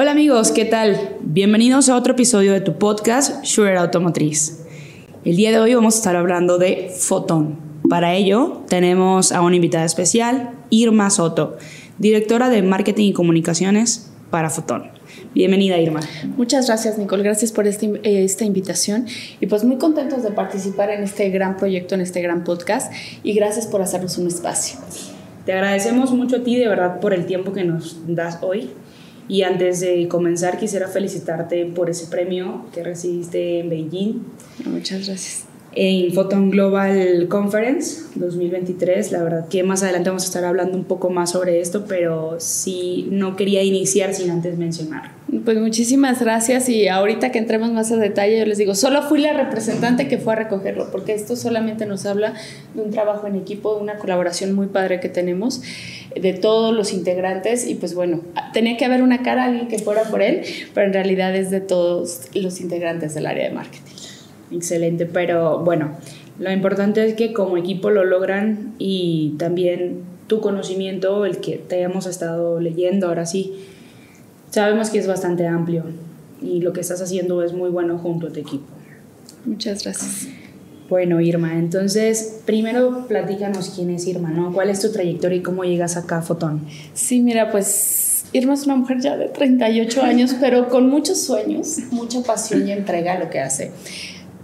Hola 0.00 0.12
amigos, 0.12 0.52
¿qué 0.52 0.64
tal? 0.64 1.16
Bienvenidos 1.22 1.88
a 1.88 1.96
otro 1.96 2.12
episodio 2.12 2.52
de 2.52 2.60
tu 2.60 2.78
podcast 2.78 3.44
Shure 3.44 3.78
Automotriz. 3.78 4.64
El 5.24 5.34
día 5.34 5.50
de 5.50 5.58
hoy 5.58 5.74
vamos 5.74 5.96
a 5.96 5.98
estar 5.98 6.14
hablando 6.14 6.56
de 6.56 6.94
Fotón. 6.96 7.58
Para 7.90 8.14
ello 8.14 8.62
tenemos 8.68 9.32
a 9.32 9.40
una 9.40 9.56
invitada 9.56 9.84
especial, 9.84 10.52
Irma 10.70 11.10
Soto, 11.10 11.56
directora 11.98 12.48
de 12.48 12.62
Marketing 12.62 13.06
y 13.08 13.12
Comunicaciones 13.12 14.08
para 14.30 14.50
Fotón. 14.50 14.84
Bienvenida, 15.34 15.78
Irma. 15.78 15.98
Muchas 16.36 16.68
gracias, 16.68 16.96
Nicole. 16.96 17.24
Gracias 17.24 17.50
por 17.50 17.66
este, 17.66 17.86
eh, 18.04 18.22
esta 18.22 18.44
invitación. 18.44 19.06
Y 19.40 19.48
pues 19.48 19.64
muy 19.64 19.78
contentos 19.78 20.22
de 20.22 20.30
participar 20.30 20.90
en 20.90 21.02
este 21.02 21.28
gran 21.30 21.56
proyecto, 21.56 21.96
en 21.96 22.02
este 22.02 22.22
gran 22.22 22.44
podcast. 22.44 22.92
Y 23.24 23.32
gracias 23.32 23.66
por 23.66 23.82
hacernos 23.82 24.16
un 24.16 24.28
espacio. 24.28 24.78
Te 25.44 25.54
agradecemos 25.54 26.12
mucho 26.12 26.36
a 26.36 26.44
ti, 26.44 26.54
de 26.54 26.68
verdad, 26.68 27.00
por 27.00 27.12
el 27.12 27.26
tiempo 27.26 27.52
que 27.52 27.64
nos 27.64 27.96
das 28.06 28.38
hoy. 28.42 28.70
Y 29.28 29.42
antes 29.42 29.80
de 29.80 30.08
comenzar, 30.08 30.58
quisiera 30.58 30.88
felicitarte 30.88 31.66
por 31.66 31.90
ese 31.90 32.06
premio 32.06 32.64
que 32.72 32.82
recibiste 32.82 33.60
en 33.60 33.68
Beijing. 33.68 34.22
Muchas 34.64 35.06
gracias 35.06 35.47
en 35.72 36.12
Photon 36.12 36.50
Global 36.50 37.26
Conference 37.28 38.02
2023. 38.14 39.12
La 39.12 39.22
verdad 39.22 39.48
que 39.48 39.62
más 39.62 39.82
adelante 39.82 40.10
vamos 40.10 40.24
a 40.24 40.26
estar 40.26 40.44
hablando 40.44 40.76
un 40.76 40.84
poco 40.84 41.10
más 41.10 41.30
sobre 41.30 41.60
esto, 41.60 41.84
pero 41.86 42.36
sí 42.38 43.08
no 43.10 43.36
quería 43.36 43.62
iniciar 43.62 44.14
sin 44.14 44.30
antes 44.30 44.58
mencionar. 44.58 45.18
Pues 45.44 45.58
muchísimas 45.58 46.20
gracias 46.20 46.70
y 46.70 46.88
ahorita 46.88 47.30
que 47.30 47.38
entremos 47.38 47.70
más 47.70 47.92
a 47.92 47.96
detalle 47.96 48.38
yo 48.38 48.46
les 48.46 48.56
digo, 48.56 48.74
solo 48.74 49.02
fui 49.02 49.20
la 49.20 49.34
representante 49.34 50.08
que 50.08 50.16
fue 50.16 50.32
a 50.32 50.36
recogerlo, 50.36 50.90
porque 50.90 51.12
esto 51.12 51.36
solamente 51.36 51.84
nos 51.84 52.06
habla 52.06 52.32
de 52.74 52.80
un 52.80 52.90
trabajo 52.90 53.26
en 53.26 53.36
equipo, 53.36 53.74
de 53.74 53.82
una 53.82 53.98
colaboración 53.98 54.54
muy 54.54 54.68
padre 54.68 55.00
que 55.00 55.10
tenemos 55.10 55.62
de 56.18 56.32
todos 56.32 56.74
los 56.74 56.94
integrantes 56.94 57.66
y 57.66 57.74
pues 57.74 57.94
bueno, 57.94 58.22
tenía 58.54 58.78
que 58.78 58.86
haber 58.86 59.02
una 59.02 59.22
cara 59.22 59.44
alguien 59.44 59.68
que 59.68 59.78
fuera 59.78 60.04
por 60.04 60.22
él, 60.22 60.42
pero 60.72 60.86
en 60.86 60.94
realidad 60.94 61.36
es 61.36 61.50
de 61.50 61.60
todos 61.60 62.22
los 62.34 62.60
integrantes 62.62 63.14
del 63.14 63.26
área 63.26 63.48
de 63.48 63.54
marketing. 63.54 63.87
Excelente, 64.50 65.06
pero 65.06 65.60
bueno, 65.60 65.90
lo 66.38 66.52
importante 66.52 67.04
es 67.04 67.14
que 67.14 67.32
como 67.32 67.56
equipo 67.56 67.90
lo 67.90 68.04
logran 68.04 68.74
y 68.78 69.34
también 69.38 70.02
tu 70.28 70.40
conocimiento, 70.40 71.24
el 71.24 71.38
que 71.38 71.56
te 71.56 71.76
hayamos 71.76 72.06
estado 72.06 72.60
leyendo 72.60 73.08
ahora 73.08 73.26
sí, 73.26 73.54
sabemos 74.50 74.90
que 74.90 74.98
es 74.98 75.06
bastante 75.06 75.46
amplio 75.46 75.84
y 76.40 76.60
lo 76.60 76.72
que 76.72 76.80
estás 76.80 77.02
haciendo 77.02 77.42
es 77.42 77.52
muy 77.52 77.70
bueno 77.70 77.98
junto 77.98 78.28
a 78.28 78.30
tu 78.30 78.38
equipo. 78.40 78.66
Muchas 79.44 79.82
gracias. 79.82 80.28
Bueno, 80.88 81.20
Irma, 81.20 81.58
entonces 81.58 82.40
primero 82.46 83.06
platícanos 83.08 83.72
quién 83.74 83.90
es 83.90 84.06
Irma, 84.06 84.30
¿no? 84.30 84.52
¿Cuál 84.52 84.70
es 84.70 84.80
tu 84.80 84.90
trayectoria 84.90 85.38
y 85.38 85.42
cómo 85.42 85.64
llegas 85.64 85.96
acá 85.96 86.18
a 86.18 86.22
Fotón? 86.22 86.62
Sí, 86.94 87.20
mira, 87.20 87.50
pues 87.50 88.24
Irma 88.32 88.54
es 88.54 88.64
una 88.64 88.76
mujer 88.76 89.00
ya 89.00 89.16
de 89.16 89.28
38 89.28 90.02
años, 90.02 90.36
pero 90.40 90.68
con 90.68 90.88
muchos 90.88 91.20
sueños, 91.20 91.78
mucha 91.90 92.22
pasión 92.22 92.66
y 92.66 92.72
entrega 92.72 93.14
a 93.14 93.18
lo 93.18 93.28
que 93.28 93.40
hace 93.40 93.72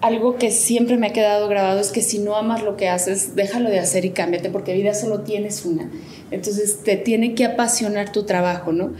algo 0.05 0.37
que 0.37 0.51
siempre 0.51 0.99
me 0.99 1.07
ha 1.07 1.13
quedado 1.15 1.49
grabado 1.49 1.81
es 1.81 1.91
que 1.91 2.03
si 2.03 2.19
no 2.19 2.37
amas 2.37 2.63
lo 2.63 2.77
que 2.77 2.91
haces, 2.91 3.35
déjalo 3.35 3.71
de 3.71 3.79
hacer 3.79 4.05
y 4.05 4.11
cámbiate, 4.11 4.51
porque 4.51 4.75
vida 4.75 4.93
solo 4.93 5.21
tienes 5.21 5.65
una. 5.65 5.91
Entonces 6.31 6.81
te 6.85 6.99
tiene 6.99 7.35
que 7.35 7.47
apasionar 7.47 8.13
tu 8.13 8.25
trabajo, 8.25 8.71
¿no? 8.71 8.93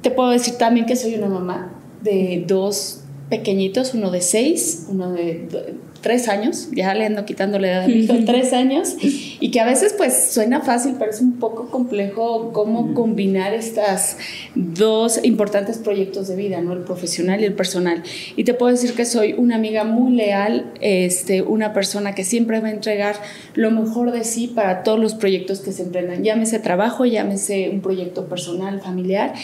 Te 0.00 0.12
puedo 0.12 0.30
decir 0.30 0.54
también 0.54 0.86
que 0.86 0.94
soy 0.94 1.16
una 1.16 1.26
mamá 1.26 1.72
de 2.04 2.44
dos 2.46 3.00
pequeñitos, 3.28 3.94
uno 3.94 4.12
de 4.12 4.20
seis, 4.20 4.86
uno 4.88 5.10
de 5.10 5.74
tres 6.00 6.28
años, 6.28 6.68
ya 6.72 6.94
le 6.94 7.06
ando 7.06 7.24
quitando 7.24 7.58
la 7.58 7.68
edad 7.68 7.86
de 7.86 7.88
mi 7.88 8.00
hijo, 8.00 8.14
tres 8.24 8.52
años, 8.52 8.96
y 9.00 9.50
que 9.50 9.60
a 9.60 9.66
veces 9.66 9.94
pues 9.96 10.30
suena 10.32 10.60
fácil, 10.60 10.96
pero 10.98 11.10
es 11.10 11.20
un 11.20 11.38
poco 11.38 11.70
complejo 11.70 12.52
cómo 12.52 12.94
combinar 12.94 13.54
estas 13.54 14.16
dos 14.54 15.20
importantes 15.24 15.78
proyectos 15.78 16.28
de 16.28 16.36
vida, 16.36 16.60
¿no? 16.60 16.72
El 16.72 16.80
profesional 16.80 17.40
y 17.40 17.44
el 17.44 17.54
personal. 17.54 18.02
Y 18.36 18.44
te 18.44 18.54
puedo 18.54 18.72
decir 18.72 18.94
que 18.94 19.04
soy 19.04 19.34
una 19.34 19.56
amiga 19.56 19.84
muy 19.84 20.12
leal, 20.12 20.72
este, 20.80 21.42
una 21.42 21.72
persona 21.72 22.14
que 22.14 22.24
siempre 22.24 22.60
va 22.60 22.68
a 22.68 22.72
entregar 22.72 23.16
lo 23.54 23.70
mejor 23.70 24.12
de 24.12 24.24
sí 24.24 24.48
para 24.48 24.82
todos 24.82 24.98
los 24.98 25.14
proyectos 25.14 25.60
que 25.60 25.72
se 25.72 25.82
emprendan, 25.82 26.22
llámese 26.22 26.58
trabajo, 26.58 27.04
llámese 27.04 27.70
un 27.70 27.80
proyecto 27.80 28.28
personal, 28.28 28.80
familiar, 28.80 29.34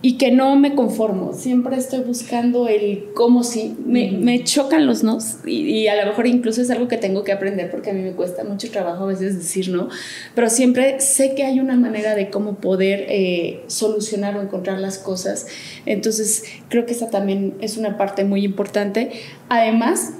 y 0.00 0.16
que 0.16 0.30
no 0.30 0.54
me 0.54 0.76
conformo, 0.76 1.32
siempre 1.32 1.76
estoy 1.76 2.00
buscando 2.00 2.68
el 2.68 3.06
cómo 3.14 3.42
sí, 3.42 3.74
me, 3.84 4.12
me 4.12 4.44
chocan 4.44 4.86
los 4.86 5.02
nos 5.02 5.44
y, 5.44 5.88
a 5.88 5.96
lo 5.96 6.06
mejor 6.06 6.28
incluso 6.28 6.62
es 6.62 6.70
algo 6.70 6.86
que 6.86 6.98
tengo 6.98 7.24
que 7.24 7.32
aprender 7.32 7.68
porque 7.68 7.90
a 7.90 7.92
mí 7.92 8.02
me 8.02 8.12
cuesta 8.12 8.44
mucho 8.44 8.70
trabajo 8.70 9.04
a 9.04 9.06
veces 9.08 9.36
decir 9.36 9.70
no, 9.70 9.88
pero 10.36 10.50
siempre 10.50 11.00
sé 11.00 11.34
que 11.34 11.42
hay 11.42 11.58
una 11.58 11.74
manera 11.76 12.14
de 12.14 12.30
cómo 12.30 12.56
poder 12.56 13.06
eh, 13.08 13.64
solucionar 13.66 14.36
o 14.36 14.40
encontrar 14.40 14.78
las 14.78 14.98
cosas, 14.98 15.48
entonces 15.84 16.44
creo 16.68 16.86
que 16.86 16.92
esa 16.92 17.10
también 17.10 17.54
es 17.60 17.76
una 17.76 17.96
parte 17.96 18.24
muy 18.24 18.44
importante. 18.44 19.10
Además, 19.48 20.12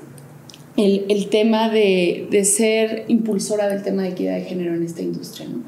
el, 0.77 1.05
el 1.09 1.29
tema 1.29 1.69
de, 1.69 2.27
de, 2.31 2.45
ser 2.45 3.05
impulsora 3.09 3.69
del 3.69 3.83
tema 3.83 4.03
de 4.03 4.11
equidad 4.11 4.35
de 4.35 4.43
género 4.43 4.75
en 4.75 4.85
esta 4.85 5.03
industria. 5.03 5.49
¿no? 5.49 5.63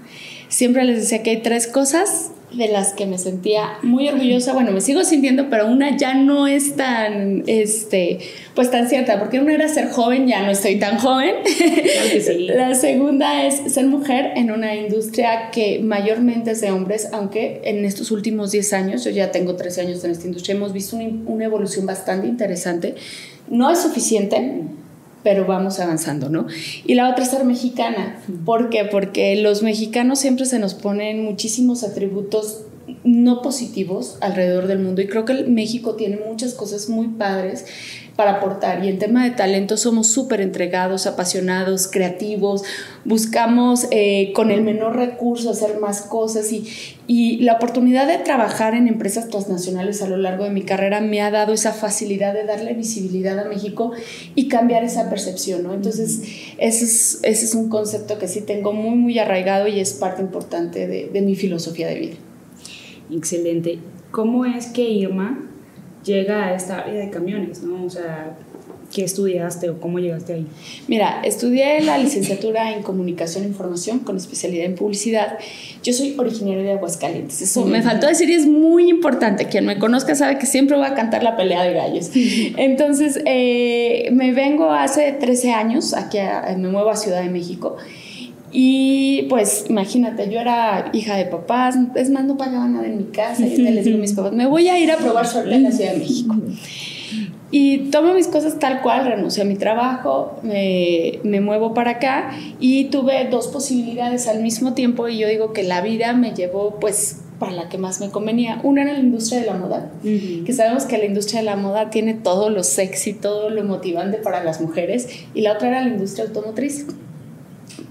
Siempre 0.48 0.84
les 0.84 0.96
decía 0.96 1.22
que 1.22 1.30
hay 1.30 1.42
tres 1.42 1.66
cosas 1.66 2.30
de 2.52 2.68
las 2.68 2.92
que 2.92 3.06
me 3.06 3.18
sentía 3.18 3.78
muy 3.82 4.08
orgullosa, 4.08 4.52
bueno, 4.52 4.72
me 4.72 4.80
sigo 4.80 5.04
sintiendo, 5.04 5.48
pero 5.50 5.66
una 5.66 5.96
ya 5.96 6.14
no 6.14 6.46
es 6.46 6.74
tan, 6.74 7.44
este, 7.46 8.18
pues 8.54 8.70
tan 8.70 8.88
cierta, 8.88 9.18
porque 9.18 9.40
una 9.40 9.54
era 9.54 9.68
ser 9.68 9.90
joven, 9.90 10.26
ya 10.26 10.42
no 10.42 10.50
estoy 10.50 10.76
tan 10.78 10.98
joven. 10.98 11.34
La 12.56 12.74
segunda 12.74 13.46
es 13.46 13.72
ser 13.72 13.86
mujer 13.86 14.32
en 14.36 14.50
una 14.50 14.74
industria 14.74 15.50
que 15.52 15.78
mayormente 15.78 16.52
es 16.52 16.60
de 16.60 16.70
hombres, 16.70 17.08
aunque 17.12 17.60
en 17.64 17.84
estos 17.84 18.10
últimos 18.10 18.50
10 18.50 18.72
años, 18.72 19.04
yo 19.04 19.10
ya 19.10 19.30
tengo 19.30 19.54
13 19.54 19.82
años 19.82 20.04
en 20.04 20.10
esta 20.10 20.26
industria, 20.26 20.56
hemos 20.56 20.72
visto 20.72 20.96
una, 20.96 21.08
una 21.26 21.44
evolución 21.44 21.86
bastante 21.86 22.26
interesante. 22.26 22.94
No 23.48 23.70
es 23.70 23.80
suficiente, 23.80 24.64
pero 25.22 25.46
vamos 25.46 25.80
avanzando, 25.80 26.28
¿no? 26.28 26.46
Y 26.84 26.94
la 26.94 27.10
otra 27.10 27.24
es 27.24 27.30
ser 27.30 27.44
mexicana. 27.44 28.18
¿Por 28.44 28.70
qué? 28.70 28.84
Porque 28.84 29.36
los 29.36 29.62
mexicanos 29.62 30.18
siempre 30.18 30.46
se 30.46 30.58
nos 30.58 30.74
ponen 30.74 31.24
muchísimos 31.24 31.82
atributos 31.84 32.62
no 33.04 33.42
positivos 33.42 34.18
alrededor 34.20 34.66
del 34.66 34.78
mundo 34.78 35.02
y 35.02 35.06
creo 35.06 35.24
que 35.24 35.44
México 35.44 35.94
tiene 35.94 36.18
muchas 36.26 36.54
cosas 36.54 36.88
muy 36.88 37.08
padres 37.08 37.64
para 38.20 38.32
aportar. 38.32 38.84
Y 38.84 38.88
en 38.88 38.98
tema 38.98 39.24
de 39.24 39.30
talento 39.30 39.78
somos 39.78 40.08
súper 40.08 40.42
entregados, 40.42 41.06
apasionados, 41.06 41.88
creativos, 41.88 42.62
buscamos 43.06 43.86
eh, 43.92 44.34
con 44.34 44.50
el 44.50 44.60
menor 44.60 44.94
recurso 44.94 45.48
hacer 45.48 45.78
más 45.78 46.02
cosas 46.02 46.52
y, 46.52 46.68
y 47.06 47.38
la 47.38 47.54
oportunidad 47.54 48.06
de 48.06 48.18
trabajar 48.18 48.74
en 48.74 48.88
empresas 48.88 49.28
transnacionales 49.28 50.02
a 50.02 50.06
lo 50.06 50.18
largo 50.18 50.44
de 50.44 50.50
mi 50.50 50.62
carrera 50.64 51.00
me 51.00 51.22
ha 51.22 51.30
dado 51.30 51.54
esa 51.54 51.72
facilidad 51.72 52.34
de 52.34 52.44
darle 52.44 52.74
visibilidad 52.74 53.38
a 53.38 53.44
México 53.44 53.92
y 54.34 54.48
cambiar 54.48 54.84
esa 54.84 55.08
percepción, 55.08 55.62
¿no? 55.62 55.72
Entonces, 55.72 56.20
ese 56.58 56.84
es, 56.84 57.20
ese 57.22 57.46
es 57.46 57.54
un 57.54 57.70
concepto 57.70 58.18
que 58.18 58.28
sí 58.28 58.42
tengo 58.42 58.74
muy, 58.74 58.96
muy 58.96 59.18
arraigado 59.18 59.66
y 59.66 59.80
es 59.80 59.94
parte 59.94 60.20
importante 60.20 60.86
de, 60.86 61.08
de 61.08 61.22
mi 61.22 61.36
filosofía 61.36 61.88
de 61.88 61.94
vida. 61.98 62.16
Excelente. 63.12 63.78
¿Cómo 64.10 64.44
es 64.44 64.66
que 64.66 64.88
Irma 64.88 65.38
llega 66.04 66.46
a 66.46 66.54
esta 66.54 66.80
área 66.80 67.00
de 67.00 67.10
camiones, 67.10 67.62
¿no? 67.62 67.84
O 67.84 67.90
sea, 67.90 68.36
¿qué 68.92 69.04
estudiaste 69.04 69.70
o 69.70 69.80
cómo 69.80 69.98
llegaste 69.98 70.34
ahí? 70.34 70.46
Mira, 70.88 71.20
estudié 71.22 71.80
la 71.82 71.98
licenciatura 71.98 72.72
en 72.72 72.82
Comunicación 72.82 73.44
e 73.44 73.48
Información 73.48 74.00
con 74.00 74.16
especialidad 74.16 74.66
en 74.66 74.74
Publicidad. 74.74 75.38
Yo 75.82 75.92
soy 75.92 76.14
originaria 76.18 76.62
de 76.62 76.72
Aguascalientes. 76.72 77.40
Eso 77.42 77.64
me 77.66 77.82
faltó 77.82 78.06
decir 78.06 78.28
y 78.30 78.34
es 78.34 78.46
muy 78.46 78.88
importante. 78.88 79.46
Quien 79.46 79.66
me 79.66 79.78
conozca 79.78 80.14
sabe 80.14 80.38
que 80.38 80.46
siempre 80.46 80.76
voy 80.76 80.86
a 80.86 80.94
cantar 80.94 81.22
la 81.22 81.36
pelea 81.36 81.62
de 81.62 81.74
gallos. 81.74 82.10
Entonces, 82.56 83.20
eh, 83.26 84.08
me 84.12 84.32
vengo 84.32 84.72
hace 84.72 85.12
13 85.12 85.52
años, 85.52 85.94
aquí 85.94 86.18
me 86.56 86.68
muevo 86.68 86.90
a 86.90 86.96
Ciudad 86.96 87.22
de 87.22 87.30
México. 87.30 87.76
Y 88.52 89.22
pues 89.28 89.66
imagínate, 89.68 90.28
yo 90.30 90.40
era 90.40 90.90
hija 90.92 91.16
de 91.16 91.26
papás, 91.26 91.76
es 91.94 92.10
más, 92.10 92.24
no 92.24 92.36
pagaba 92.36 92.66
nada 92.66 92.86
en 92.86 92.96
mi 92.96 93.04
casa. 93.04 93.46
Y 93.46 93.56
les 93.56 93.84
digo 93.84 93.98
a 93.98 94.00
mis 94.00 94.12
papás, 94.12 94.32
me 94.32 94.46
voy 94.46 94.68
a 94.68 94.78
ir 94.78 94.90
a 94.90 94.96
probar 94.96 95.26
suerte 95.26 95.54
en 95.54 95.62
la 95.62 95.72
Ciudad 95.72 95.92
de 95.92 95.98
México. 95.98 96.34
Y 97.52 97.90
tomo 97.90 98.14
mis 98.14 98.28
cosas 98.28 98.58
tal 98.58 98.80
cual, 98.80 99.06
renuncio 99.06 99.42
a 99.42 99.46
mi 99.46 99.56
trabajo, 99.56 100.38
me, 100.42 101.18
me, 101.24 101.40
muevo 101.40 101.74
para 101.74 101.92
acá 101.92 102.30
y 102.60 102.84
tuve 102.84 103.26
dos 103.28 103.48
posibilidades 103.48 104.28
al 104.28 104.40
mismo 104.40 104.74
tiempo 104.74 105.08
y 105.08 105.18
yo 105.18 105.26
digo 105.26 105.52
que 105.52 105.64
la 105.64 105.80
vida 105.80 106.12
me 106.12 106.32
llevó 106.32 106.78
pues 106.78 107.22
para 107.40 107.50
la 107.52 107.68
que 107.68 107.76
más 107.76 108.00
me 108.00 108.10
convenía. 108.10 108.60
Una 108.62 108.82
era 108.82 108.92
la 108.92 109.00
industria 109.00 109.40
de 109.40 109.46
la 109.46 109.54
moda, 109.54 109.90
que 110.02 110.52
sabemos 110.52 110.84
que 110.84 110.98
la 110.98 111.06
industria 111.06 111.40
de 111.40 111.46
la 111.46 111.56
moda 111.56 111.90
tiene 111.90 112.14
todo 112.14 112.50
lo 112.50 112.62
sexy, 112.62 113.14
todo 113.14 113.50
lo 113.50 113.64
motivante 113.64 114.18
para 114.18 114.44
las 114.44 114.60
mujeres 114.60 115.08
y 115.34 115.40
la 115.40 115.54
otra 115.54 115.68
era 115.68 115.82
la 115.82 115.88
industria 115.88 116.26
automotriz. 116.26 116.86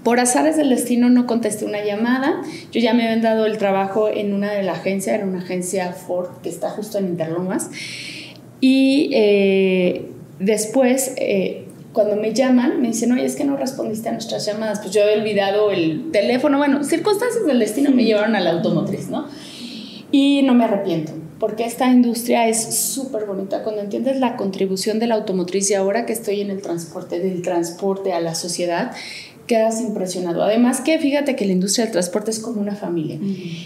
Por 0.02 0.18
azares 0.18 0.56
del 0.56 0.70
destino 0.70 1.10
no 1.10 1.26
contesté 1.26 1.66
una 1.66 1.84
llamada. 1.84 2.40
Yo 2.72 2.80
ya 2.80 2.94
me 2.94 3.04
habían 3.04 3.20
dado 3.20 3.44
el 3.44 3.58
trabajo 3.58 4.08
en 4.08 4.32
una 4.32 4.50
de 4.52 4.62
la 4.62 4.72
agencia, 4.72 5.14
era 5.14 5.26
una 5.26 5.40
agencia 5.40 5.92
Ford 5.92 6.28
que 6.42 6.48
está 6.48 6.70
justo 6.70 6.98
en 6.98 7.08
Interlomas. 7.08 7.70
Y 8.60 9.10
eh, 9.12 10.06
después, 10.38 11.14
eh, 11.16 11.66
cuando 11.92 12.16
me 12.16 12.32
llaman, 12.32 12.80
me 12.80 12.88
dicen, 12.88 13.12
oye, 13.12 13.26
es 13.26 13.36
que 13.36 13.44
no 13.44 13.56
respondiste 13.56 14.08
a 14.08 14.12
nuestras 14.12 14.46
llamadas. 14.46 14.80
Pues 14.80 14.94
yo 14.94 15.02
había 15.02 15.16
olvidado 15.16 15.70
el 15.70 16.10
teléfono. 16.12 16.56
Bueno, 16.56 16.82
circunstancias 16.82 17.46
del 17.46 17.58
destino 17.58 17.90
me 17.90 18.04
llevaron 18.04 18.36
a 18.36 18.40
la 18.40 18.52
automotriz, 18.52 19.08
¿no? 19.08 19.26
Y 20.10 20.42
no 20.42 20.54
me 20.54 20.64
arrepiento 20.64 21.12
porque 21.40 21.64
esta 21.64 21.90
industria 21.90 22.46
es 22.48 22.76
súper 22.76 23.24
bonita. 23.24 23.62
Cuando 23.62 23.80
entiendes 23.80 24.20
la 24.20 24.36
contribución 24.36 24.98
de 24.98 25.06
la 25.06 25.14
automotriz 25.14 25.70
y 25.70 25.74
ahora 25.74 26.04
que 26.04 26.12
estoy 26.12 26.42
en 26.42 26.50
el 26.50 26.60
transporte, 26.60 27.18
del 27.18 27.40
transporte 27.40 28.12
a 28.12 28.20
la 28.20 28.34
sociedad, 28.34 28.92
quedas 29.50 29.80
impresionado. 29.80 30.44
Además 30.44 30.80
que 30.80 31.00
fíjate 31.00 31.34
que 31.34 31.44
la 31.44 31.50
industria 31.50 31.84
del 31.86 31.90
transporte 31.90 32.30
es 32.30 32.38
como 32.38 32.60
una 32.60 32.76
familia 32.76 33.18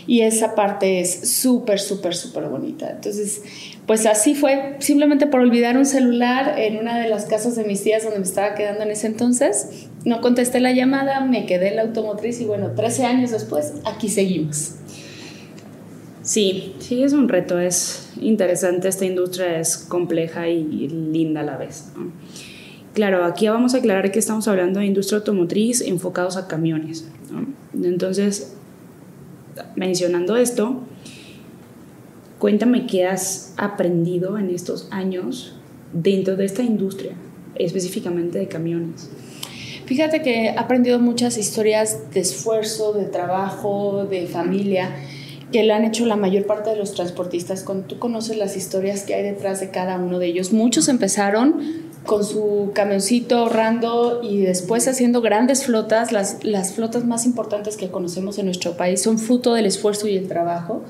y 0.07 0.23
esa 0.23 0.55
parte 0.55 1.01
es 1.01 1.29
súper, 1.31 1.79
súper, 1.79 2.15
súper 2.15 2.45
bonita. 2.45 2.89
Entonces, 2.91 3.43
pues 3.87 4.07
así 4.07 4.35
fue, 4.35 4.77
simplemente 4.79 5.27
por 5.27 5.41
olvidar 5.41 5.77
un 5.77 5.85
celular 5.85 6.59
en 6.59 6.79
una 6.79 6.99
de 6.99 7.11
las 7.11 7.27
casas 7.27 7.55
de 7.55 7.65
mis 7.65 7.83
tías 7.83 8.03
donde 8.03 8.19
me 8.19 8.25
estaba 8.25 8.55
quedando 8.55 8.83
en 8.83 8.93
ese 8.93 9.09
entonces, 9.09 9.89
no 10.07 10.23
contesté 10.23 10.59
la 10.59 10.73
llamada, 10.73 11.21
me 11.21 11.45
quedé 11.45 11.69
en 11.69 11.77
la 11.77 11.83
automotriz 11.83 12.41
y 12.41 12.47
bueno, 12.47 12.71
13 12.71 13.05
años 13.05 13.31
después, 13.31 13.75
aquí 13.85 14.09
seguimos. 14.09 14.77
Sí, 16.23 16.77
sí, 16.79 17.03
es 17.03 17.13
un 17.13 17.29
reto, 17.29 17.59
es 17.59 18.09
interesante, 18.23 18.89
esta 18.89 19.05
industria 19.05 19.59
es 19.61 19.77
compleja 19.77 20.49
y 20.49 20.89
linda 20.89 21.43
a 21.43 21.45
la 21.45 21.59
vez. 21.59 21.89
Claro, 22.95 23.25
aquí 23.25 23.49
vamos 23.49 23.75
a 23.75 23.79
aclarar 23.79 24.13
que 24.13 24.21
estamos 24.21 24.47
hablando 24.47 24.79
de 24.79 24.87
industria 24.87 25.19
automotriz 25.19 25.81
enfocados 25.81 26.37
a 26.37 26.47
camiones. 26.47 27.05
Entonces, 27.75 28.55
mencionando 29.75 30.37
esto, 30.37 30.81
cuéntame 32.39 32.87
qué 32.87 33.07
has 33.07 33.53
aprendido 33.57 34.39
en 34.39 34.49
estos 34.49 34.87
años 34.93 35.57
dentro 35.93 36.37
de 36.37 36.45
esta 36.45 36.63
industria, 36.63 37.13
específicamente 37.57 38.39
de 38.39 38.47
camiones. 38.47 39.11
Fíjate 39.87 40.23
que 40.23 40.45
he 40.45 40.51
aprendido 40.51 41.01
muchas 41.01 41.37
historias 41.37 42.13
de 42.13 42.21
esfuerzo, 42.21 42.93
de 42.93 43.07
trabajo, 43.07 44.07
de 44.09 44.29
familia 44.29 44.95
que 45.53 45.63
le 45.63 45.73
han 45.73 45.85
hecho 45.85 46.07
la 46.07 46.17
mayor 46.17 46.47
parte 46.47 46.71
de 46.71 46.77
los 46.77 46.95
transportistas. 46.95 47.65
Cuando 47.65 47.87
tú 47.87 47.99
conoces 47.99 48.37
las 48.37 48.57
historias 48.57 49.03
que 49.03 49.15
hay 49.15 49.25
detrás 49.25 49.61
de 49.61 49.71
cada 49.71 49.99
uno 49.99 50.19
de 50.19 50.27
ellos, 50.27 50.53
muchos 50.53 50.89
empezaron 50.89 51.93
con 52.07 52.25
su 52.25 52.71
camioncito 52.75 53.39
ahorrando 53.39 54.21
y 54.23 54.41
después 54.41 54.87
haciendo 54.89 55.21
grandes 55.21 55.65
flotas. 55.65 56.13
Las, 56.13 56.45
las 56.45 56.73
flotas 56.73 57.05
más 57.05 57.27
importantes 57.27 57.77
que 57.77 57.91
conocemos 57.91 58.39
en 58.39 58.47
nuestro 58.47 58.77
país 58.77 59.03
son 59.03 59.19
fruto 59.19 59.55
del 59.55 59.67
esfuerzo 59.67 60.09
y 60.09 60.17
el 60.17 60.29
trabajo. 60.29 60.83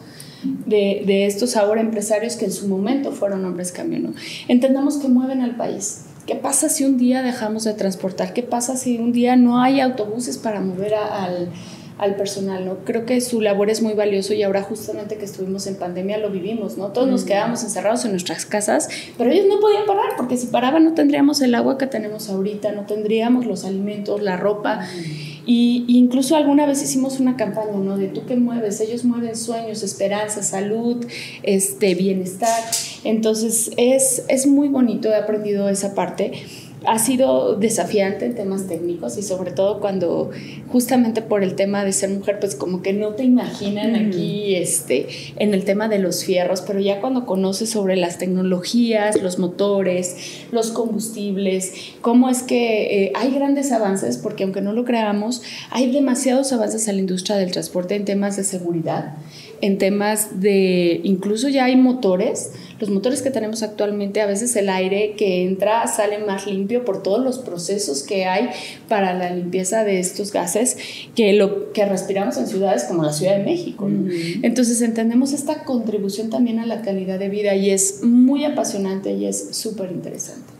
De, 0.66 1.02
de 1.06 1.24
estos 1.24 1.56
ahora 1.56 1.80
empresarios 1.80 2.36
que 2.36 2.44
en 2.44 2.52
su 2.52 2.68
momento 2.68 3.12
fueron 3.12 3.44
hombres 3.46 3.72
camioneros. 3.72 4.16
Entendamos 4.46 4.98
que 4.98 5.08
mueven 5.08 5.40
al 5.40 5.56
país. 5.56 6.04
¿Qué 6.26 6.34
pasa 6.34 6.68
si 6.68 6.84
un 6.84 6.98
día 6.98 7.22
dejamos 7.22 7.64
de 7.64 7.74
transportar? 7.74 8.32
¿Qué 8.32 8.42
pasa 8.42 8.76
si 8.76 8.98
un 8.98 9.12
día 9.12 9.36
no 9.36 9.60
hay 9.60 9.80
autobuses 9.80 10.38
para 10.38 10.60
mover 10.60 10.94
al, 10.94 11.50
al 11.96 12.16
personal, 12.16 12.64
¿no? 12.64 12.78
Creo 12.84 13.06
que 13.06 13.20
su 13.20 13.40
labor 13.40 13.70
es 13.70 13.80
muy 13.80 13.94
valioso 13.94 14.34
y 14.34 14.42
ahora 14.42 14.62
justamente 14.62 15.16
que 15.16 15.24
estuvimos 15.24 15.66
en 15.68 15.76
pandemia 15.76 16.18
lo 16.18 16.30
vivimos, 16.30 16.76
¿no? 16.76 16.88
Todos 16.88 17.08
nos 17.08 17.24
quedábamos 17.24 17.62
encerrados 17.62 18.04
en 18.04 18.10
nuestras 18.10 18.46
casas, 18.46 18.88
pero 19.16 19.30
ellos 19.30 19.46
no 19.48 19.60
podían 19.60 19.86
parar 19.86 20.16
porque 20.16 20.36
si 20.36 20.48
paraban 20.48 20.84
no 20.84 20.94
tendríamos 20.94 21.40
el 21.40 21.54
agua 21.54 21.78
que 21.78 21.86
tenemos 21.86 22.28
ahorita, 22.28 22.72
no 22.72 22.86
tendríamos 22.86 23.46
los 23.46 23.64
alimentos, 23.64 24.20
la 24.22 24.36
ropa. 24.36 24.86
Y, 25.46 25.84
incluso 25.88 26.36
alguna 26.36 26.66
vez 26.66 26.82
hicimos 26.82 27.20
una 27.20 27.36
campaña, 27.36 27.76
¿no? 27.76 27.96
De 27.96 28.08
tú 28.08 28.24
que 28.26 28.34
mueves, 28.34 28.80
ellos 28.80 29.04
mueven 29.04 29.36
sueños, 29.36 29.82
esperanza, 29.82 30.42
salud, 30.42 31.04
este, 31.42 31.94
bienestar. 31.94 32.64
Entonces 33.04 33.70
es, 33.76 34.24
es 34.28 34.46
muy 34.46 34.68
bonito, 34.68 35.10
he 35.10 35.16
aprendido 35.16 35.68
esa 35.68 35.94
parte 35.94 36.32
ha 36.86 36.98
sido 36.98 37.56
desafiante 37.56 38.26
en 38.26 38.34
temas 38.34 38.66
técnicos 38.66 39.16
y 39.18 39.22
sobre 39.22 39.52
todo 39.52 39.80
cuando 39.80 40.30
justamente 40.68 41.22
por 41.22 41.42
el 41.42 41.54
tema 41.54 41.84
de 41.84 41.92
ser 41.92 42.10
mujer, 42.10 42.38
pues 42.40 42.54
como 42.54 42.82
que 42.82 42.92
no 42.92 43.10
te 43.10 43.24
imaginan 43.24 43.94
aquí 43.94 44.54
este, 44.54 45.06
en 45.36 45.54
el 45.54 45.64
tema 45.64 45.88
de 45.88 45.98
los 45.98 46.24
fierros, 46.24 46.62
pero 46.62 46.80
ya 46.80 47.00
cuando 47.00 47.26
conoces 47.26 47.70
sobre 47.70 47.96
las 47.96 48.18
tecnologías, 48.18 49.20
los 49.20 49.38
motores, 49.38 50.44
los 50.52 50.70
combustibles, 50.70 51.72
cómo 52.00 52.28
es 52.28 52.42
que 52.42 53.04
eh, 53.04 53.12
hay 53.14 53.32
grandes 53.32 53.72
avances, 53.72 54.18
porque 54.18 54.44
aunque 54.44 54.60
no 54.60 54.72
lo 54.72 54.84
creamos, 54.84 55.42
hay 55.70 55.90
demasiados 55.90 56.52
avances 56.52 56.88
en 56.88 56.96
la 56.96 57.00
industria 57.00 57.36
del 57.36 57.50
transporte 57.50 57.94
en 57.94 58.04
temas 58.04 58.36
de 58.36 58.44
seguridad 58.44 59.14
en 59.64 59.78
temas 59.78 60.40
de, 60.40 61.00
incluso 61.04 61.48
ya 61.48 61.64
hay 61.64 61.76
motores, 61.76 62.52
los 62.80 62.90
motores 62.90 63.22
que 63.22 63.30
tenemos 63.30 63.62
actualmente, 63.62 64.20
a 64.20 64.26
veces 64.26 64.54
el 64.56 64.68
aire 64.68 65.14
que 65.16 65.44
entra 65.44 65.86
sale 65.86 66.18
más 66.18 66.46
limpio 66.46 66.84
por 66.84 67.02
todos 67.02 67.22
los 67.22 67.38
procesos 67.38 68.02
que 68.02 68.26
hay 68.26 68.50
para 68.88 69.14
la 69.14 69.30
limpieza 69.30 69.84
de 69.84 70.00
estos 70.00 70.32
gases 70.32 70.76
que 71.14 71.32
lo 71.32 71.72
que 71.72 71.84
respiramos 71.84 72.36
en 72.36 72.46
ciudades 72.46 72.84
como 72.84 73.02
la 73.02 73.12
Ciudad 73.12 73.36
de 73.36 73.44
México. 73.44 73.88
Entonces 74.42 74.80
entendemos 74.82 75.32
esta 75.32 75.64
contribución 75.64 76.30
también 76.30 76.58
a 76.58 76.66
la 76.66 76.82
calidad 76.82 77.18
de 77.18 77.28
vida 77.28 77.54
y 77.54 77.70
es 77.70 78.02
muy 78.02 78.44
apasionante 78.44 79.12
y 79.12 79.26
es 79.26 79.56
súper 79.56 79.92
interesante. 79.92 80.52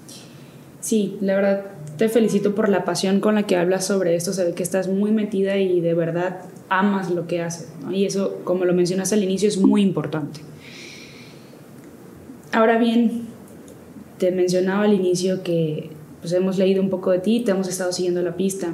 Sí, 0.81 1.17
la 1.21 1.35
verdad 1.35 1.65
te 1.97 2.09
felicito 2.09 2.55
por 2.55 2.69
la 2.69 2.85
pasión 2.85 3.21
con 3.21 3.37
la 3.37 3.45
que 3.45 3.57
hablas 3.57 3.87
sobre 3.87 4.17
esto, 4.17 4.33
se 4.33 4.45
ve 4.45 4.53
que 4.53 4.63
estás 4.63 4.89
muy 4.89 5.13
metida 5.13 5.57
y 5.57 5.81
de 5.81 5.95
verdad 5.95 6.41
amas 6.69 7.11
lo 7.11 7.27
que 7.27 7.41
haces. 7.41 7.69
Y 7.91 8.05
eso, 8.05 8.41
como 8.45 8.65
lo 8.65 8.75
mencionaste 8.75 9.15
al 9.15 9.23
inicio, 9.23 9.49
es 9.49 9.59
muy 9.59 9.83
importante. 9.83 10.41
Ahora 12.55 12.79
bien, 12.79 13.23
te 14.19 14.31
mencionaba 14.31 14.85
al 14.85 14.95
inicio 14.95 15.43
que 15.43 15.91
pues, 16.21 16.33
hemos 16.33 16.57
leído 16.57 16.81
un 16.81 16.89
poco 16.89 17.11
de 17.11 17.19
ti, 17.19 17.41
te 17.41 17.51
hemos 17.51 17.67
estado 17.67 17.91
siguiendo 17.91 18.23
la 18.23 18.37
pista 18.37 18.69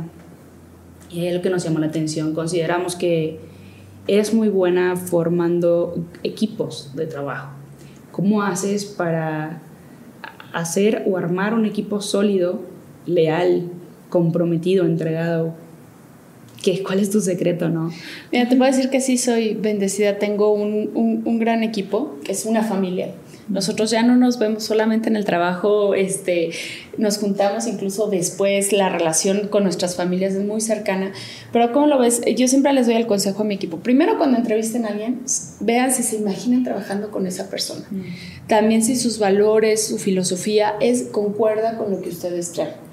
y 1.11 1.25
es 1.25 1.35
lo 1.35 1.41
que 1.41 1.49
nos 1.49 1.65
llamó 1.65 1.79
la 1.79 1.87
atención. 1.87 2.35
Consideramos 2.35 2.95
que 2.95 3.41
eres 4.07 4.35
muy 4.35 4.51
buena 4.51 4.97
formando 4.97 5.95
equipos 6.23 6.95
de 6.95 7.07
trabajo. 7.07 7.53
¿Cómo 8.13 8.43
haces 8.43 8.85
para 8.85 9.63
hacer 10.53 11.05
o 11.07 11.17
armar 11.17 11.55
un 11.55 11.65
equipo 11.65 12.03
sólido, 12.03 12.61
leal, 13.07 13.71
comprometido, 14.11 14.85
entregado 14.85 15.55
¿Qué, 16.63 16.83
¿Cuál 16.83 16.99
es 16.99 17.11
tu 17.11 17.23
secreto, 17.23 17.71
no? 17.71 17.91
Mira, 18.31 18.47
te 18.47 18.57
puedo 18.57 18.71
decir 18.71 18.91
que 18.91 19.01
sí 19.01 19.17
soy 19.17 19.55
bendecida. 19.55 20.19
Tengo 20.19 20.53
un, 20.53 20.91
un, 20.93 21.23
un, 21.25 21.39
gran 21.39 21.63
equipo, 21.63 22.17
que 22.23 22.33
es 22.33 22.45
una 22.45 22.63
familia. 22.63 23.15
Nosotros 23.51 23.91
ya 23.91 24.03
no 24.03 24.17
nos 24.17 24.39
vemos 24.39 24.63
solamente 24.63 25.09
en 25.09 25.17
el 25.17 25.25
trabajo, 25.25 25.95
este, 25.95 26.51
nos 26.97 27.19
juntamos 27.19 27.67
incluso 27.67 28.09
después, 28.09 28.73
la 28.73 28.89
relación 28.89 29.49
con 29.49 29.65
nuestras 29.65 29.97
familias 29.97 30.35
es 30.35 30.45
muy 30.45 30.61
cercana. 30.61 31.13
Pero 31.53 31.73
¿cómo 31.73 31.89
lo 31.89 31.99
ves? 31.99 32.21
Yo 32.37 32.47
siempre 32.47 32.73
les 32.73 32.87
doy 32.87 32.95
el 32.95 33.07
consejo 33.07 33.43
a 33.43 33.45
mi 33.45 33.57
equipo. 33.57 33.79
Primero, 33.79 34.19
cuando 34.19 34.39
entrevisten 34.39 34.85
a 34.85 34.89
alguien, 34.89 35.23
vean 35.61 35.93
si 35.93 36.05
se 36.05 36.17
imaginan 36.17 36.63
trabajando 36.63 37.11
con 37.11 37.27
esa 37.27 37.51
persona. 37.51 37.85
También 38.47 38.85
si 38.85 38.97
sus 38.97 39.19
valores, 39.19 39.85
su 39.85 39.99
filosofía 39.99 40.75
es 40.81 41.03
concuerda 41.11 41.77
con 41.77 41.91
lo 41.91 42.01
que 42.01 42.11
ustedes 42.11 42.53
traen 42.53 42.90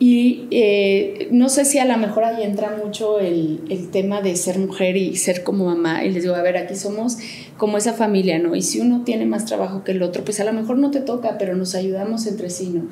y 0.00 0.48
eh, 0.50 1.28
no 1.30 1.48
sé 1.48 1.64
si 1.64 1.78
a 1.78 1.84
lo 1.84 1.96
mejor 1.96 2.24
ahí 2.24 2.42
entra 2.42 2.76
mucho 2.76 3.20
el, 3.20 3.60
el, 3.70 3.90
tema 3.90 4.22
de 4.22 4.34
ser 4.34 4.58
mujer 4.58 4.96
y 4.96 5.14
ser 5.16 5.44
como 5.44 5.66
mamá. 5.66 6.04
Y 6.04 6.10
les 6.10 6.24
digo, 6.24 6.34
a 6.34 6.42
ver, 6.42 6.56
aquí 6.56 6.74
somos 6.74 7.18
como 7.56 7.78
esa 7.78 7.92
familia, 7.92 8.40
¿no? 8.40 8.56
Y 8.56 8.62
si 8.62 8.80
uno 8.80 9.02
tiene 9.04 9.24
más 9.24 9.44
trabajo 9.44 9.84
que 9.84 9.92
el 9.92 10.02
otro, 10.02 10.24
pues 10.24 10.40
a 10.40 10.44
lo 10.44 10.52
mejor 10.52 10.78
no 10.78 10.90
te 10.90 11.00
toca, 11.00 11.38
pero 11.38 11.54
nos 11.54 11.76
ayudamos 11.76 12.26
entre 12.26 12.50
sí, 12.50 12.70
¿no? 12.70 12.88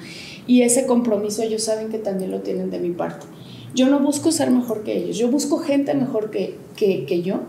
Y 0.46 0.62
ese 0.62 0.86
compromiso 0.86 1.42
ellos 1.42 1.64
saben 1.64 1.88
que 1.88 1.98
también 1.98 2.30
lo 2.30 2.40
tienen 2.40 2.70
de 2.70 2.78
mi 2.78 2.90
parte. 2.90 3.26
Yo 3.74 3.88
no 3.88 3.98
busco 3.98 4.30
ser 4.30 4.50
mejor 4.50 4.84
que 4.84 4.96
ellos, 4.96 5.18
yo 5.18 5.28
busco 5.28 5.58
gente 5.58 5.94
mejor 5.94 6.30
que, 6.30 6.56
que, 6.76 7.04
que 7.04 7.22
yo 7.22 7.40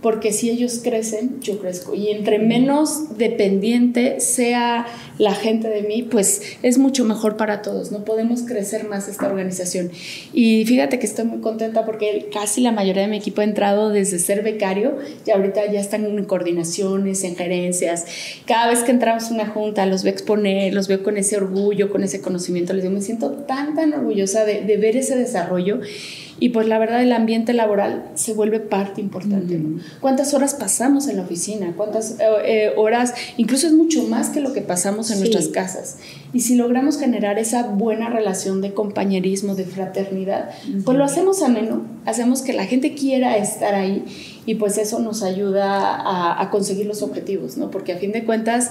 porque 0.00 0.32
si 0.32 0.48
ellos 0.48 0.80
crecen, 0.82 1.40
yo 1.40 1.58
crezco. 1.58 1.94
Y 1.94 2.08
entre 2.08 2.38
menos 2.38 3.18
dependiente 3.18 4.20
sea 4.20 4.86
la 5.18 5.34
gente 5.34 5.68
de 5.68 5.82
mí, 5.82 6.04
pues 6.04 6.42
es 6.62 6.78
mucho 6.78 7.04
mejor 7.04 7.36
para 7.36 7.62
todos, 7.62 7.90
no 7.90 8.04
podemos 8.04 8.42
crecer 8.42 8.86
más 8.86 9.08
esta 9.08 9.26
organización. 9.26 9.90
Y 10.32 10.64
fíjate 10.66 11.00
que 11.00 11.06
estoy 11.06 11.24
muy 11.24 11.40
contenta 11.40 11.84
porque 11.84 12.28
casi 12.32 12.60
la 12.60 12.70
mayoría 12.70 13.02
de 13.02 13.08
mi 13.08 13.16
equipo 13.16 13.40
ha 13.40 13.44
entrado 13.44 13.90
desde 13.90 14.20
ser 14.20 14.44
becario 14.44 14.98
y 15.26 15.30
ahorita 15.32 15.70
ya 15.72 15.80
están 15.80 16.04
en 16.04 16.24
coordinaciones, 16.24 17.24
en 17.24 17.34
gerencias. 17.34 18.06
Cada 18.46 18.68
vez 18.68 18.84
que 18.84 18.92
entramos 18.92 19.24
a 19.24 19.34
una 19.34 19.46
junta, 19.48 19.84
los 19.86 20.04
veo 20.04 20.12
exponer, 20.12 20.72
los 20.72 20.86
veo 20.86 21.02
con 21.02 21.16
ese 21.16 21.36
orgullo, 21.36 21.90
con 21.90 22.04
ese 22.04 22.20
conocimiento, 22.20 22.72
les 22.72 22.84
digo, 22.84 22.94
me 22.94 23.02
siento 23.02 23.32
tan, 23.32 23.74
tan 23.74 23.92
orgullosa 23.94 24.44
de, 24.44 24.62
de 24.62 24.76
ver 24.76 24.96
ese 24.96 25.16
desarrollo 25.16 25.80
y 26.40 26.50
pues 26.50 26.68
la 26.68 26.78
verdad 26.78 27.02
el 27.02 27.12
ambiente 27.12 27.52
laboral 27.52 28.10
se 28.14 28.32
vuelve 28.32 28.60
parte 28.60 29.00
importante. 29.00 29.60
¿Cuántas 30.00 30.34
horas 30.34 30.54
pasamos 30.54 31.08
en 31.08 31.16
la 31.16 31.22
oficina? 31.22 31.72
¿Cuántas 31.76 32.12
eh, 32.12 32.24
eh, 32.44 32.72
horas? 32.76 33.14
Incluso 33.36 33.66
es 33.66 33.72
mucho 33.72 34.04
más 34.04 34.30
que 34.30 34.40
lo 34.40 34.52
que 34.52 34.60
pasamos 34.60 35.10
en 35.10 35.18
nuestras 35.18 35.48
casas. 35.48 35.98
Y 36.32 36.40
si 36.40 36.54
logramos 36.54 36.98
generar 36.98 37.38
esa 37.38 37.64
buena 37.64 38.08
relación 38.08 38.60
de 38.60 38.72
compañerismo, 38.72 39.54
de 39.54 39.64
fraternidad, 39.64 40.50
pues 40.84 40.96
lo 40.96 41.04
hacemos 41.04 41.42
ameno, 41.42 41.82
hacemos 42.04 42.42
que 42.42 42.52
la 42.52 42.66
gente 42.66 42.94
quiera 42.94 43.36
estar 43.36 43.74
ahí 43.74 44.04
y 44.46 44.54
pues 44.54 44.78
eso 44.78 44.98
nos 45.00 45.22
ayuda 45.22 45.96
a, 45.96 46.40
a, 46.40 46.50
conseguir 46.50 46.86
los 46.86 47.02
objetivos, 47.02 47.56
¿no? 47.56 47.70
Porque 47.70 47.92
a 47.92 47.98
fin 47.98 48.12
de 48.12 48.24
cuentas, 48.24 48.70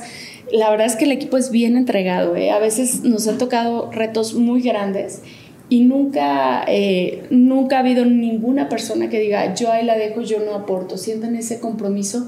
la 0.52 0.70
verdad 0.72 0.88
es 0.88 0.96
que 0.96 1.06
el 1.06 1.12
equipo 1.12 1.38
es 1.38 1.52
bien 1.52 1.78
entregado, 1.78 2.36
¿eh? 2.36 2.52
A 2.52 2.60
veces 2.60 3.04
nos 3.04 3.28
han 3.28 3.38
tocado 3.38 3.92
retos 3.92 4.34
muy 4.34 4.62
grandes 4.62 5.22
y 5.70 5.82
nunca, 5.82 6.64
eh, 6.68 7.26
nunca 7.30 7.78
ha 7.78 7.80
habido 7.80 8.06
ninguna 8.06 8.70
persona 8.70 9.10
que 9.10 9.20
diga, 9.20 9.54
yo 9.54 9.72
ahí 9.72 9.86
la 9.86 9.98
dejo, 9.98 10.22
yo 10.22 10.40
no 10.40 10.54
aporto. 10.56 10.98
Sientan 10.98 11.36
ese 11.36 11.60
compromiso 11.60 12.28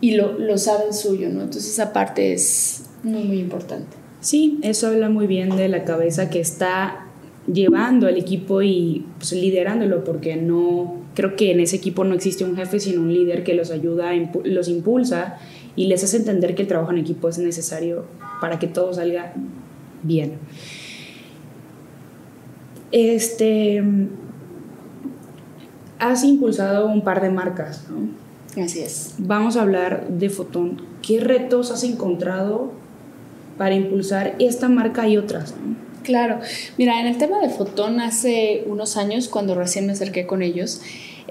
y 0.00 0.12
lo, 0.12 0.38
lo 0.38 0.56
saben 0.56 0.94
suyo, 0.94 1.28
¿no? 1.28 1.42
Entonces 1.42 1.68
esa 1.68 1.92
parte 1.92 2.32
es 2.32 2.84
muy, 3.02 3.24
muy 3.24 3.38
importante. 3.40 3.96
Sí, 4.20 4.58
eso 4.62 4.88
habla 4.88 5.10
muy 5.10 5.26
bien 5.26 5.56
de 5.56 5.68
la 5.68 5.84
cabeza 5.84 6.30
que 6.30 6.40
está 6.40 7.04
llevando 7.52 8.06
al 8.06 8.16
equipo 8.16 8.62
y 8.62 9.04
pues, 9.18 9.32
liderándolo, 9.32 10.04
porque 10.04 10.36
no 10.36 10.96
creo 11.14 11.36
que 11.36 11.50
en 11.50 11.60
ese 11.60 11.76
equipo 11.76 12.04
no 12.04 12.14
existe 12.14 12.44
un 12.44 12.56
jefe, 12.56 12.80
sino 12.80 13.02
un 13.02 13.12
líder 13.12 13.44
que 13.44 13.54
los 13.54 13.70
ayuda, 13.70 14.12
los 14.44 14.68
impulsa 14.68 15.38
y 15.76 15.86
les 15.86 16.04
hace 16.04 16.16
entender 16.16 16.54
que 16.54 16.62
el 16.62 16.68
trabajo 16.68 16.90
en 16.90 16.98
equipo 16.98 17.28
es 17.28 17.38
necesario 17.38 18.06
para 18.40 18.58
que 18.58 18.66
todo 18.66 18.92
salga 18.94 19.34
bien. 20.02 20.38
Este, 22.92 23.82
has 25.98 26.24
impulsado 26.24 26.86
un 26.86 27.02
par 27.02 27.20
de 27.20 27.30
marcas, 27.30 27.84
¿no? 27.90 28.62
Así 28.62 28.80
es. 28.80 29.14
Vamos 29.18 29.56
a 29.56 29.62
hablar 29.62 30.08
de 30.08 30.30
Fotón. 30.30 30.82
¿Qué 31.02 31.20
retos 31.20 31.70
has 31.70 31.84
encontrado 31.84 32.72
para 33.56 33.74
impulsar 33.74 34.34
esta 34.38 34.68
marca 34.68 35.06
y 35.08 35.16
otras? 35.16 35.54
Claro, 36.02 36.40
mira, 36.78 37.00
en 37.00 37.06
el 37.06 37.18
tema 37.18 37.38
de 37.40 37.50
Fotón 37.50 38.00
hace 38.00 38.64
unos 38.66 38.96
años, 38.96 39.28
cuando 39.28 39.54
recién 39.54 39.86
me 39.86 39.92
acerqué 39.92 40.26
con 40.26 40.42
ellos, 40.42 40.80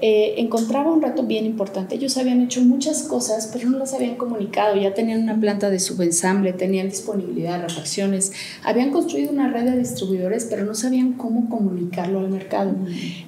eh, 0.00 0.34
encontraba 0.36 0.92
un 0.92 1.02
reto 1.02 1.24
bien 1.24 1.44
importante. 1.44 1.96
Ellos 1.96 2.16
habían 2.16 2.40
hecho 2.40 2.60
muchas 2.62 3.02
cosas, 3.02 3.50
pero 3.52 3.68
no 3.68 3.78
las 3.78 3.94
habían 3.94 4.14
comunicado. 4.14 4.76
Ya 4.76 4.94
tenían 4.94 5.22
una 5.24 5.38
planta 5.40 5.70
de 5.70 5.80
subensamble, 5.80 6.52
tenían 6.52 6.88
disponibilidad 6.88 7.60
refacciones, 7.60 8.32
habían 8.62 8.92
construido 8.92 9.32
una 9.32 9.50
red 9.50 9.64
de 9.64 9.76
distribuidores, 9.76 10.46
pero 10.48 10.64
no 10.64 10.74
sabían 10.74 11.14
cómo 11.14 11.48
comunicarlo 11.48 12.20
al 12.20 12.28
mercado. 12.28 12.76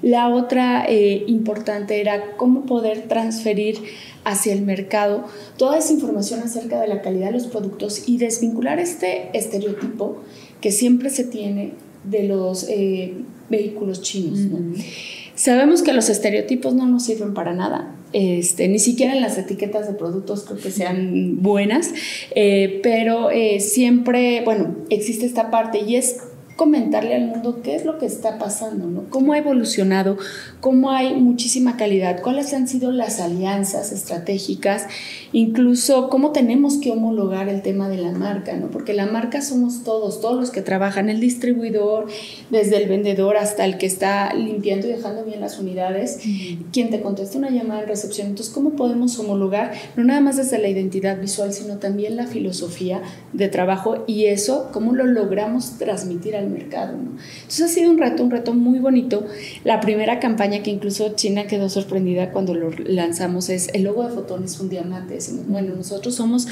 La 0.01 0.29
otra 0.29 0.85
eh, 0.89 1.25
importante 1.27 2.01
era 2.01 2.37
cómo 2.37 2.67
poder 2.67 3.09
transferir 3.09 3.79
hacia 4.23 4.53
el 4.53 4.63
mercado 4.63 5.25
toda 5.57 5.79
esa 5.79 5.93
información 5.93 6.41
acerca 6.41 6.81
de 6.81 6.87
la 6.87 7.03
calidad 7.03 7.27
de 7.27 7.33
los 7.33 7.47
productos 7.47 8.09
y 8.09 8.19
desvincular 8.19 8.79
este 8.79 9.37
estereotipo 9.37 10.19
que 10.61 10.71
siempre 10.71 11.11
se 11.11 11.25
tiene 11.25 11.73
de 12.05 12.25
los 12.25 12.67
eh, 12.69 13.15
vehículos 13.49 14.03
chinos. 14.03 14.41
Sabemos 15.41 15.81
que 15.81 15.95
los 15.95 16.11
estereotipos 16.11 16.75
no 16.75 16.85
nos 16.85 17.05
sirven 17.05 17.33
para 17.33 17.55
nada. 17.55 17.95
Este, 18.13 18.69
ni 18.69 18.79
siquiera 18.79 19.15
en 19.15 19.23
las 19.23 19.39
etiquetas 19.39 19.87
de 19.87 19.95
productos 19.95 20.45
creo 20.45 20.61
que 20.61 20.71
sean 20.71 21.41
buenas, 21.41 21.95
eh, 22.35 22.81
pero 22.83 23.31
eh, 23.31 23.61
siempre, 23.61 24.43
bueno, 24.45 24.77
existe 24.91 25.25
esta 25.25 25.51
parte 25.51 25.81
y 25.81 25.97
es 25.97 26.19
comentarle 26.61 27.15
al 27.15 27.27
mundo 27.27 27.63
qué 27.63 27.75
es 27.75 27.87
lo 27.87 27.97
que 27.97 28.05
está 28.05 28.37
pasando, 28.37 28.87
¿no? 28.87 29.05
cómo 29.09 29.33
ha 29.33 29.39
evolucionado, 29.39 30.19
cómo 30.61 30.91
hay 30.91 31.15
muchísima 31.15 31.79
calidad, 31.79 32.21
cuáles 32.21 32.53
han 32.53 32.69
sido 32.69 32.93
las 32.93 33.19
alianzas 33.19 33.93
estratégicas, 33.93 34.85
incluso 35.33 36.11
cómo 36.11 36.33
tenemos 36.33 36.77
que 36.77 36.91
homologar 36.91 37.49
el 37.49 37.63
tema 37.63 37.89
de 37.89 37.97
la 37.97 38.13
marca, 38.13 38.55
¿no? 38.59 38.71
porque 38.71 38.93
la 38.93 39.07
marca 39.07 39.41
somos 39.41 39.85
todos, 39.85 40.21
todos 40.21 40.39
los 40.39 40.51
que 40.51 40.61
trabajan, 40.61 41.09
el 41.09 41.19
distribuidor, 41.19 42.09
desde 42.51 42.77
el 42.77 42.91
vendedor 42.91 43.39
hasta 43.39 43.65
el 43.65 43.79
que 43.79 43.87
está 43.87 44.35
limpiando 44.35 44.87
y 44.87 44.91
dejando 44.91 45.25
bien 45.25 45.41
las 45.41 45.59
unidades, 45.59 46.19
quien 46.75 46.91
te 46.91 47.01
contesta 47.01 47.39
una 47.39 47.49
llamada 47.49 47.85
en 47.85 47.89
recepción. 47.89 48.27
Entonces, 48.27 48.53
¿cómo 48.53 48.73
podemos 48.73 49.19
homologar? 49.19 49.73
No 49.97 50.05
nada 50.05 50.21
más 50.21 50.37
desde 50.37 50.59
la 50.59 50.69
identidad 50.69 51.19
visual, 51.19 51.55
sino 51.55 51.79
también 51.79 52.17
la 52.17 52.27
filosofía 52.27 53.01
de 53.33 53.49
trabajo 53.49 54.05
y 54.07 54.27
eso, 54.27 54.69
cómo 54.75 54.93
lo 54.93 55.07
logramos 55.07 55.79
transmitir 55.79 56.37
al 56.37 56.50
mercado. 56.51 56.95
Entonces 56.95 57.63
ha 57.63 57.69
sido 57.69 57.91
un 57.91 57.99
reto, 57.99 58.23
un 58.23 58.31
reto 58.31 58.53
muy 58.53 58.79
bonito. 58.79 59.27
La 59.65 59.81
primera 59.81 60.21
campaña 60.21 60.63
que 60.63 60.71
incluso 60.71 61.15
China 61.15 61.47
quedó 61.47 61.69
sorprendida 61.69 62.31
cuando 62.33 62.55
lo 62.55 62.71
lanzamos 62.71 63.49
es 63.49 63.69
el 63.75 63.85
logo 63.85 64.07
de 64.07 64.15
Fotón 64.15 64.45
es 64.45 64.59
un 64.61 64.69
diamante. 64.69 65.19
Bueno, 65.49 65.75
nosotros 65.75 66.15
somos 66.15 66.47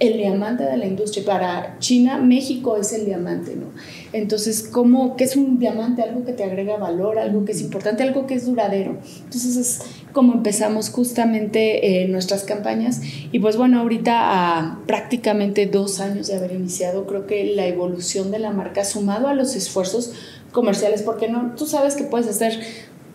el 0.00 0.16
diamante 0.16 0.64
de 0.64 0.76
la 0.76 0.86
industria. 0.86 1.24
Para 1.24 1.78
China, 1.78 2.18
México 2.18 2.76
es 2.76 2.92
el 2.92 3.04
diamante, 3.04 3.54
¿no? 3.54 3.66
Entonces, 4.12 4.62
¿cómo, 4.62 5.16
¿qué 5.16 5.24
es 5.24 5.36
un 5.36 5.58
diamante? 5.58 6.02
Algo 6.02 6.24
que 6.24 6.32
te 6.32 6.42
agrega 6.42 6.76
valor, 6.78 7.18
algo 7.18 7.44
que 7.44 7.52
es 7.52 7.60
importante, 7.60 8.02
algo 8.02 8.26
que 8.26 8.34
es 8.34 8.46
duradero. 8.46 8.98
Entonces, 9.24 9.56
es 9.56 9.82
como 10.12 10.32
empezamos 10.32 10.90
justamente 10.90 12.02
eh, 12.02 12.08
nuestras 12.08 12.44
campañas. 12.44 13.00
Y 13.30 13.38
pues 13.38 13.56
bueno, 13.56 13.80
ahorita 13.80 14.18
a 14.18 14.80
prácticamente 14.86 15.66
dos 15.66 16.00
años 16.00 16.26
de 16.26 16.36
haber 16.36 16.52
iniciado, 16.52 17.06
creo 17.06 17.26
que 17.26 17.44
la 17.54 17.66
evolución 17.66 18.30
de 18.30 18.38
la 18.38 18.50
marca, 18.50 18.84
sumado 18.84 19.28
a 19.28 19.34
los 19.34 19.54
esfuerzos 19.54 20.12
comerciales, 20.50 21.02
porque 21.02 21.28
no, 21.28 21.54
tú 21.56 21.66
sabes 21.66 21.94
que 21.94 22.04
puedes 22.04 22.26
hacer 22.26 22.58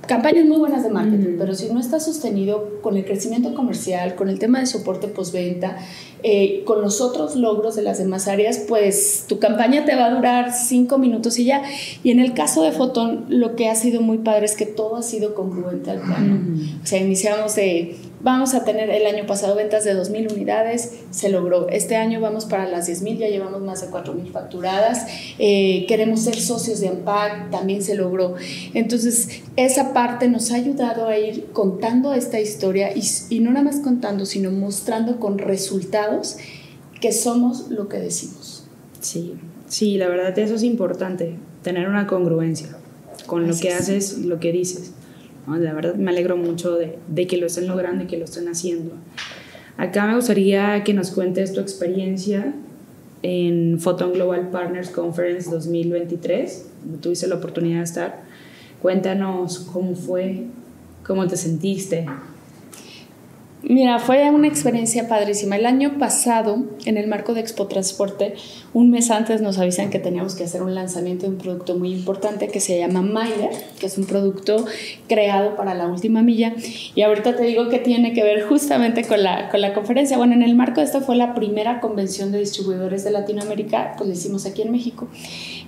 campañas 0.06 0.46
muy 0.46 0.58
buenas 0.58 0.84
de 0.84 0.90
marketing, 0.90 1.36
pero 1.38 1.54
si 1.56 1.72
no 1.72 1.80
está 1.80 2.00
sostenido 2.00 2.82
con 2.82 2.98
el 2.98 3.06
crecimiento 3.06 3.54
comercial, 3.54 4.16
con 4.16 4.30
el 4.30 4.40
tema 4.40 4.60
de 4.60 4.66
soporte 4.66 5.08
postventa, 5.08 5.78
eh, 6.24 6.64
con 6.66 6.82
los 6.82 7.02
otros 7.02 7.36
logros 7.36 7.76
de 7.76 7.84
las 7.84 8.00
demás 8.00 8.28
áreas, 8.28 8.58
pues 8.68 9.26
tu 9.28 9.40
campaña 9.40 9.86
te 9.86 9.96
va 9.96 10.06
a 10.06 10.10
durar 10.10 10.54
cinco 10.54 10.98
minutos 10.98 11.38
y 11.38 11.46
ya. 11.46 11.62
Y 12.04 12.12
en 12.12 12.20
el 12.20 12.34
caso 12.34 12.64
de 12.64 12.72
Fotón, 12.72 13.26
lo 13.30 13.56
que 13.56 13.70
ha 13.70 13.76
sido 13.76 14.02
muy 14.02 14.20
padre 14.20 14.46
es 14.46 14.56
que 14.56 14.66
todo 14.66 14.96
ha 14.96 15.04
sido 15.04 15.36
congruente 15.36 15.92
al 15.92 16.00
plano. 16.02 16.40
O 16.84 16.86
sea, 16.86 17.00
iniciamos 17.00 17.56
de 17.56 17.96
Vamos 18.26 18.56
a 18.56 18.64
tener 18.64 18.90
el 18.90 19.06
año 19.06 19.28
pasado 19.28 19.54
ventas 19.54 19.84
de 19.84 19.96
2.000 19.96 20.34
unidades, 20.34 20.94
se 21.12 21.30
logró. 21.30 21.70
Este 21.70 21.96
año 21.96 22.20
vamos 22.20 22.46
para 22.46 22.68
las 22.68 22.90
10.000, 22.90 23.20
ya 23.20 23.28
llevamos 23.28 23.62
más 23.62 23.82
de 23.82 23.90
4.000 23.96 24.32
facturadas. 24.32 25.06
Eh, 25.38 25.86
queremos 25.88 26.22
ser 26.22 26.42
socios 26.42 26.80
de 26.80 26.88
AMPAC, 26.88 27.52
también 27.52 27.84
se 27.84 27.94
logró. 27.94 28.34
Entonces, 28.74 29.44
esa 29.58 29.94
parte 29.94 30.28
nos 30.28 30.52
ha 30.52 30.56
ayudado 30.56 31.08
a 31.08 31.20
ir 31.20 31.52
contando 31.54 32.16
esta 32.16 32.40
historia 32.40 32.98
y, 32.98 33.04
y 33.30 33.42
no 33.42 33.52
nada 33.52 33.64
más 33.64 33.82
contando, 33.82 34.26
sino 34.26 34.50
mostrando 34.50 35.20
con 35.20 35.38
resultados 35.38 36.38
que 37.00 37.12
somos 37.12 37.70
lo 37.70 37.90
que 37.90 38.00
decimos. 38.00 38.66
Sí, 39.02 39.36
sí, 39.68 40.00
la 40.00 40.08
verdad 40.08 40.36
eso 40.40 40.56
es 40.56 40.64
importante, 40.64 41.36
tener 41.62 41.88
una 41.88 42.08
congruencia 42.08 42.76
con 43.28 43.48
lo 43.48 43.56
que 43.56 43.72
haces, 43.72 44.18
lo 44.18 44.40
que 44.40 44.52
dices. 44.52 44.94
La 45.48 45.74
verdad 45.74 45.96
me 45.96 46.12
alegro 46.12 46.38
mucho 46.38 46.76
de, 46.76 47.28
que 47.28 47.38
lo 47.38 47.48
estén 47.48 47.68
logrando 47.68 48.04
y 48.04 48.08
que 48.08 48.18
lo 48.18 48.26
estén 48.26 48.48
haciendo. 48.48 48.94
Acá 49.78 50.08
me 50.08 50.16
gustaría 50.16 50.84
que 50.84 50.94
nos 50.94 51.12
cuentes 51.12 51.54
tu 51.54 51.60
experiencia 51.60 52.54
en 53.22 53.80
Photon 53.80 54.14
Global 54.14 54.50
Partners 54.50 54.90
Conference 54.90 55.50
2023. 55.50 56.66
Tuviste 57.02 57.28
la 57.28 57.36
oportunidad 57.36 57.80
de 57.80 57.84
estar. 57.84 58.24
Cuéntanos 58.82 59.60
cómo 59.60 59.96
fue, 59.96 60.46
cómo 61.06 61.28
te 61.28 61.38
sentiste. 61.38 62.06
Mira, 63.68 63.98
fue 63.98 64.30
una 64.30 64.48
experiencia 64.48 65.08
padrísima. 65.08 65.56
El 65.56 65.66
año 65.66 65.98
pasado, 65.98 66.64
en 66.86 66.98
el 66.98 67.08
marco 67.08 67.34
de 67.34 67.40
Expo 67.40 67.66
Transporte, 67.66 68.36
un 68.74 68.92
mes 68.92 69.10
antes 69.10 69.42
nos 69.42 69.58
avisan 69.58 69.90
que 69.90 69.98
teníamos 69.98 70.36
que 70.36 70.44
hacer 70.44 70.62
un 70.62 70.76
lanzamiento 70.76 71.26
de 71.26 71.32
un 71.32 71.40
producto 71.40 71.76
muy 71.76 71.92
importante 71.92 72.48
que 72.48 72.60
se 72.60 72.78
llama 72.78 73.02
Mailer, 73.02 73.50
que 73.80 73.88
es 73.88 73.98
un 73.98 74.06
producto 74.06 74.66
creado 75.08 75.56
para 75.56 75.74
la 75.74 75.88
última 75.88 76.22
milla. 76.22 76.54
Y 76.94 77.02
ahorita 77.02 77.36
te 77.36 77.42
digo 77.42 77.68
que 77.70 77.80
tiene 77.80 78.14
que 78.14 78.24
ver 78.24 78.44
justamente 78.44 79.04
con 79.04 79.24
la, 79.24 79.50
con 79.50 79.62
la 79.62 79.74
conferencia. 79.74 80.16
Bueno, 80.18 80.34
en 80.36 80.44
el 80.44 80.54
marco 80.54 80.82
de 80.82 80.86
esto 80.86 81.02
fue 81.02 81.16
la 81.16 81.34
primera 81.34 81.82
convención 81.82 82.32
de 82.32 82.38
distribuidores 82.38 83.04
de 83.04 83.10
Latinoamérica, 83.10 83.96
pues 83.98 84.08
lo 84.08 84.14
hicimos 84.14 84.46
aquí 84.46 84.62
en 84.62 84.74
México. 84.74 85.08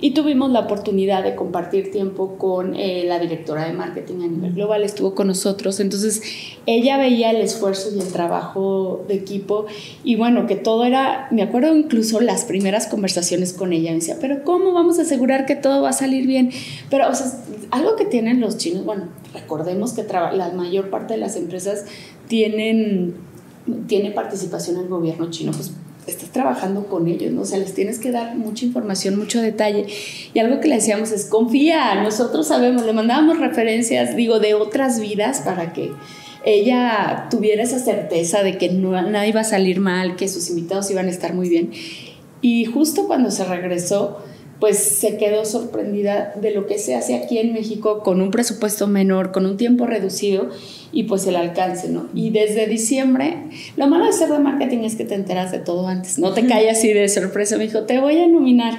Y 0.01 0.11
tuvimos 0.11 0.51
la 0.51 0.59
oportunidad 0.59 1.23
de 1.23 1.33
compartir 1.33 1.89
tiempo 1.89 2.37
con 2.37 2.75
eh, 2.75 3.05
la 3.07 3.17
directora 3.17 3.65
de 3.65 3.73
marketing 3.73 4.21
a 4.21 4.27
nivel 4.27 4.53
global, 4.53 4.83
estuvo 4.83 5.15
con 5.15 5.25
nosotros. 5.25 5.79
Entonces, 5.79 6.21
ella 6.67 6.99
veía 6.99 7.31
el 7.31 7.37
esfuerzo 7.37 7.86
y 7.95 7.99
el 7.99 8.11
trabajo 8.11 9.03
de 9.07 9.15
equipo. 9.15 9.65
Y 10.03 10.15
bueno, 10.15 10.47
que 10.47 10.55
todo 10.55 10.85
era, 10.85 11.27
me 11.31 11.43
acuerdo 11.43 11.75
incluso 11.75 12.19
las 12.21 12.45
primeras 12.45 12.87
conversaciones 12.87 13.53
con 13.53 13.73
ella, 13.73 13.91
me 13.91 13.97
decía, 13.97 14.17
pero 14.19 14.43
¿cómo 14.43 14.73
vamos 14.73 14.99
a 14.99 15.03
asegurar 15.03 15.45
que 15.45 15.55
todo 15.55 15.81
va 15.81 15.89
a 15.89 15.93
salir 15.93 16.27
bien? 16.27 16.51
Pero, 16.89 17.09
o 17.09 17.15
sea, 17.15 17.27
algo 17.71 17.95
que 17.95 18.05
tienen 18.05 18.39
los 18.39 18.57
chinos, 18.57 18.85
bueno, 18.85 19.05
recordemos 19.33 19.93
que 19.93 20.03
la 20.03 20.51
mayor 20.55 20.89
parte 20.89 21.13
de 21.15 21.19
las 21.19 21.35
empresas 21.35 21.85
tienen, 22.27 23.15
tiene 23.87 24.11
participación 24.11 24.77
el 24.77 24.87
gobierno 24.87 25.29
chino, 25.29 25.51
pues 25.51 25.71
estás 26.07 26.29
trabajando 26.29 26.87
con 26.87 27.07
ellos, 27.07 27.31
¿no? 27.31 27.41
O 27.41 27.45
sea, 27.45 27.59
les 27.59 27.73
tienes 27.73 27.99
que 27.99 28.11
dar 28.11 28.35
mucha 28.35 28.65
información, 28.65 29.17
mucho 29.17 29.41
detalle. 29.41 29.85
Y 30.33 30.39
algo 30.39 30.59
que 30.59 30.67
le 30.67 30.75
decíamos 30.75 31.11
es, 31.11 31.25
confía, 31.25 32.01
nosotros 32.01 32.47
sabemos, 32.47 32.85
le 32.85 32.93
mandábamos 32.93 33.39
referencias, 33.39 34.15
digo, 34.15 34.39
de 34.39 34.53
otras 34.53 34.99
vidas 34.99 35.41
para 35.41 35.73
que 35.73 35.91
ella 36.45 37.27
tuviera 37.29 37.63
esa 37.63 37.79
certeza 37.79 38.43
de 38.43 38.57
que 38.57 38.69
no, 38.69 38.91
nada 39.01 39.27
iba 39.27 39.41
a 39.41 39.45
salir 39.45 39.79
mal, 39.79 40.15
que 40.15 40.27
sus 40.27 40.49
invitados 40.49 40.89
iban 40.91 41.07
a 41.07 41.09
estar 41.09 41.33
muy 41.33 41.49
bien. 41.49 41.71
Y 42.41 42.65
justo 42.65 43.07
cuando 43.07 43.31
se 43.31 43.45
regresó, 43.45 44.19
pues 44.59 44.77
se 44.77 45.17
quedó 45.17 45.45
sorprendida 45.45 46.33
de 46.35 46.51
lo 46.51 46.65
que 46.65 46.79
se 46.79 46.95
hace 46.95 47.15
aquí 47.15 47.37
en 47.37 47.53
México 47.53 47.99
con 47.99 48.21
un 48.21 48.31
presupuesto 48.31 48.87
menor, 48.87 49.31
con 49.31 49.45
un 49.45 49.55
tiempo 49.55 49.85
reducido 49.85 50.49
y 50.91 51.03
pues 51.03 51.27
el 51.27 51.35
alcance, 51.35 51.89
¿no? 51.89 52.07
Y 52.15 52.31
desde 52.31 52.65
diciembre, 52.65 53.37
lo 53.75 53.87
malo 53.87 54.05
de 54.05 54.13
ser 54.13 54.29
de 54.29 54.39
marketing 54.39 54.79
es 54.79 54.95
que 54.95 55.05
te 55.05 55.13
enteras 55.13 55.51
de 55.51 55.59
todo 55.59 55.87
antes, 55.87 56.17
no 56.17 56.33
te 56.33 56.47
cae 56.47 56.69
así 56.71 56.91
de 56.91 57.07
sorpresa, 57.07 57.57
me 57.57 57.65
dijo, 57.65 57.83
te 57.83 57.99
voy 57.99 58.17
a 58.19 58.27
nominar. 58.27 58.73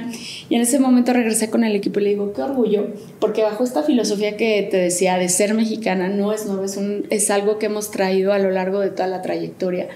Y 0.49 0.57
en 0.57 0.63
ese 0.63 0.81
momento 0.81 1.13
regresé 1.13 1.49
con 1.49 1.63
el 1.63 1.77
equipo 1.77 2.01
y 2.01 2.05
le 2.05 2.11
digo, 2.11 2.33
qué 2.33 2.43
orgullo, 2.43 2.89
porque 3.21 3.43
bajo 3.43 3.63
esta 3.63 3.85
filosofía 3.85 4.37
que 4.37 4.67
te 4.69 4.79
decía 4.79 5.17
de 5.17 5.29
ser 5.29 5.55
mexicana, 5.55 6.09
no 6.09 6.33
es 6.33 6.47
nuevo, 6.47 6.65
es, 6.65 6.77
un, 6.77 7.07
es 7.11 7.31
algo 7.31 7.59
que 7.59 7.67
hemos 7.67 7.93
traído 7.93 8.33
a 8.33 8.39
lo 8.39 8.51
largo 8.51 8.81
de 8.81 8.91
toda 8.91 9.07
la 9.07 9.23
trayectoria. 9.23 9.89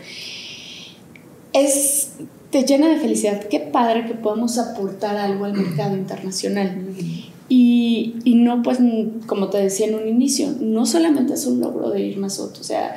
es, 1.53 2.13
te 2.53 2.65
llena 2.65 2.89
de 2.89 2.99
felicidad. 2.99 3.49
Qué 3.49 3.59
padre 3.59 4.07
que 4.07 4.15
podamos 4.15 4.59
aportar 4.59 5.17
algo 5.17 5.47
al 5.47 5.55
mercado 5.55 5.97
internacional. 5.97 6.85
Y, 7.49 8.15
y, 8.25 8.35
no, 8.37 8.63
pues, 8.63 8.79
como 9.27 9.49
te 9.49 9.59
decía 9.59 9.87
en 9.87 9.95
un 9.95 10.07
inicio, 10.07 10.55
no 10.61 10.87
solamente 10.87 11.35
es 11.35 11.47
un 11.47 11.61
logro 11.61 11.91
de 11.91 12.01
Irma 12.01 12.31
Soto, 12.31 12.61
o 12.61 12.65
sea, 12.65 12.97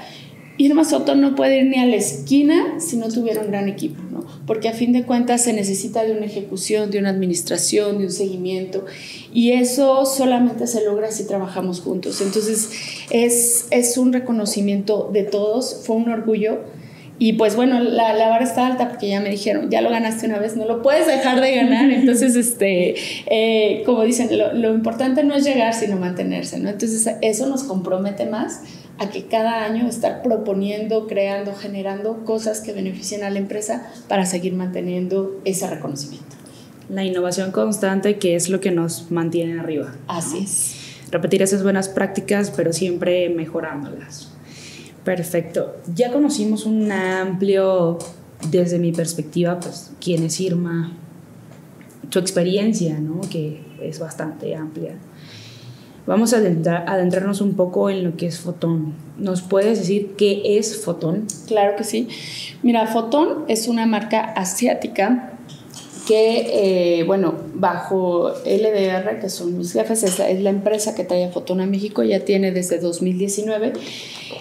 Irma 0.57 0.85
Soto 0.85 1.15
no 1.15 1.35
puede 1.35 1.59
ir 1.59 1.67
ni 1.67 1.77
a 1.77 1.85
la 1.85 1.97
esquina 1.97 2.79
si 2.79 2.95
no 2.95 3.09
tuviera 3.09 3.41
un 3.41 3.47
gran 3.47 3.67
equipo, 3.67 4.01
¿no? 4.09 4.25
Porque 4.47 4.69
a 4.69 4.73
fin 4.73 4.93
de 4.93 5.03
cuentas 5.03 5.43
se 5.43 5.51
necesita 5.51 6.03
de 6.05 6.13
una 6.13 6.25
ejecución, 6.25 6.91
de 6.91 6.99
una 6.99 7.09
administración, 7.09 7.97
de 7.97 8.05
un 8.05 8.11
seguimiento, 8.11 8.85
y 9.33 9.51
eso 9.51 10.05
solamente 10.05 10.67
se 10.67 10.85
logra 10.85 11.11
si 11.11 11.25
trabajamos 11.25 11.81
juntos. 11.81 12.21
Entonces, 12.21 12.69
es, 13.09 13.67
es 13.71 13.97
un 13.97 14.13
reconocimiento 14.13 15.09
de 15.11 15.23
todos, 15.23 15.81
fue 15.85 15.97
un 15.97 16.09
orgullo 16.09 16.59
y 17.17 17.33
pues 17.33 17.55
bueno, 17.55 17.79
la, 17.79 18.13
la, 18.13 18.27
vara 18.27 18.43
está 18.43 18.67
alta 18.67 18.89
porque 18.89 19.07
ya 19.07 19.21
me 19.21 19.29
dijeron, 19.29 19.69
ya 19.69 19.81
lo 19.81 19.89
ganaste 19.89 20.25
una 20.25 20.37
vez, 20.37 20.57
no 20.57 20.65
lo 20.65 20.81
puedes 20.81 21.07
dejar 21.07 21.39
de 21.39 21.55
ganar. 21.55 21.89
Entonces, 21.89 22.35
este, 22.35 22.95
eh, 23.27 23.83
como 23.85 24.03
dicen, 24.03 24.37
lo, 24.37 24.53
lo, 24.53 24.73
importante 24.73 25.23
no 25.23 25.33
es 25.33 25.45
llegar, 25.45 25.73
sino 25.73 25.95
mantenerse, 25.95 26.59
¿no? 26.59 26.69
Entonces, 26.69 27.09
eso 27.21 27.47
nos 27.47 27.63
compromete 27.63 28.25
más 28.25 28.61
a 28.97 29.09
que 29.09 29.25
cada 29.25 29.63
año 29.63 29.87
estar 29.87 30.21
proponiendo, 30.23 31.07
creando, 31.07 31.53
generando 31.53 32.25
cosas 32.25 32.59
que 32.61 32.73
beneficien 32.73 33.23
a 33.23 33.29
la 33.29 33.39
empresa 33.39 33.89
para 34.09 34.25
seguir 34.25 34.53
manteniendo 34.53 35.39
ese 35.45 35.67
reconocimiento. 35.69 36.35
La 36.89 37.03
innovación 37.03 37.51
constante 37.51 38.17
que 38.17 38.35
es 38.35 38.49
lo 38.49 38.59
que 38.59 38.71
nos 38.71 39.09
mantiene 39.09 39.59
arriba. 39.59 39.95
Así 40.07 40.39
es. 40.39 40.75
Repetir 41.11 41.41
esas 41.41 41.63
buenas 41.63 41.87
prácticas, 41.89 42.51
pero 42.51 42.73
siempre 42.73 43.29
mejorándolas. 43.29 44.34
Perfecto. 45.05 45.77
Ya 45.95 46.11
conocimos 46.11 46.65
un 46.65 46.91
amplio, 46.91 47.99
desde 48.51 48.79
mi 48.79 48.91
perspectiva, 48.91 49.59
pues 49.59 49.91
quién 50.01 50.23
es 50.23 50.39
Irma, 50.41 50.91
su 52.09 52.19
experiencia, 52.19 52.99
¿no? 52.99 53.21
que 53.29 53.61
es 53.81 53.99
bastante 53.99 54.55
amplia. 54.55 54.95
Vamos 56.07 56.33
a 56.33 56.37
adentrar, 56.37 56.85
adentrarnos 56.87 57.41
un 57.41 57.55
poco 57.55 57.89
en 57.89 58.03
lo 58.03 58.15
que 58.15 58.27
es 58.27 58.39
Fotón. 58.39 58.93
¿Nos 59.17 59.41
puedes 59.41 59.79
decir 59.79 60.15
qué 60.17 60.57
es 60.57 60.83
Fotón? 60.83 61.25
Claro 61.47 61.75
que 61.75 61.83
sí. 61.83 62.07
Mira, 62.61 62.85
Fotón 62.87 63.45
es 63.47 63.67
una 63.67 63.85
marca 63.85 64.21
asiática 64.21 65.34
que, 66.07 66.99
eh, 66.99 67.03
bueno, 67.03 67.35
bajo 67.53 68.29
LDR, 68.45 69.19
que 69.19 69.29
son 69.29 69.57
mis 69.57 69.73
jefes, 69.73 70.03
es 70.03 70.19
la, 70.19 70.29
es 70.29 70.41
la 70.41 70.49
empresa 70.49 70.95
que 70.95 71.03
trae 71.03 71.25
a 71.25 71.31
Fotón 71.31 71.61
a 71.61 71.65
México, 71.65 72.03
ya 72.03 72.19
tiene 72.21 72.51
desde 72.51 72.79
2019 72.79 73.73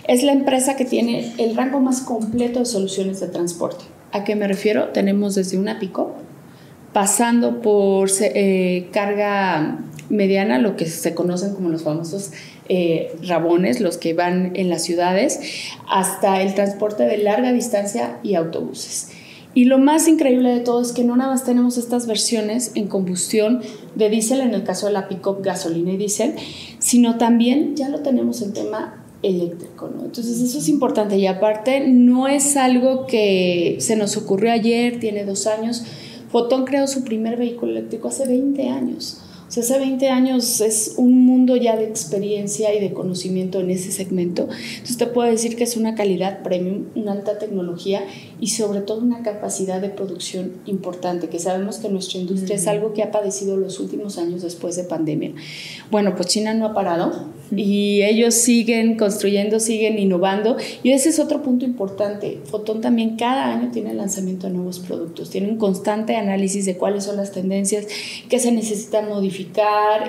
es 0.06 0.23
la 0.23 0.33
empresa 0.33 0.76
que 0.76 0.85
tiene 0.85 1.33
el 1.38 1.56
rango 1.56 1.80
más 1.80 2.00
completo 2.02 2.61
de 2.61 2.66
soluciones 2.66 3.21
de 3.21 3.28
transporte. 3.28 3.85
¿A 4.12 4.25
qué 4.25 4.37
me 4.37 4.47
refiero? 4.47 4.88
Tenemos 4.88 5.35
desde 5.35 5.59
una 5.59 5.78
pico, 5.78 6.14
pasando 6.92 7.62
por 7.62 8.11
eh, 8.21 8.88
carga 8.92 9.78
mediana, 10.11 10.59
lo 10.59 10.76
que 10.76 10.87
se 10.87 11.14
conocen 11.14 11.54
como 11.54 11.71
los 11.71 11.83
famosos 11.83 12.33
eh, 12.68 13.14
rabones, 13.26 13.80
los 13.80 13.97
que 13.97 14.14
van 14.14 14.52
en 14.54 14.68
las 14.68 14.85
ciudades, 14.85 15.40
hasta 15.88 16.42
el 16.42 16.54
transporte 16.54 17.04
de 17.04 17.18
larga 17.18 17.52
distancia 17.52 18.18
y 18.23 18.35
autobuses. 18.35 19.11
Y 19.54 19.66
lo 19.66 19.78
más 19.78 20.08
increíble 20.08 20.50
de 20.50 20.61
todo 20.61 20.82
es 20.82 20.92
que 20.92 21.04
no 21.04 21.16
nada 21.16 21.30
más 21.30 21.44
tenemos 21.44 21.78
estas 21.78 22.06
versiones 22.06 22.73
en 22.75 22.88
combustión 22.88 23.62
de 23.94 24.11
diésel, 24.11 24.40
en 24.40 24.52
el 24.52 24.64
caso 24.64 24.87
de 24.87 24.92
la 24.92 25.08
pick-up 25.08 25.42
gasolina 25.42 25.92
y 25.92 25.96
diésel, 25.96 26.34
sino 26.80 27.18
también 27.18 27.76
ya 27.76 27.88
lo 27.88 28.00
tenemos 28.00 28.42
en 28.42 28.52
tema 28.52 29.04
eléctrico, 29.23 29.88
¿no? 29.88 30.04
Entonces 30.04 30.40
eso 30.40 30.58
es 30.58 30.68
importante 30.68 31.16
y 31.16 31.26
aparte 31.26 31.87
no 31.88 32.28
es 32.28 32.56
algo 32.56 33.06
que 33.06 33.76
se 33.78 33.96
nos 33.96 34.16
ocurrió 34.16 34.52
ayer, 34.52 34.99
tiene 34.99 35.25
dos 35.25 35.46
años. 35.46 35.84
Fotón 36.30 36.64
creó 36.64 36.87
su 36.88 37.04
primer 37.04 37.37
vehículo 37.37 37.73
eléctrico 37.73 38.08
hace 38.08 38.26
20 38.26 38.68
años 38.68 39.23
hace 39.48 39.78
20 39.78 40.09
años 40.09 40.61
es 40.61 40.94
un 40.96 41.24
mundo 41.24 41.57
ya 41.57 41.76
de 41.76 41.85
experiencia 41.85 42.74
y 42.74 42.80
de 42.80 42.92
conocimiento 42.92 43.61
en 43.61 43.70
ese 43.70 43.92
segmento. 43.92 44.48
Entonces 44.72 44.96
te 44.96 45.07
puedo 45.07 45.30
decir 45.30 45.57
que 45.57 45.64
es 45.64 45.76
una 45.76 45.94
calidad 45.94 46.42
premium, 46.42 46.87
una 46.94 47.12
alta 47.12 47.38
tecnología 47.38 48.02
y 48.40 48.48
sobre 48.48 48.80
todo 48.80 49.00
una 49.00 49.22
capacidad 49.22 49.80
de 49.80 49.90
producción 49.90 50.54
importante, 50.66 51.28
que 51.28 51.38
sabemos 51.38 51.78
que 51.78 51.88
nuestra 51.88 52.18
industria 52.20 52.57
es 52.57 52.66
algo 52.66 52.92
que 52.92 53.02
ha 53.02 53.11
padecido 53.11 53.57
los 53.57 53.78
últimos 53.80 54.18
años 54.18 54.42
después 54.42 54.76
de 54.76 54.85
pandemia. 54.85 55.33
Bueno, 55.90 56.14
pues 56.16 56.28
China 56.28 56.54
no 56.54 56.66
ha 56.66 56.74
parado 56.74 57.28
y 57.54 58.02
ellos 58.02 58.35
siguen 58.35 58.96
construyendo, 58.96 59.61
siguen 59.61 59.98
innovando 59.98 60.57
y 60.83 60.90
ese 60.90 61.11
es 61.11 61.18
otro 61.18 61.42
punto 61.42 61.64
importante. 61.64 62.40
Fotón 62.44 62.80
también 62.80 63.16
cada 63.16 63.52
año 63.52 63.70
tiene 63.70 63.90
el 63.90 63.98
lanzamiento 63.98 64.46
de 64.46 64.54
nuevos 64.54 64.80
productos, 64.80 65.30
tiene 65.30 65.48
un 65.48 65.59
constante 65.59 66.16
análisis 66.16 66.64
de 66.66 66.76
cuáles 66.76 67.04
son 67.04 67.16
las 67.16 67.33
tendencias 67.33 67.87
que 68.28 68.38
se 68.38 68.50
necesitan 68.50 69.09
modificar 69.09 69.34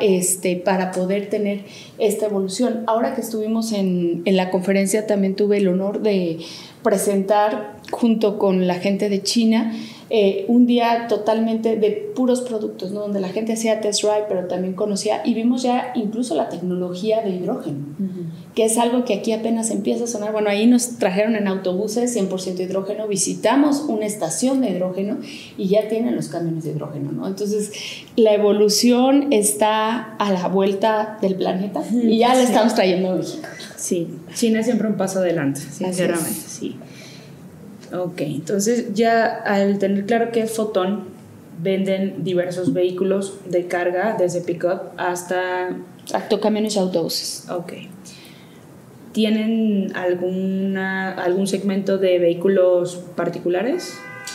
este, 0.01 0.55
para 0.55 0.91
poder 0.91 1.29
tener 1.29 1.61
esta 1.97 2.25
evolución. 2.25 2.83
Ahora 2.87 3.15
que 3.15 3.21
estuvimos 3.21 3.71
en, 3.71 4.21
en 4.25 4.37
la 4.37 4.49
conferencia 4.49 5.07
también 5.07 5.35
tuve 5.35 5.57
el 5.57 5.67
honor 5.67 6.01
de 6.01 6.39
presentar 6.83 7.77
junto 7.91 8.37
con 8.37 8.67
la 8.67 8.75
gente 8.75 9.09
de 9.09 9.21
China 9.21 9.73
eh, 10.11 10.45
un 10.47 10.67
día 10.67 11.07
totalmente 11.09 11.77
de 11.77 12.11
puros 12.15 12.41
productos, 12.41 12.91
¿no? 12.91 12.99
donde 12.99 13.19
la 13.19 13.29
gente 13.29 13.53
hacía 13.53 13.81
test 13.81 14.03
drive, 14.03 14.25
pero 14.29 14.47
también 14.47 14.75
conocía 14.75 15.23
y 15.25 15.33
vimos 15.33 15.63
ya 15.63 15.93
incluso 15.95 16.35
la 16.35 16.49
tecnología 16.49 17.21
de 17.21 17.31
hidrógeno, 17.31 17.79
que 18.53 18.65
es 18.65 18.77
algo 18.77 19.03
que 19.03 19.15
aquí 19.15 19.31
apenas 19.31 19.71
empieza 19.71 20.03
a 20.03 20.07
sonar. 20.07 20.31
Bueno, 20.31 20.49
ahí 20.49 20.67
nos 20.67 20.99
trajeron 20.99 21.35
en 21.35 21.47
autobuses 21.47 22.15
100% 22.15 22.59
hidrógeno, 22.59 23.07
visitamos 23.07 23.81
una 23.87 24.05
estación 24.05 24.61
de 24.61 24.69
hidrógeno 24.69 25.17
y 25.57 25.69
ya 25.69 25.87
tienen 25.87 26.15
los 26.15 26.27
camiones 26.27 26.65
de 26.65 26.71
hidrógeno. 26.71 27.11
¿no? 27.11 27.27
Entonces, 27.27 27.71
la 28.15 28.33
evolución 28.33 29.33
está 29.33 30.15
a 30.17 30.31
la 30.31 30.47
vuelta 30.49 31.17
del 31.19 31.33
planeta 31.33 31.81
y 31.91 32.19
ya 32.19 32.35
la 32.35 32.43
estamos 32.43 32.75
trayendo 32.75 33.11
a 33.11 33.15
México. 33.15 33.47
Sí, 33.75 34.07
China 34.35 34.59
es 34.59 34.67
siempre 34.67 34.87
un 34.87 34.97
paso 34.97 35.19
adelante, 35.19 35.61
sinceramente, 35.61 36.41
sí. 36.47 36.75
Ok, 37.97 38.21
entonces 38.21 38.93
ya 38.93 39.25
al 39.25 39.79
tener 39.79 40.05
claro 40.05 40.31
que 40.31 40.41
es 40.41 40.51
Fotón, 40.51 41.05
venden 41.61 42.23
diversos 42.23 42.73
vehículos 42.73 43.39
de 43.49 43.67
carga, 43.67 44.15
desde 44.17 44.41
pickup 44.41 44.91
hasta... 44.97 45.77
Tractocamiones 46.07 46.75
y 46.75 46.79
autobuses. 46.79 47.47
Ok. 47.49 47.73
¿Tienen 49.13 49.95
alguna, 49.95 51.11
algún 51.11 51.47
segmento 51.47 51.97
de 51.97 52.19
vehículos 52.19 53.01
particulares? 53.15 53.93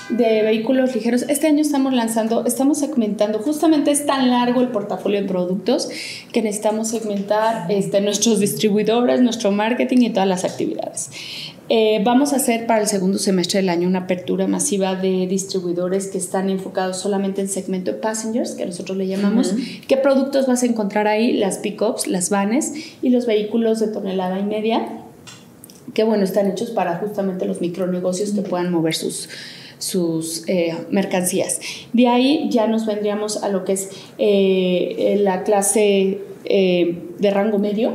de 0.09 0.43
vehículos 0.43 0.95
ligeros. 0.95 1.25
Este 1.29 1.47
año 1.47 1.63
estamos 1.63 1.93
lanzando, 1.93 2.45
estamos 2.45 2.79
segmentando, 2.79 3.39
justamente 3.39 3.91
es 3.91 4.07
tan 4.07 4.31
largo 4.31 4.61
el 4.61 4.69
portafolio 4.69 5.23
de 5.23 5.29
productos 5.29 5.89
que 6.33 6.43
necesitamos 6.43 6.89
segmentar 6.89 7.71
este, 7.71 8.01
nuestros 8.01 8.41
distribuidores, 8.41 9.21
nuestro 9.21 9.53
marketing 9.53 9.99
y 9.99 10.11
todas 10.11 10.29
las 10.29 10.45
actividades. 10.45 11.11
Eh, 11.73 12.03
vamos 12.05 12.33
a 12.33 12.37
hacer 12.37 12.67
para 12.67 12.81
el 12.81 12.89
segundo 12.89 13.17
semestre 13.19 13.61
del 13.61 13.69
año 13.69 13.87
una 13.87 14.01
apertura 14.01 14.49
masiva 14.49 14.97
de 14.97 15.29
distribuidores 15.29 16.09
que 16.09 16.19
están 16.19 16.51
enfocados 16.51 16.97
solamente 16.97 17.41
en 17.41 17.49
segmento 17.49 17.93
de 17.93 17.99
passengers, 17.99 18.55
que 18.57 18.67
nosotros 18.67 18.99
le 18.99 19.07
llamamos. 19.07 19.55
¿Qué 19.87 19.97
productos 19.97 20.49
vas 20.49 20.65
a 20.65 20.67
encontrar 20.67 21.07
ahí? 21.07 21.33
Las 21.33 21.59
pickups, 21.59 22.09
las 22.09 22.29
vanes 22.29 22.73
y 23.03 23.11
los 23.11 23.25
vehículos 23.25 23.79
de 23.79 23.87
tonelada 23.87 24.41
y 24.41 24.43
media, 24.43 25.05
que 25.95 26.03
bueno, 26.03 26.25
están 26.25 26.51
hechos 26.51 26.73
para 26.73 26.97
justamente 26.97 27.47
los 27.47 27.61
micronegocios 27.61 28.33
que 28.33 28.43
puedan 28.43 28.73
mover 28.73 28.97
sus, 28.97 29.29
sus 29.81 30.45
eh, 30.47 30.77
mercancías. 30.91 31.61
De 31.93 32.07
ahí 32.07 32.49
ya 32.51 32.69
nos 32.69 32.87
vendríamos 32.87 33.43
a 33.43 33.49
lo 33.49 33.65
que 33.65 33.73
es 33.73 33.91
eh, 34.19 35.19
la 35.21 35.43
clase 35.43 36.21
de 36.43 37.31
rango 37.31 37.59
medio, 37.59 37.93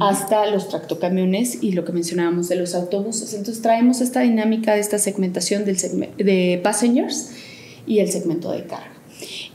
hasta 0.00 0.46
los 0.46 0.68
tractocamiones 0.68 1.62
y 1.62 1.72
lo 1.72 1.84
que 1.84 1.92
mencionábamos 1.92 2.48
de 2.48 2.56
los 2.56 2.74
autobuses. 2.74 3.34
Entonces 3.34 3.60
traemos 3.60 4.00
esta 4.00 4.20
dinámica 4.20 4.74
de 4.74 4.80
esta 4.80 4.98
segmentación 4.98 5.64
del 5.64 5.76
de 6.16 6.60
passengers 6.62 7.32
y 7.86 7.98
el 7.98 8.10
segmento 8.10 8.52
de 8.52 8.62
carga. 8.64 8.97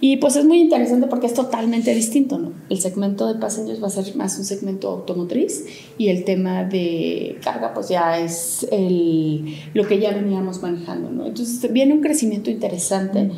Y 0.06 0.18
pues 0.18 0.36
es 0.36 0.44
muy 0.44 0.60
interesante 0.60 1.08
porque 1.08 1.28
es 1.28 1.34
totalmente 1.34 1.96
distinto, 1.96 2.38
¿no? 2.38 2.52
El 2.70 2.78
segmento 2.82 3.26
de 3.26 3.40
passengers 3.40 3.82
va 3.82 3.88
a 3.88 3.90
ser 3.90 4.14
más 4.18 4.38
un 4.38 4.44
segmento 4.44 4.90
automotriz 4.90 5.64
y 5.98 6.10
el 6.10 6.26
tema 6.26 6.66
de 6.66 7.38
carga 7.42 7.74
pues 7.74 7.88
ya 7.88 8.20
es 8.20 8.68
el, 8.70 9.56
lo 9.74 9.88
que 9.88 10.00
ya 10.00 10.12
veníamos 10.12 10.62
manejando, 10.62 11.10
¿no? 11.10 11.26
Entonces 11.26 11.72
viene 11.72 11.94
un 11.94 12.02
crecimiento 12.02 12.52
interesante. 12.52 13.32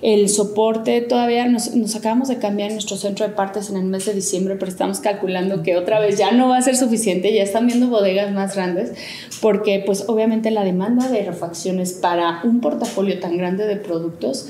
El 0.00 0.28
soporte 0.28 1.00
todavía 1.00 1.48
nos, 1.48 1.74
nos 1.74 1.96
acabamos 1.96 2.28
de 2.28 2.38
cambiar 2.38 2.70
nuestro 2.70 2.96
centro 2.96 3.26
de 3.26 3.34
partes 3.34 3.68
en 3.68 3.76
el 3.78 3.86
mes 3.86 4.06
de 4.06 4.14
diciembre, 4.14 4.54
pero 4.54 4.70
estamos 4.70 5.00
calculando 5.00 5.64
que 5.64 5.76
otra 5.76 5.98
vez 5.98 6.18
ya 6.18 6.30
no 6.30 6.50
va 6.50 6.58
a 6.58 6.62
ser 6.62 6.76
suficiente, 6.76 7.34
ya 7.34 7.42
están 7.42 7.66
viendo 7.66 7.88
bodegas 7.88 8.32
más 8.32 8.54
grandes 8.54 8.92
porque 9.40 9.82
pues 9.84 10.04
obviamente 10.06 10.52
la 10.52 10.62
demanda 10.62 11.08
de 11.08 11.24
refacciones 11.24 11.94
para 11.94 12.42
un 12.44 12.60
portafolio 12.60 13.18
tan 13.18 13.36
grande 13.36 13.66
de 13.66 13.74
productos 13.74 14.46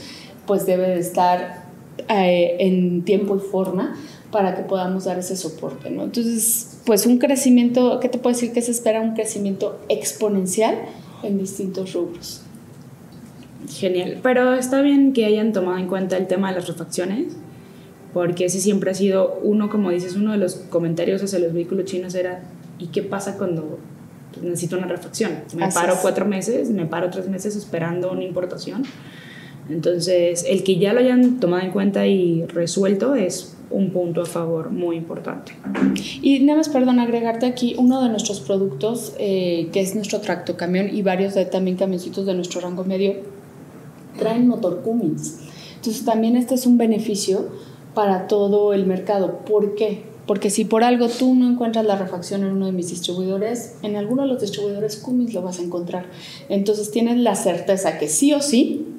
pues 0.46 0.66
debe 0.66 0.88
de 0.88 0.98
estar 0.98 1.62
eh, 2.09 2.57
en 2.59 3.02
tiempo 3.02 3.37
y 3.37 3.40
forma 3.40 3.96
para 4.31 4.57
que 4.57 4.62
podamos 4.62 5.05
dar 5.05 5.18
ese 5.18 5.37
soporte, 5.37 5.90
¿no? 5.90 6.05
Entonces, 6.05 6.81
pues 6.87 7.07
un 7.07 7.18
crecimiento, 7.18 8.00
¿qué 8.00 8.09
te 8.09 8.18
puedo 8.18 8.35
decir? 8.35 8.52
Que 8.52 8.62
se 8.62 8.70
espera 8.70 9.00
un 9.00 9.14
crecimiento 9.14 9.78
exponencial 9.88 10.76
en 11.22 11.38
distintos 11.38 11.92
rubros. 11.92 12.42
Genial, 13.68 14.18
pero 14.22 14.55
está 14.55 14.83
bien 14.83 15.12
que 15.12 15.24
hayan 15.24 15.52
tomado 15.52 15.78
en 15.78 15.87
cuenta 15.87 16.16
el 16.16 16.26
tema 16.26 16.48
de 16.48 16.57
las 16.57 16.66
refacciones, 16.66 17.35
porque 18.12 18.46
ese 18.46 18.61
siempre 18.61 18.90
ha 18.90 18.94
sido 18.94 19.38
uno, 19.42 19.70
como 19.70 19.90
dices, 19.90 20.16
uno 20.16 20.33
de 20.33 20.38
los 20.38 20.57
comentarios 20.57 21.22
hacia 21.22 21.38
los 21.38 21.52
vehículos 21.52 21.85
chinos 21.85 22.14
era, 22.14 22.42
¿y 22.78 22.88
qué 22.88 23.02
pasa 23.02 23.38
cuando 23.38 23.78
necesito 24.42 24.76
una 24.78 24.87
refacción? 24.87 25.33
Me 25.55 25.70
paro 25.70 25.96
cuatro 26.02 26.24
meses, 26.24 26.70
me 26.70 26.87
paro 26.87 27.11
tres 27.11 27.28
meses 27.28 27.55
esperando 27.55 28.11
una 28.11 28.24
importación. 28.24 28.83
Entonces, 29.72 30.44
el 30.46 30.62
que 30.64 30.76
ya 30.76 30.92
lo 30.92 31.00
hayan 31.00 31.40
tomado 31.40 31.64
en 31.64 31.70
cuenta 31.70 32.06
y 32.06 32.44
resuelto 32.46 33.14
es 33.14 33.56
un 33.70 33.90
punto 33.90 34.20
a 34.20 34.26
favor 34.26 34.70
muy 34.70 34.96
importante. 34.96 35.52
Y 36.20 36.40
nada 36.40 36.58
más, 36.58 36.68
perdón, 36.68 37.00
agregarte 37.00 37.46
aquí 37.46 37.74
uno 37.78 38.02
de 38.02 38.11
nuestros 38.11 38.40
productos, 38.40 39.14
eh, 39.18 39.70
que 39.72 39.80
es 39.80 39.94
nuestro 39.94 40.20
tractocamión 40.20 40.94
y 40.94 41.00
varios 41.00 41.35
de 41.35 41.46
también 41.46 41.78
camioncitos 41.78 42.26
de 42.26 42.35
nuestro 42.35 42.61
rango 42.61 42.85
medio, 42.85 43.14
traen 44.18 44.46
motor 44.46 44.82
Cummins. 44.82 45.38
Entonces 45.76 46.04
también 46.04 46.37
este 46.37 46.54
es 46.54 46.66
un 46.66 46.76
beneficio 46.76 47.48
para 47.94 48.26
todo 48.26 48.74
el 48.74 48.85
mercado. 48.85 49.38
¿Por 49.46 49.74
qué? 49.74 50.04
Porque 50.26 50.50
si 50.50 50.64
por 50.64 50.85
algo 50.85 51.08
tú 51.08 51.35
no 51.35 51.48
encuentras 51.48 51.85
la 51.85 51.96
refacción 51.96 52.42
en 52.44 52.52
uno 52.52 52.66
de 52.66 52.72
mis 52.72 52.90
distribuidores, 52.90 53.76
en 53.82 53.96
alguno 53.96 54.22
de 54.22 54.28
los 54.28 54.40
distribuidores 54.40 54.96
Cummins 54.96 55.35
lo 55.35 55.42
vas 55.42 55.58
a 55.58 55.62
encontrar. 55.62 56.06
Entonces 56.48 56.90
tienes 56.90 57.16
la 57.16 57.35
certeza 57.35 57.98
que 57.98 58.06
sí 58.06 58.32
o 58.35 58.40
sí 58.40 58.91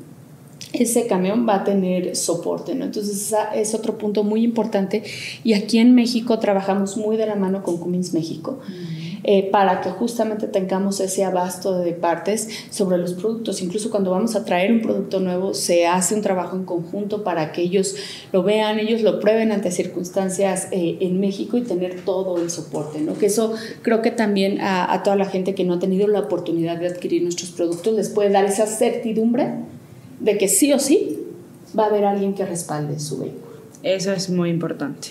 ese 0.73 1.05
camión 1.05 1.47
va 1.47 1.57
a 1.57 1.63
tener 1.63 2.15
soporte, 2.15 2.73
¿no? 2.75 2.85
Entonces 2.85 3.15
ese 3.15 3.37
es 3.55 3.75
otro 3.75 3.97
punto 3.97 4.23
muy 4.23 4.43
importante 4.43 5.03
y 5.43 5.53
aquí 5.53 5.77
en 5.77 5.93
México 5.95 6.39
trabajamos 6.39 6.97
muy 6.97 7.15
de 7.15 7.27
la 7.27 7.35
mano 7.35 7.63
con 7.63 7.77
Cummins 7.77 8.13
México. 8.13 8.59
Eh, 9.25 9.49
para 9.51 9.79
que 9.79 9.89
justamente 9.89 10.47
tengamos 10.47 10.99
ese 10.99 11.23
abasto 11.23 11.79
de 11.79 11.93
partes 11.93 12.49
sobre 12.69 12.97
los 12.97 13.13
productos. 13.13 13.61
Incluso 13.61 13.89
cuando 13.89 14.11
vamos 14.11 14.35
a 14.35 14.43
traer 14.43 14.69
un 14.73 14.81
producto 14.81 15.21
nuevo, 15.21 15.53
se 15.53 15.87
hace 15.87 16.13
un 16.13 16.21
trabajo 16.21 16.57
en 16.57 16.65
conjunto 16.65 17.23
para 17.23 17.53
que 17.53 17.61
ellos 17.61 17.95
lo 18.33 18.43
vean, 18.43 18.79
ellos 18.79 19.01
lo 19.01 19.21
prueben 19.21 19.53
ante 19.53 19.71
circunstancias 19.71 20.67
eh, 20.71 20.97
en 20.99 21.21
México 21.21 21.57
y 21.57 21.61
tener 21.61 22.01
todo 22.03 22.37
el 22.37 22.49
soporte. 22.49 22.99
¿no? 22.99 23.17
Que 23.17 23.27
eso 23.27 23.53
creo 23.81 24.01
que 24.01 24.11
también 24.11 24.59
a, 24.59 24.91
a 24.91 25.03
toda 25.03 25.15
la 25.15 25.25
gente 25.25 25.55
que 25.55 25.63
no 25.63 25.75
ha 25.75 25.79
tenido 25.79 26.05
la 26.07 26.19
oportunidad 26.19 26.75
de 26.75 26.87
adquirir 26.87 27.23
nuestros 27.23 27.51
productos 27.51 27.93
les 27.93 28.09
puede 28.09 28.29
dar 28.29 28.43
esa 28.43 28.67
certidumbre 28.67 29.53
de 30.19 30.37
que 30.37 30.47
sí 30.47 30.73
o 30.73 30.79
sí 30.79 31.19
va 31.77 31.85
a 31.85 31.87
haber 31.87 32.05
alguien 32.05 32.33
que 32.33 32.45
respalde 32.45 32.99
su 32.99 33.19
vehículo. 33.19 33.57
Eso 33.83 34.11
es 34.13 34.29
muy 34.29 34.49
importante. 34.49 35.09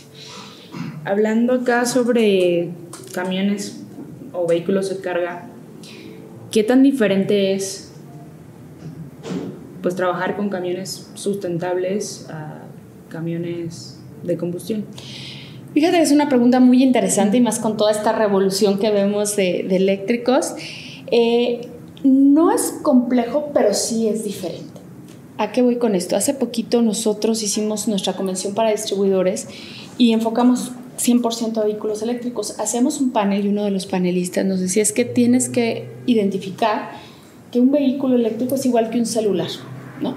Hablando 1.05 1.55
acá 1.55 1.85
sobre 1.85 2.71
camiones 3.12 3.83
o 4.33 4.47
vehículos 4.47 4.88
de 4.88 5.01
carga, 5.01 5.47
¿qué 6.51 6.62
tan 6.62 6.83
diferente 6.83 7.55
es 7.55 7.93
pues 9.83 9.97
trabajar 9.97 10.37
con 10.37 10.49
camiones 10.49 11.11
sustentables 11.15 12.29
a 12.31 12.62
camiones 13.09 13.99
de 14.23 14.37
combustión? 14.37 14.85
Fíjate, 15.75 16.01
es 16.01 16.12
una 16.12 16.29
pregunta 16.29 16.61
muy 16.61 16.83
interesante 16.83 17.38
y 17.38 17.41
más 17.41 17.59
con 17.59 17.77
toda 17.77 17.91
esta 17.91 18.12
revolución 18.12 18.79
que 18.79 18.91
vemos 18.91 19.37
de, 19.37 19.61
eléctricos. 19.61 20.55
Eh, 21.11 21.62
no 22.05 22.53
es 22.53 22.75
complejo, 22.83 23.51
pero 23.55 23.73
sí 23.73 24.07
es 24.07 24.25
diferente. 24.25 24.71
¿A 25.38 25.51
qué 25.53 25.62
voy 25.62 25.77
con 25.77 25.95
esto? 25.95 26.16
Hace 26.16 26.35
poquito 26.35 26.83
nosotros 26.83 27.42
hicimos 27.42 27.88
nuestra 27.88 28.12
convención 28.14 28.55
para 28.55 28.71
distribuidores 28.71 29.49
y 29.99 30.12
enfocamos 30.12 30.73
100% 30.99 31.59
a 31.59 31.64
vehículos 31.64 32.03
eléctricos. 32.03 32.61
Hacemos 32.61 33.01
un 33.01 33.11
panel 33.11 33.47
y 33.47 33.49
uno 33.49 33.64
de 33.64 33.71
los 33.71 33.87
panelistas 33.87 34.45
nos 34.45 34.61
decía 34.61 34.83
es 34.83 34.92
que 34.92 35.05
tienes 35.05 35.49
que 35.49 35.88
identificar 36.07 36.90
que 37.51 37.61
un 37.61 37.71
vehículo 37.73 38.16
eléctrico 38.16 38.55
es 38.55 38.66
igual 38.66 38.90
que 38.90 38.99
un 38.99 39.07
celular, 39.07 39.49
¿no? 40.01 40.16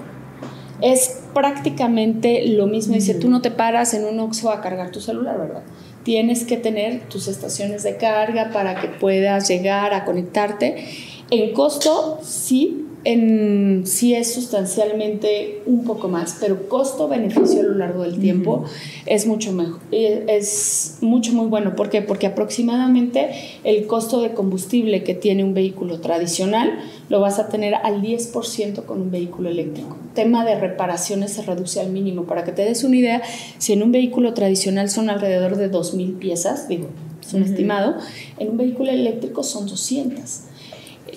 Es 0.80 1.22
prácticamente 1.34 2.46
lo 2.48 2.66
mismo. 2.66 2.94
Dice, 2.94 3.14
tú 3.14 3.28
no 3.28 3.40
te 3.40 3.50
paras 3.50 3.94
en 3.94 4.04
un 4.04 4.20
Oxxo 4.20 4.50
a 4.50 4.60
cargar 4.60 4.90
tu 4.90 5.00
celular, 5.00 5.38
¿verdad? 5.38 5.62
Tienes 6.02 6.44
que 6.44 6.56
tener 6.56 7.08
tus 7.08 7.28
estaciones 7.28 7.82
de 7.82 7.96
carga 7.96 8.50
para 8.52 8.80
que 8.80 8.88
puedas 8.88 9.48
llegar 9.48 9.94
a 9.94 10.04
conectarte. 10.04 10.86
En 11.30 11.52
costo, 11.52 12.20
sí, 12.22 12.85
en, 13.06 13.86
sí 13.86 14.14
es 14.14 14.34
sustancialmente 14.34 15.62
un 15.64 15.84
poco 15.84 16.08
más, 16.08 16.38
pero 16.40 16.68
costo-beneficio 16.68 17.60
a 17.60 17.62
lo 17.62 17.74
largo 17.76 18.02
del 18.02 18.18
tiempo 18.18 18.64
es 19.06 19.28
mucho 19.28 19.52
mejor, 19.52 19.78
eh, 19.92 20.24
es 20.26 20.98
mucho 21.02 21.32
muy 21.32 21.46
bueno. 21.46 21.76
¿Por 21.76 21.88
qué? 21.88 22.02
Porque 22.02 22.26
aproximadamente 22.26 23.30
el 23.62 23.86
costo 23.86 24.20
de 24.22 24.34
combustible 24.34 25.04
que 25.04 25.14
tiene 25.14 25.44
un 25.44 25.54
vehículo 25.54 26.00
tradicional 26.00 26.80
lo 27.08 27.20
vas 27.20 27.38
a 27.38 27.48
tener 27.48 27.76
al 27.76 28.02
10% 28.02 28.84
con 28.84 29.00
un 29.02 29.12
vehículo 29.12 29.50
eléctrico. 29.50 29.96
Tema 30.14 30.44
de 30.44 30.58
reparaciones 30.58 31.30
se 31.30 31.42
reduce 31.42 31.78
al 31.78 31.90
mínimo. 31.90 32.24
Para 32.24 32.42
que 32.42 32.50
te 32.50 32.62
des 32.62 32.82
una 32.82 32.96
idea, 32.96 33.22
si 33.58 33.72
en 33.72 33.84
un 33.84 33.92
vehículo 33.92 34.34
tradicional 34.34 34.90
son 34.90 35.10
alrededor 35.10 35.54
de 35.56 35.70
2.000 35.70 36.18
piezas, 36.18 36.66
digo, 36.66 36.88
es 37.24 37.32
un 37.34 37.44
estimado, 37.44 37.98
en 38.40 38.50
un 38.50 38.56
vehículo 38.56 38.90
eléctrico 38.90 39.44
son 39.44 39.68
200 39.68 40.45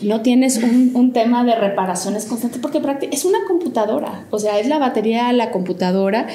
no 0.01 0.21
tienes 0.21 0.57
un, 0.57 1.11
tema 1.13 1.43
de 1.43 1.55
reparaciones 1.55 2.25
constantes 2.25 2.61
porque 2.61 2.79
es 3.11 3.25
una 3.25 3.39
computadora, 3.47 4.27
o 4.29 4.37
sea, 4.37 4.59
es 4.59 4.67
la 4.67 4.77
batería 4.77 5.33
la 5.33 5.51
computadora 5.51 6.27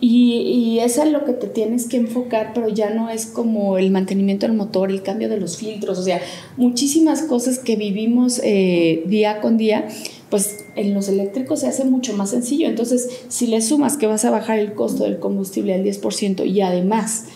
y, 0.00 0.36
y 0.36 0.78
es 0.80 0.98
lo 1.06 1.24
que 1.24 1.32
te 1.32 1.46
tienes 1.48 1.86
que 1.86 1.98
enfocar, 1.98 2.52
pero 2.54 2.68
ya 2.68 2.90
no 2.90 3.10
es 3.10 3.26
como 3.26 3.78
el 3.78 3.90
mantenimiento 3.90 4.46
del 4.46 4.56
motor, 4.56 4.90
el 4.90 5.02
cambio 5.02 5.28
de 5.28 5.38
los 5.38 5.58
filtros, 5.58 5.98
o 5.98 6.02
sea, 6.02 6.20
muchísimas 6.56 7.22
cosas 7.22 7.58
que 7.58 7.76
vivimos 7.76 8.40
eh, 8.42 9.02
día 9.06 9.40
con 9.40 9.58
día, 9.58 9.86
pues 10.30 10.64
en 10.76 10.94
los 10.94 11.08
eléctricos 11.08 11.60
se 11.60 11.66
hace 11.66 11.84
mucho 11.84 12.14
más 12.16 12.30
sencillo. 12.30 12.66
Entonces, 12.66 13.08
si 13.28 13.46
le 13.46 13.60
sumas 13.60 13.98
que 13.98 14.06
vas 14.06 14.24
a 14.24 14.30
bajar 14.30 14.58
el 14.58 14.72
costo 14.72 15.04
del 15.04 15.18
combustible 15.18 15.74
al 15.74 15.84
10% 15.84 16.46
y 16.46 16.62
además 16.62 17.26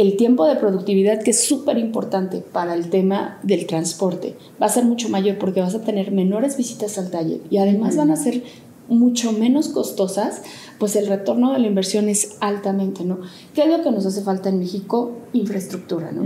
el 0.00 0.16
tiempo 0.16 0.46
de 0.46 0.56
productividad, 0.56 1.22
que 1.22 1.32
es 1.32 1.44
súper 1.44 1.76
importante 1.76 2.38
para 2.38 2.72
el 2.72 2.88
tema 2.88 3.38
del 3.42 3.66
transporte, 3.66 4.34
va 4.60 4.64
a 4.64 4.70
ser 4.70 4.86
mucho 4.86 5.10
mayor 5.10 5.36
porque 5.36 5.60
vas 5.60 5.74
a 5.74 5.82
tener 5.82 6.10
menores 6.10 6.56
visitas 6.56 6.96
al 6.96 7.10
taller 7.10 7.40
y 7.50 7.58
además 7.58 7.98
van 7.98 8.10
a 8.10 8.16
ser 8.16 8.42
mucho 8.88 9.32
menos 9.32 9.68
costosas, 9.68 10.40
pues 10.78 10.96
el 10.96 11.06
retorno 11.06 11.52
de 11.52 11.58
la 11.58 11.66
inversión 11.66 12.08
es 12.08 12.38
altamente, 12.40 13.04
¿no? 13.04 13.18
¿Qué 13.54 13.64
es 13.64 13.68
lo 13.68 13.82
que 13.82 13.90
nos 13.90 14.06
hace 14.06 14.22
falta 14.22 14.48
en 14.48 14.58
México? 14.58 15.18
Infraestructura, 15.34 16.12
¿no? 16.12 16.22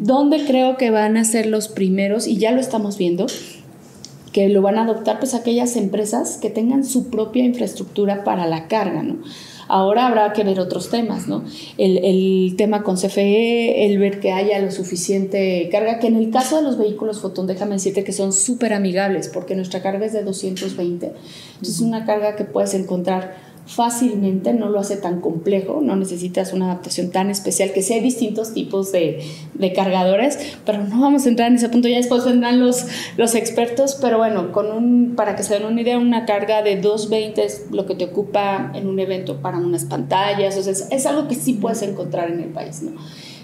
¿Dónde 0.00 0.46
creo 0.46 0.78
que 0.78 0.90
van 0.90 1.18
a 1.18 1.24
ser 1.24 1.44
los 1.44 1.68
primeros, 1.68 2.26
y 2.26 2.38
ya 2.38 2.52
lo 2.52 2.60
estamos 2.60 2.96
viendo, 2.96 3.26
que 4.32 4.48
lo 4.48 4.62
van 4.62 4.78
a 4.78 4.84
adoptar 4.84 5.18
pues 5.18 5.34
aquellas 5.34 5.76
empresas 5.76 6.38
que 6.38 6.48
tengan 6.48 6.82
su 6.82 7.10
propia 7.10 7.44
infraestructura 7.44 8.24
para 8.24 8.46
la 8.46 8.68
carga, 8.68 9.02
¿no? 9.02 9.18
Ahora 9.68 10.06
habrá 10.06 10.32
que 10.32 10.44
ver 10.44 10.60
otros 10.60 10.88
temas, 10.88 11.28
¿no? 11.28 11.44
El, 11.76 12.54
tema 12.56 12.82
con 12.82 12.96
CFE, 12.96 13.86
el 13.86 13.98
ver 13.98 14.18
que 14.18 14.32
haya 14.32 14.58
lo 14.58 14.70
suficiente 14.70 15.68
carga, 15.70 15.98
que 15.98 16.06
en 16.06 16.16
el 16.16 16.30
caso 16.30 16.56
de 16.56 16.62
los 16.62 16.78
vehículos 16.78 17.20
Fotón, 17.20 17.46
déjame 17.46 17.74
decirte 17.74 18.02
que 18.02 18.12
son 18.12 18.32
súper 18.32 18.72
amigables, 18.72 19.28
porque 19.28 19.54
nuestra 19.54 19.82
carga 19.82 20.06
es 20.06 20.14
de 20.14 20.24
220. 20.24 21.06
Entonces, 21.06 21.74
es 21.74 21.80
una 21.80 22.06
carga 22.06 22.34
que 22.34 22.44
puedes 22.44 22.74
encontrar 22.74 23.47
fácilmente, 23.68 24.54
no 24.54 24.70
lo 24.70 24.80
hace 24.80 24.96
tan 24.96 25.20
complejo, 25.20 25.80
no 25.82 25.94
necesitas 25.94 26.54
una 26.54 26.72
adaptación 26.72 27.10
tan 27.10 27.28
especial, 27.28 27.70
que 27.72 27.82
sea 27.82 28.00
distintos 28.00 28.54
tipos 28.54 28.92
de, 28.92 29.20
de, 29.52 29.72
cargadores, 29.74 30.38
pero 30.64 30.82
no 30.84 31.02
vamos 31.02 31.26
a 31.26 31.28
entrar 31.28 31.48
en 31.48 31.56
ese 31.56 31.68
punto, 31.68 31.86
ya 31.86 31.98
después 31.98 32.24
vendrán 32.24 32.60
los, 32.60 32.86
los 33.18 33.34
expertos, 33.34 33.98
pero 34.00 34.16
bueno, 34.16 34.52
con 34.52 34.72
un, 34.72 35.14
para 35.16 35.36
que 35.36 35.42
se 35.42 35.52
den 35.52 35.66
una 35.66 35.82
idea, 35.82 35.98
una 35.98 36.24
carga 36.24 36.62
de 36.62 36.76
220 36.80 37.44
es 37.44 37.66
lo 37.70 37.84
que 37.84 37.94
te 37.94 38.06
ocupa 38.06 38.72
en 38.74 38.88
un 38.88 38.98
evento 39.00 39.42
para 39.42 39.58
unas 39.58 39.84
pantallas, 39.84 40.56
o 40.56 40.62
sea, 40.62 40.72
es, 40.72 40.88
es 40.90 41.04
algo 41.04 41.28
que 41.28 41.34
sí 41.34 41.52
puedes 41.52 41.82
encontrar 41.82 42.30
en 42.30 42.40
el 42.40 42.48
país, 42.48 42.82
¿no? 42.82 42.92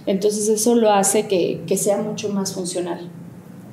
Entonces 0.06 0.48
eso 0.48 0.74
lo 0.74 0.90
hace 0.90 1.26
que, 1.28 1.60
que 1.66 1.76
sea 1.76 1.98
mucho 1.98 2.30
más 2.30 2.54
funcional. 2.54 3.10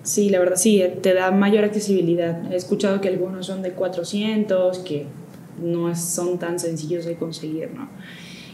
Sí, 0.03 0.29
la 0.29 0.39
verdad, 0.39 0.55
sí, 0.55 0.83
te 1.01 1.13
da 1.13 1.31
mayor 1.31 1.63
accesibilidad. 1.63 2.51
He 2.51 2.55
escuchado 2.55 3.01
que 3.01 3.07
algunos 3.07 3.45
son 3.45 3.61
de 3.61 3.71
400, 3.71 4.79
que 4.79 5.05
no 5.61 5.95
son 5.95 6.39
tan 6.39 6.59
sencillos 6.59 7.05
de 7.05 7.15
conseguir, 7.15 7.69
¿no? 7.75 7.89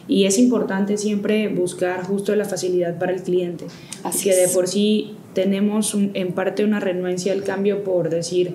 Y 0.07 0.25
es 0.25 0.37
importante 0.37 0.97
siempre 0.97 1.49
buscar 1.49 2.03
justo 2.03 2.33
la 2.35 2.45
facilidad 2.45 2.97
para 2.97 3.13
el 3.13 3.21
cliente. 3.21 3.65
Así 4.03 4.29
que 4.29 4.35
de 4.35 4.47
por 4.47 4.67
sí 4.67 5.15
tenemos 5.33 5.93
en 5.95 6.31
parte 6.31 6.63
una 6.63 6.79
renuencia 6.79 7.33
al 7.33 7.43
cambio 7.43 7.83
por 7.83 8.09
decir, 8.09 8.53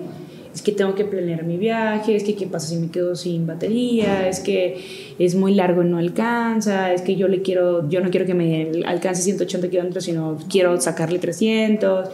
es 0.53 0.61
que 0.61 0.71
tengo 0.71 0.93
que 0.95 1.05
planear 1.05 1.43
mi 1.45 1.57
viaje, 1.57 2.15
es 2.15 2.23
que 2.23 2.35
qué 2.35 2.45
pasa 2.45 2.67
si 2.67 2.77
me 2.77 2.89
quedo 2.89 3.15
sin 3.15 3.47
batería, 3.47 4.27
es 4.27 4.39
que 4.39 5.15
es 5.17 5.35
muy 5.35 5.55
largo 5.55 5.81
y 5.83 5.85
no 5.85 5.97
alcanza, 5.97 6.93
es 6.93 7.01
que 7.01 7.15
yo 7.15 7.27
le 7.27 7.41
quiero, 7.41 7.89
yo 7.89 8.01
no 8.01 8.11
quiero 8.11 8.25
que 8.25 8.33
me 8.33 8.83
alcance 8.85 9.21
180 9.23 9.69
kilómetros, 9.69 10.03
sino 10.03 10.37
quiero 10.49 10.79
sacarle 10.79 11.19
300. 11.19 12.09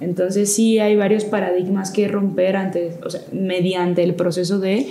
Entonces 0.00 0.52
sí 0.52 0.78
hay 0.78 0.96
varios 0.96 1.24
paradigmas 1.24 1.90
que 1.90 2.08
romper 2.08 2.56
antes, 2.56 2.96
o 3.04 3.10
sea, 3.10 3.22
mediante 3.32 4.02
el 4.02 4.14
proceso 4.14 4.58
de 4.58 4.86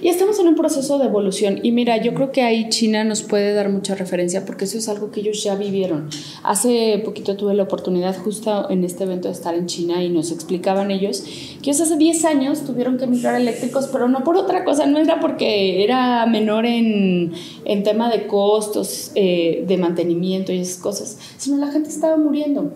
y 0.00 0.08
estamos 0.08 0.38
en 0.38 0.48
un 0.48 0.54
proceso 0.54 0.98
de 0.98 1.06
evolución. 1.06 1.60
Y 1.62 1.72
mira, 1.72 1.96
yo 1.96 2.14
creo 2.14 2.32
que 2.32 2.42
ahí 2.42 2.68
China 2.68 3.04
nos 3.04 3.22
puede 3.22 3.54
dar 3.54 3.70
mucha 3.70 3.94
referencia 3.94 4.44
porque 4.44 4.64
eso 4.64 4.78
es 4.78 4.88
algo 4.88 5.10
que 5.10 5.20
ellos 5.20 5.42
ya 5.42 5.54
vivieron. 5.54 6.08
Hace 6.42 7.00
poquito 7.04 7.36
tuve 7.36 7.54
la 7.54 7.64
oportunidad 7.64 8.16
justo 8.16 8.68
en 8.70 8.84
este 8.84 9.04
evento 9.04 9.28
de 9.28 9.34
estar 9.34 9.54
en 9.54 9.66
China 9.66 10.02
y 10.02 10.10
nos 10.10 10.32
explicaban 10.32 10.90
ellos 10.90 11.24
que 11.62 11.70
ellos 11.70 11.80
hace 11.80 11.96
10 11.96 12.24
años 12.24 12.64
tuvieron 12.64 12.98
que 12.98 13.06
migrar 13.06 13.40
eléctricos, 13.40 13.88
pero 13.88 14.08
no 14.08 14.22
por 14.24 14.36
otra 14.36 14.64
cosa, 14.64 14.86
no 14.86 14.98
era 14.98 15.20
porque 15.20 15.82
era 15.82 16.26
menor 16.26 16.66
en, 16.66 17.32
en 17.64 17.82
tema 17.82 18.10
de 18.10 18.26
costos, 18.26 19.12
eh, 19.14 19.64
de 19.66 19.76
mantenimiento 19.76 20.52
y 20.52 20.58
esas 20.58 20.78
cosas, 20.78 21.18
sino 21.38 21.56
la 21.58 21.72
gente 21.72 21.88
estaba 21.88 22.16
muriendo 22.16 22.72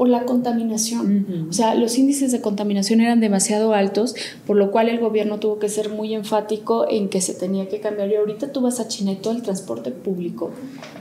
por 0.00 0.08
la 0.08 0.24
contaminación. 0.24 1.46
O 1.50 1.52
sea, 1.52 1.74
los 1.74 1.98
índices 1.98 2.32
de 2.32 2.40
contaminación 2.40 3.02
eran 3.02 3.20
demasiado 3.20 3.74
altos, 3.74 4.14
por 4.46 4.56
lo 4.56 4.70
cual 4.70 4.88
el 4.88 4.98
gobierno 4.98 5.38
tuvo 5.40 5.58
que 5.58 5.68
ser 5.68 5.90
muy 5.90 6.14
enfático 6.14 6.88
en 6.88 7.10
que 7.10 7.20
se 7.20 7.34
tenía 7.34 7.68
que 7.68 7.80
cambiar. 7.80 8.08
Y 8.08 8.14
ahorita 8.14 8.50
tú 8.50 8.62
vas 8.62 8.80
a 8.80 8.88
China 8.88 9.12
y 9.12 9.16
todo 9.16 9.34
el 9.34 9.42
transporte 9.42 9.90
público 9.90 10.52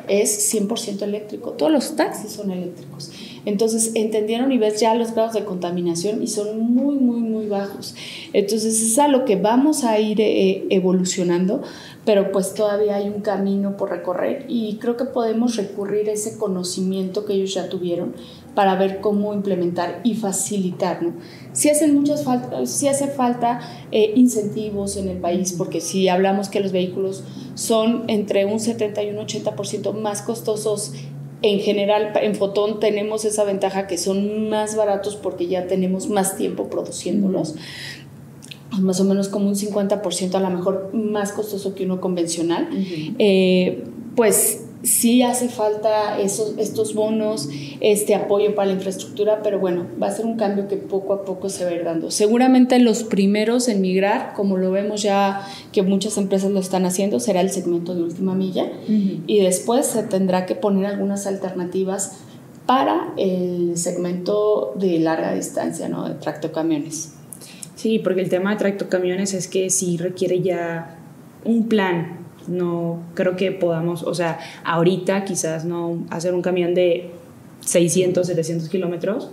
es 0.10 0.54
100% 0.54 1.04
eléctrico, 1.04 1.52
todos 1.52 1.72
los 1.72 1.96
taxis 1.96 2.34
son 2.34 2.52
eléctricos. 2.52 3.10
Entonces 3.46 3.92
entendieron 3.96 4.52
y 4.52 4.58
ves 4.58 4.82
ya 4.82 4.94
los 4.96 5.14
grados 5.14 5.34
de 5.34 5.46
contaminación 5.46 6.22
y 6.22 6.28
son 6.28 6.60
muy, 6.60 6.96
muy, 6.96 7.22
muy 7.22 7.46
bajos. 7.48 7.96
Entonces 8.34 8.82
es 8.82 9.00
a 9.00 9.08
lo 9.08 9.24
que 9.24 9.38
vamos 9.38 9.86
a 9.86 9.98
ir 9.98 10.20
eh, 10.20 10.66
evolucionando, 10.72 11.62
pero 12.06 12.32
pues 12.32 12.54
todavía 12.54 12.96
hay 12.96 13.08
un 13.08 13.22
camino 13.22 13.78
por 13.78 13.90
recorrer 13.90 14.46
y 14.48 14.78
creo 14.78 14.98
que 14.98 15.06
podemos 15.06 15.58
recurrir 15.58 16.10
a 16.10 16.14
ese 16.14 16.38
conocimiento 16.38 17.26
que 17.26 17.34
ellos 17.34 17.54
ya 17.54 17.70
tuvieron 17.70 18.16
para 18.56 18.76
ver 18.76 19.00
cómo 19.00 19.34
implementar 19.34 20.02
y 20.04 20.16
facilitar. 20.16 21.04
¿no? 21.04 21.14
Si 21.54 21.70
hacen 21.70 21.96
muchas 21.96 22.24
falta, 22.24 22.66
si 22.66 22.88
hace 22.88 23.08
falta 23.08 23.60
eh, 23.92 24.14
incentivos 24.16 24.98
en 24.98 25.08
el 25.08 25.18
país, 25.18 25.54
porque 25.58 25.82
si 25.82 26.08
hablamos 26.08 26.50
que 26.50 26.60
los 26.60 26.72
vehículos 26.72 27.24
son 27.54 28.06
entre 28.08 28.46
un 28.46 28.60
70 28.60 29.04
y 29.04 29.10
un 29.12 29.18
80% 29.18 29.94
más 29.94 30.22
costosos 30.22 30.94
en 31.42 31.60
general, 31.60 32.12
en 32.22 32.36
Fotón 32.36 32.82
tenemos 32.82 33.24
esa 33.24 33.46
ventaja 33.46 33.88
que 33.88 33.98
son 33.98 34.50
más 34.50 34.76
baratos 34.76 35.16
porque 35.16 35.48
ya 35.48 35.68
tenemos 35.68 36.10
más 36.10 36.36
tiempo 36.36 36.70
produciéndolos. 36.70 37.56
Más 38.80 39.00
o 39.00 39.04
menos 39.04 39.30
como 39.30 39.48
un 39.48 39.56
50% 39.56 40.36
a 40.36 40.40
lo 40.40 40.50
mejor 40.50 40.92
más 40.94 41.32
costoso 41.32 41.74
que 41.74 41.86
uno 41.86 42.00
convencional. 42.00 42.70
Eh, 43.18 43.84
pues 44.16 44.66
sí 44.84 45.22
hace 45.24 45.50
falta 45.50 46.20
esos, 46.20 46.58
estos 46.58 46.94
bonos, 46.94 47.50
este 47.82 48.16
apoyo 48.16 48.56
para 48.56 48.68
la 48.68 48.74
infraestructura, 48.74 49.42
pero 49.44 49.60
bueno, 49.60 49.86
va 50.02 50.08
a 50.08 50.12
ser 50.12 50.26
un 50.26 50.38
cambio 50.38 50.68
que 50.68 50.78
poco 50.78 51.14
a 51.14 51.26
poco 51.26 51.50
se 51.50 51.66
va 51.66 51.72
a 51.72 51.74
ir 51.74 51.84
dando. 51.84 52.12
Seguramente 52.12 52.80
los 52.80 53.04
primeros 53.04 53.68
en 53.68 53.82
migrar, 53.82 54.34
como 54.34 54.58
lo 54.58 54.72
vemos 54.72 55.02
ya 55.02 55.46
que 55.72 55.82
muchas 55.82 56.18
empresas 56.18 56.52
lo 56.52 56.60
están 56.60 56.86
haciendo, 56.86 57.20
será 57.20 57.42
el 57.42 57.50
segmento 57.50 57.96
de 57.96 58.04
última 58.04 58.36
milla 58.36 58.72
y 58.88 59.42
después 59.42 59.86
se 59.86 60.04
tendrá 60.04 60.46
que 60.46 60.56
poner 60.56 60.86
algunas 60.86 61.28
alternativas 61.28 62.20
para 62.66 63.14
el 63.18 63.78
segmento 63.78 64.74
de 64.76 65.00
larga 65.00 65.34
distancia, 65.34 65.90
¿no? 65.90 66.08
De 66.08 66.16
tractocamiones. 66.16 67.19
Sí, 67.80 67.98
porque 67.98 68.20
el 68.20 68.28
tema 68.28 68.52
de 68.52 68.58
tractocamiones 68.58 69.34
es 69.34 69.48
que 69.48 69.70
sí 69.70 69.96
requiere 69.96 70.42
ya 70.42 70.98
un 71.46 71.70
plan. 71.70 72.18
No 72.46 73.00
creo 73.14 73.38
que 73.38 73.54
podamos, 73.54 74.04
o 74.04 74.14
sea, 74.14 74.38
ahorita 74.66 75.24
quizás 75.24 75.64
no 75.64 76.04
hacer 76.10 76.34
un 76.34 76.42
camión 76.42 76.74
de 76.74 77.12
600, 77.62 78.28
700 78.28 78.68
kilómetros, 78.68 79.32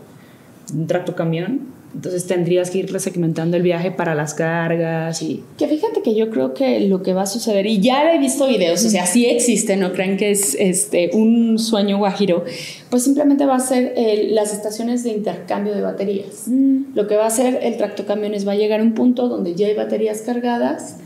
un 0.72 0.87
tracto 0.87 1.16
camión, 1.16 1.62
entonces 1.96 2.26
tendrías 2.26 2.70
que 2.70 2.78
ir 2.78 2.92
resegmentando 2.92 3.56
el 3.56 3.62
viaje 3.62 3.90
para 3.90 4.14
las 4.14 4.35
cargas 4.35 5.22
y... 5.22 5.42
Que 5.56 5.66
fíjate 5.66 6.02
que 6.02 6.14
yo 6.14 6.28
creo 6.28 6.52
que 6.52 6.80
lo 6.80 7.02
que 7.02 7.14
va 7.14 7.22
a 7.22 7.26
suceder, 7.26 7.64
y 7.64 7.80
ya 7.80 8.12
he 8.12 8.18
visto 8.18 8.46
videos, 8.46 8.85
o 8.85 8.90
sea, 8.90 9.06
sí 9.06 9.24
existe, 9.24 9.78
no 9.78 9.94
crean 9.94 10.18
que 10.18 10.30
es 10.30 10.54
este, 10.61 11.11
un 11.14 11.59
sueño 11.59 11.96
guajiro, 11.96 12.44
pues 12.90 13.04
simplemente 13.04 13.46
va 13.46 13.56
a 13.56 13.61
ser 13.61 13.94
las 14.30 14.52
estaciones 14.52 15.04
de 15.04 15.11
intercambio 15.12 15.74
de 15.74 15.80
baterías. 15.80 16.42
Mm. 16.48 16.94
Lo 16.94 17.06
que 17.06 17.16
va 17.16 17.24
a 17.24 17.28
hacer 17.28 17.61
el 17.62 17.78
tractocamiones 17.78 18.46
va 18.46 18.52
a 18.52 18.56
llegar 18.56 18.80
a 18.80 18.82
un 18.82 18.92
punto 18.92 19.28
donde 19.28 19.54
ya 19.54 19.66
hay 19.66 19.74
baterías 19.74 20.20
cargadas, 20.20 20.98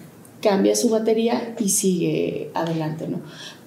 cambia 0.42 0.74
su 0.74 0.88
batería 0.88 1.54
y 1.60 1.68
sigue 1.68 2.50
adelante, 2.54 3.06
¿no? 3.06 3.20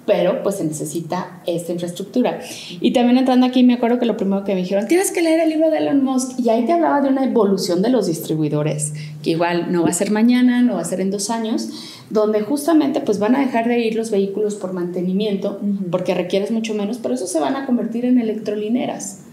Pero 0.06 0.42
pues 0.42 0.56
se 0.56 0.64
necesita 0.64 1.40
esta 1.46 1.72
infraestructura. 1.72 2.40
Y 2.80 2.92
también 2.92 3.18
entrando 3.18 3.46
aquí, 3.46 3.64
me 3.64 3.74
acuerdo 3.74 3.98
que 3.98 4.06
lo 4.06 4.16
primero 4.16 4.44
que 4.44 4.54
me 4.54 4.60
dijeron, 4.60 4.86
tienes 4.86 5.10
que 5.10 5.22
leer 5.22 5.40
el 5.40 5.48
libro 5.48 5.70
de 5.70 5.78
Elon 5.78 6.04
Musk. 6.04 6.38
Y 6.38 6.50
ahí 6.50 6.66
te 6.66 6.72
hablaba 6.72 7.00
de 7.00 7.08
una 7.08 7.24
evolución 7.24 7.80
de 7.80 7.90
los 7.90 8.06
distribuidores, 8.06 8.92
que 9.22 9.30
igual 9.30 9.72
no 9.72 9.82
va 9.82 9.88
a 9.88 9.94
ser 9.94 10.10
mañana, 10.10 10.62
no 10.62 10.74
va 10.74 10.80
a 10.80 10.84
ser 10.84 11.00
en 11.00 11.10
dos 11.10 11.30
años, 11.30 11.70
donde 12.10 12.42
justamente 12.42 13.00
pues 13.00 13.18
van 13.18 13.34
a 13.34 13.40
dejar 13.40 13.66
de 13.66 13.80
ir 13.80 13.96
los 13.96 14.10
vehículos 14.10 14.56
por 14.56 14.72
mantenimiento, 14.72 15.60
porque 15.90 16.14
requieres 16.14 16.50
mucho 16.50 16.74
menos, 16.74 16.98
pero 16.98 17.14
eso 17.14 17.26
se 17.26 17.40
van 17.40 17.56
a 17.56 17.66
convertir 17.66 18.04
en 18.04 18.18
electrolineras. 18.18 19.23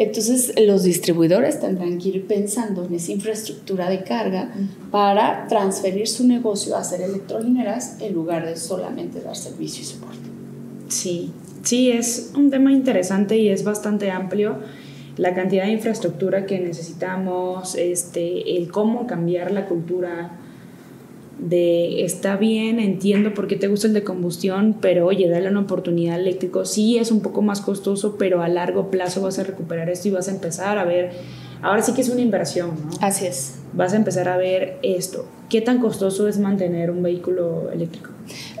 Entonces 0.00 0.54
los 0.56 0.84
distribuidores 0.84 1.60
tendrán 1.60 1.98
que 1.98 2.08
ir 2.08 2.26
pensando 2.26 2.86
en 2.86 2.94
esa 2.94 3.12
infraestructura 3.12 3.90
de 3.90 4.02
carga 4.02 4.50
para 4.90 5.46
transferir 5.46 6.08
su 6.08 6.26
negocio 6.26 6.74
a 6.74 6.80
hacer 6.80 7.02
electrolineras 7.02 8.00
en 8.00 8.14
lugar 8.14 8.46
de 8.46 8.56
solamente 8.56 9.20
dar 9.20 9.36
servicio 9.36 9.82
y 9.82 9.84
soporte. 9.84 10.16
Sí, 10.88 11.32
sí, 11.64 11.90
es 11.90 12.32
un 12.34 12.48
tema 12.48 12.72
interesante 12.72 13.36
y 13.36 13.50
es 13.50 13.62
bastante 13.62 14.10
amplio 14.10 14.60
la 15.18 15.34
cantidad 15.34 15.66
de 15.66 15.72
infraestructura 15.72 16.46
que 16.46 16.58
necesitamos, 16.60 17.74
este, 17.74 18.56
el 18.56 18.70
cómo 18.70 19.06
cambiar 19.06 19.50
la 19.50 19.66
cultura 19.66 20.30
de 21.40 22.04
está 22.04 22.36
bien, 22.36 22.78
entiendo 22.78 23.32
por 23.32 23.48
qué 23.48 23.56
te 23.56 23.68
gusta 23.68 23.86
el 23.86 23.94
de 23.94 24.04
combustión, 24.04 24.76
pero 24.80 25.06
oye, 25.06 25.28
dale 25.28 25.48
una 25.48 25.60
oportunidad 25.60 26.16
al 26.16 26.22
eléctrico. 26.22 26.64
Sí 26.64 26.98
es 26.98 27.10
un 27.10 27.20
poco 27.20 27.42
más 27.42 27.60
costoso, 27.60 28.16
pero 28.18 28.42
a 28.42 28.48
largo 28.48 28.90
plazo 28.90 29.22
vas 29.22 29.38
a 29.38 29.44
recuperar 29.44 29.88
esto 29.88 30.08
y 30.08 30.10
vas 30.10 30.28
a 30.28 30.32
empezar 30.32 30.78
a 30.78 30.84
ver, 30.84 31.12
ahora 31.62 31.82
sí 31.82 31.94
que 31.94 32.02
es 32.02 32.10
una 32.10 32.20
inversión, 32.20 32.70
¿no? 32.84 32.90
Así 33.00 33.26
es. 33.26 33.58
Vas 33.72 33.94
a 33.94 33.96
empezar 33.96 34.28
a 34.28 34.36
ver 34.36 34.78
esto. 34.82 35.26
¿Qué 35.48 35.60
tan 35.60 35.78
costoso 35.78 36.28
es 36.28 36.38
mantener 36.38 36.90
un 36.90 37.02
vehículo 37.02 37.70
eléctrico? 37.72 38.10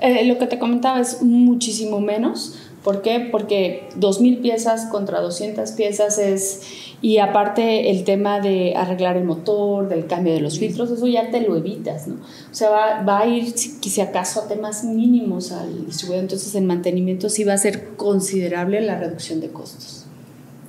Eh, 0.00 0.24
lo 0.26 0.38
que 0.38 0.46
te 0.46 0.58
comentaba 0.58 1.00
es 1.00 1.22
muchísimo 1.22 2.00
menos. 2.00 2.69
¿Por 2.84 3.02
qué? 3.02 3.28
Porque 3.30 3.88
2.000 3.98 4.40
piezas 4.40 4.86
contra 4.86 5.20
200 5.20 5.70
piezas 5.72 6.18
es 6.18 6.62
y 7.02 7.16
aparte 7.18 7.90
el 7.90 8.04
tema 8.04 8.40
de 8.40 8.74
arreglar 8.76 9.16
el 9.16 9.24
motor, 9.24 9.88
del 9.88 10.06
cambio 10.06 10.34
de 10.34 10.40
los 10.40 10.58
filtros, 10.58 10.90
eso 10.90 11.06
ya 11.06 11.30
te 11.30 11.40
lo 11.40 11.56
evitas, 11.56 12.06
¿no? 12.08 12.16
O 12.16 12.54
sea, 12.54 12.68
va, 12.68 13.02
va 13.02 13.20
a 13.20 13.26
ir, 13.26 13.50
si, 13.52 14.00
acaso, 14.02 14.42
a 14.42 14.48
temas 14.48 14.84
mínimos 14.84 15.50
al 15.50 15.86
distribuidor. 15.86 16.24
Entonces, 16.24 16.54
en 16.54 16.66
mantenimiento 16.66 17.30
sí 17.30 17.44
va 17.44 17.54
a 17.54 17.58
ser 17.58 17.96
considerable 17.96 18.82
la 18.82 18.98
reducción 18.98 19.40
de 19.40 19.48
costos. 19.48 20.06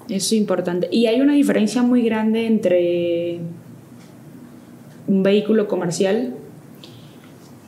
Eso 0.07 0.15
es 0.15 0.33
importante. 0.33 0.87
Y 0.89 1.07
hay 1.07 1.19
una 1.19 1.33
diferencia 1.33 1.83
muy 1.83 2.01
grande 2.01 2.45
entre 2.45 3.39
un 5.07 5.23
vehículo 5.23 5.67
comercial 5.67 6.35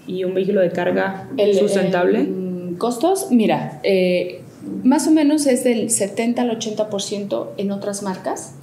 y 0.07 0.23
un 0.23 0.33
vehículo 0.33 0.61
de 0.61 0.71
carga 0.71 1.29
sustentable. 1.59 2.29
¿Costos? 2.77 3.27
Mira, 3.31 3.79
eh, 3.83 4.41
más 4.83 5.07
o 5.07 5.11
menos 5.11 5.45
es 5.45 5.63
del 5.63 5.89
70 5.89 6.41
al 6.41 6.59
80% 6.59 7.49
en 7.57 7.71
otras 7.71 8.03
marcas. 8.03 8.53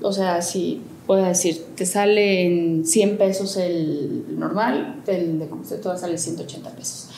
O 0.00 0.12
sea, 0.12 0.42
si 0.42 0.80
puedo 1.06 1.24
decir, 1.24 1.64
te 1.74 1.86
sale 1.86 2.44
en 2.44 2.86
100 2.86 3.18
pesos 3.18 3.56
el 3.56 4.38
normal, 4.38 5.02
el 5.06 5.38
de 5.38 5.48
combustible 5.48 5.98
sale 5.98 6.18
180 6.18 6.70
pesos. 6.70 7.08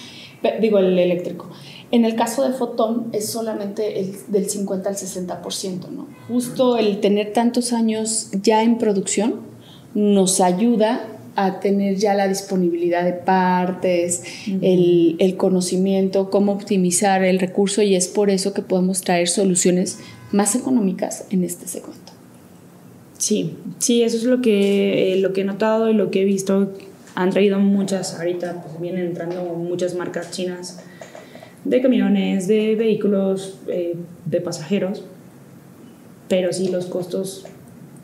Digo, 0.60 0.78
el 0.78 0.98
eléctrico. 0.98 1.50
En 1.90 2.04
el 2.04 2.14
caso 2.14 2.48
de 2.48 2.54
Fotón 2.54 3.08
es 3.12 3.28
solamente 3.28 4.00
el, 4.00 4.14
del 4.28 4.48
50 4.48 4.88
al 4.88 4.96
60%, 4.96 5.88
¿no? 5.90 6.06
Justo 6.28 6.78
el 6.78 7.00
tener 7.00 7.32
tantos 7.32 7.72
años 7.72 8.30
ya 8.42 8.62
en 8.62 8.78
producción 8.78 9.40
nos 9.94 10.40
ayuda 10.40 11.04
a 11.36 11.60
tener 11.60 11.96
ya 11.96 12.14
la 12.14 12.28
disponibilidad 12.28 13.04
de 13.04 13.12
partes, 13.12 14.22
el, 14.46 15.16
el, 15.18 15.36
conocimiento, 15.36 16.30
cómo 16.30 16.52
optimizar 16.52 17.24
el 17.24 17.38
recurso 17.38 17.82
y 17.82 17.94
es 17.94 18.08
por 18.08 18.30
eso 18.30 18.52
que 18.52 18.62
podemos 18.62 19.02
traer 19.02 19.28
soluciones 19.28 19.98
más 20.32 20.54
económicas 20.54 21.24
en 21.30 21.44
este 21.44 21.66
segmento. 21.66 22.12
Sí, 23.20 23.54
sí, 23.78 24.02
eso 24.02 24.16
es 24.16 24.24
lo 24.24 24.40
que, 24.40 25.12
eh, 25.12 25.16
lo 25.16 25.32
que 25.32 25.42
he 25.42 25.44
notado 25.44 25.90
y 25.90 25.94
lo 25.94 26.10
que 26.10 26.22
he 26.22 26.24
visto. 26.24 26.72
Han 27.14 27.30
traído 27.30 27.58
muchas, 27.58 28.18
ahorita 28.18 28.62
pues, 28.62 28.80
vienen 28.80 29.06
entrando 29.06 29.42
muchas 29.42 29.94
marcas 29.94 30.30
chinas 30.30 30.80
de 31.64 31.82
camiones, 31.82 32.48
de 32.48 32.76
vehículos, 32.76 33.58
eh, 33.68 33.94
de 34.24 34.40
pasajeros, 34.40 35.04
pero 36.28 36.52
sí 36.52 36.68
los 36.68 36.86
costos 36.86 37.44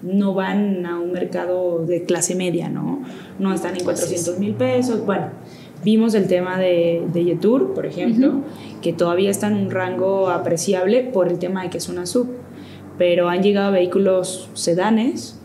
no 0.03 0.35
van 0.35 0.87
a 0.87 1.01
un 1.01 1.13
mercado 1.13 1.85
de 1.85 2.05
clase 2.05 2.35
media, 2.35 2.69
¿no? 2.69 3.03
No 3.39 3.53
están 3.53 3.77
en 3.77 3.85
400 3.85 4.39
mil 4.39 4.55
pesos. 4.55 5.05
Bueno, 5.05 5.29
vimos 5.85 6.15
el 6.15 6.27
tema 6.27 6.59
de, 6.59 7.03
de 7.13 7.25
Yetur, 7.25 7.75
por 7.75 7.87
ejemplo, 7.87 8.43
que 8.83 8.93
todavía 8.93 9.31
está 9.31 9.49
en 9.49 9.55
un 9.55 9.71
rango 9.71 10.31
apreciable 10.31 11.03
por 11.03 11.29
el 11.29 11.39
tema 11.39 11.63
de 11.63 11.71
que 11.71 11.79
es 11.79 11.89
una 11.89 12.07
sub, 12.07 12.29
pero 12.99 13.29
han 13.29 13.43
llegado 13.43 13.73
vehículos 13.73 14.49
sedanes 14.55 15.39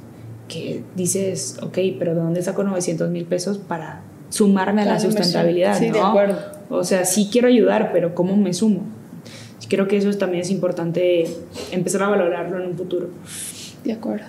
que 0.48 0.84
dices, 0.96 1.58
ok, 1.62 1.78
pero 1.98 2.14
¿de 2.14 2.22
dónde 2.22 2.42
saco 2.42 2.64
900 2.64 3.10
mil 3.10 3.26
pesos 3.26 3.58
para 3.58 4.02
sumarme 4.32 4.82
a 4.82 4.86
la 4.86 5.00
sustentabilidad. 5.00 5.78
Sí, 5.78 5.92
de 5.92 6.00
acuerdo. 6.00 6.38
O 6.70 6.84
sea, 6.84 7.06
sí 7.06 7.30
quiero 7.32 7.48
ayudar, 7.48 7.92
pero 7.92 8.16
¿cómo 8.16 8.36
me 8.38 8.54
sumo? 8.54 8.82
Creo 9.70 9.88
que 9.88 9.98
eso 9.98 10.12
también 10.18 10.42
es 10.42 10.50
importante 10.50 11.26
empezar 11.72 12.04
a 12.04 12.10
valorarlo 12.10 12.60
en 12.60 12.72
un 12.72 12.78
futuro. 12.78 13.10
De 13.84 13.94
acuerdo. 13.94 14.26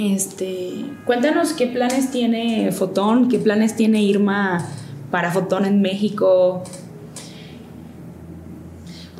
Este, 0.00 0.72
cuéntanos 1.04 1.52
qué 1.52 1.66
planes 1.66 2.10
tiene 2.10 2.72
Fotón, 2.72 3.28
qué 3.28 3.38
planes 3.38 3.76
tiene 3.76 4.02
Irma 4.02 4.66
para 5.10 5.30
Fotón 5.30 5.66
en 5.66 5.82
México, 5.82 6.62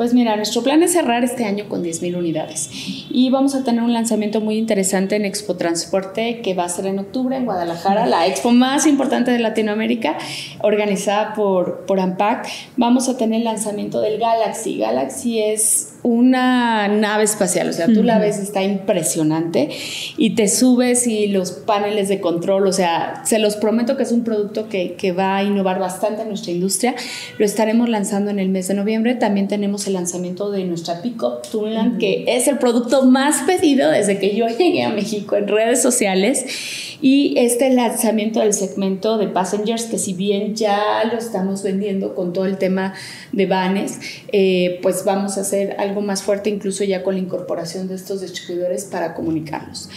pues 0.01 0.15
mira, 0.15 0.35
nuestro 0.35 0.63
plan 0.63 0.83
es 0.83 0.95
cerrar 0.95 1.25
este 1.25 1.45
año 1.45 1.69
con 1.69 1.85
10.000 1.85 2.17
unidades 2.17 2.71
y 3.11 3.29
vamos 3.29 3.55
a 3.55 3.65
tener 3.65 3.83
un 3.83 3.93
lanzamiento 3.93 4.41
muy 4.41 4.57
interesante 4.57 5.15
en 5.15 5.27
Expo 5.27 5.57
Transporte 5.57 6.41
que 6.41 6.55
va 6.55 6.65
a 6.65 6.71
ser 6.71 6.87
en 6.87 7.01
octubre 7.01 7.37
en 7.37 7.45
Guadalajara, 7.45 8.07
la 8.07 8.27
expo 8.27 8.51
más 8.51 8.87
importante 8.87 9.31
de 9.31 9.39
Latinoamérica, 9.41 10.17
organizada 10.63 11.35
por, 11.35 11.85
por 11.85 12.01
AMPAC. 12.01 12.49
Vamos 12.79 13.11
a 13.11 13.19
tener 13.19 13.41
el 13.41 13.45
lanzamiento 13.45 14.01
del 14.01 14.19
Galaxy. 14.19 14.79
Galaxy 14.79 15.43
es 15.43 15.90
una 16.03 16.89
nave 16.89 17.25
espacial, 17.25 17.69
o 17.69 17.73
sea, 17.73 17.87
tú 17.87 18.03
la 18.03 18.19
ves, 18.19 18.39
está 18.39 18.63
impresionante 18.63 19.69
y 20.17 20.35
te 20.35 20.49
subes 20.49 21.07
y 21.07 21.27
los 21.27 21.53
paneles 21.53 22.09
de 22.09 22.21
control, 22.21 22.67
o 22.67 22.73
sea, 22.73 23.23
se 23.25 23.39
los 23.39 23.57
prometo 23.57 23.97
que 23.97 24.05
es 24.05 24.13
un 24.13 24.25
producto 24.25 24.69
que, 24.69 24.95
que 24.95 25.13
va 25.13 25.37
a 25.37 25.45
innovar 25.45 25.79
bastante 25.79 26.23
en 26.23 26.29
nuestra 26.29 26.53
industria. 26.53 26.95
Lo 27.39 27.45
estaremos 27.45 27.89
lanzando 27.89 28.31
en 28.31 28.39
el 28.39 28.49
mes 28.49 28.69
de 28.69 28.75
noviembre. 28.75 29.15
También 29.15 29.49
tenemos 29.49 29.87
el 29.87 29.95
lanzamiento 29.95 30.51
de 30.51 30.65
nuestra 30.65 31.03
Pickup 31.03 31.43
Tunland, 31.51 31.99
que 31.99 32.25
es 32.27 32.49
el 32.49 32.59
producto 32.59 33.05
más 33.05 33.43
pedido 33.43 33.91
desde 33.91 34.19
que 34.19 34.35
yo 34.35 34.47
llegué 34.49 34.83
a 34.83 34.91
México 34.91 35.37
en 35.37 35.49
redes 35.49 35.83
sociales. 35.83 36.90
Y 37.03 37.35
este 37.39 37.71
lanzamiento 37.71 38.41
del 38.41 38.53
segmento 38.53 39.19
de 39.19 39.29
Passengers, 39.29 39.85
que 39.85 39.99
si 39.99 40.13
bien 40.13 40.55
ya 40.55 41.05
lo 41.11 41.19
estamos 41.19 41.63
vendiendo 41.63 42.15
con 42.15 42.33
todo 42.33 42.47
el 42.47 42.59
tema 42.59 42.95
de 43.33 43.47
vanes, 43.47 43.99
eh, 44.33 44.79
pues 44.83 45.05
vamos 45.05 45.39
a 45.39 45.43
hacer 45.43 45.77
algo 45.79 46.01
más 46.01 46.23
fuerte, 46.23 46.51
incluso 46.51 46.85
ya 46.85 47.03
con 47.03 47.15
la 47.15 47.21
incorporación 47.21 47.89
de 47.89 47.95
estos 47.95 48.21
distribuidores 48.21 48.85
para 48.85 49.15
comunicarlos. 49.15 49.89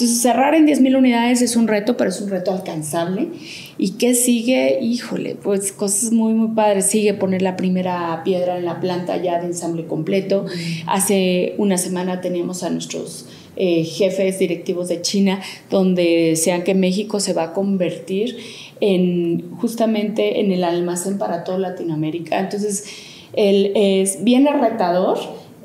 Entonces, 0.00 0.22
cerrar 0.22 0.54
en 0.54 0.66
10.000 0.66 0.96
unidades 0.96 1.42
es 1.42 1.56
un 1.56 1.66
reto, 1.66 1.96
pero 1.96 2.10
es 2.10 2.20
un 2.20 2.30
reto 2.30 2.52
alcanzable. 2.52 3.30
¿Y 3.78 3.92
qué 3.92 4.14
sigue? 4.14 4.78
Híjole, 4.80 5.34
pues 5.34 5.72
cosas 5.72 6.12
muy, 6.12 6.34
muy 6.34 6.54
padres. 6.54 6.86
Sigue 6.86 7.14
poner 7.14 7.42
la 7.42 7.56
primera 7.56 8.22
piedra 8.24 8.58
en 8.58 8.64
la 8.64 8.78
planta 8.78 9.16
ya 9.16 9.40
de 9.40 9.46
ensamble 9.46 9.86
completo. 9.86 10.46
Hace 10.86 11.54
una 11.58 11.78
semana 11.78 12.20
teníamos 12.20 12.62
a 12.62 12.70
nuestros 12.70 13.26
eh, 13.60 13.82
jefes 13.82 14.38
directivos 14.38 14.86
de 14.86 15.02
China, 15.02 15.40
donde 15.68 16.36
sean 16.36 16.62
que 16.62 16.74
México 16.74 17.18
se 17.18 17.32
va 17.32 17.42
a 17.42 17.52
convertir 17.52 18.38
en 18.80 19.50
justamente 19.56 20.38
en 20.38 20.52
el 20.52 20.62
almacén 20.62 21.18
para 21.18 21.42
toda 21.42 21.58
Latinoamérica. 21.58 22.38
Entonces, 22.38 22.84
él 23.32 23.72
es 23.74 24.22
bien 24.22 24.46
retador, 24.46 25.18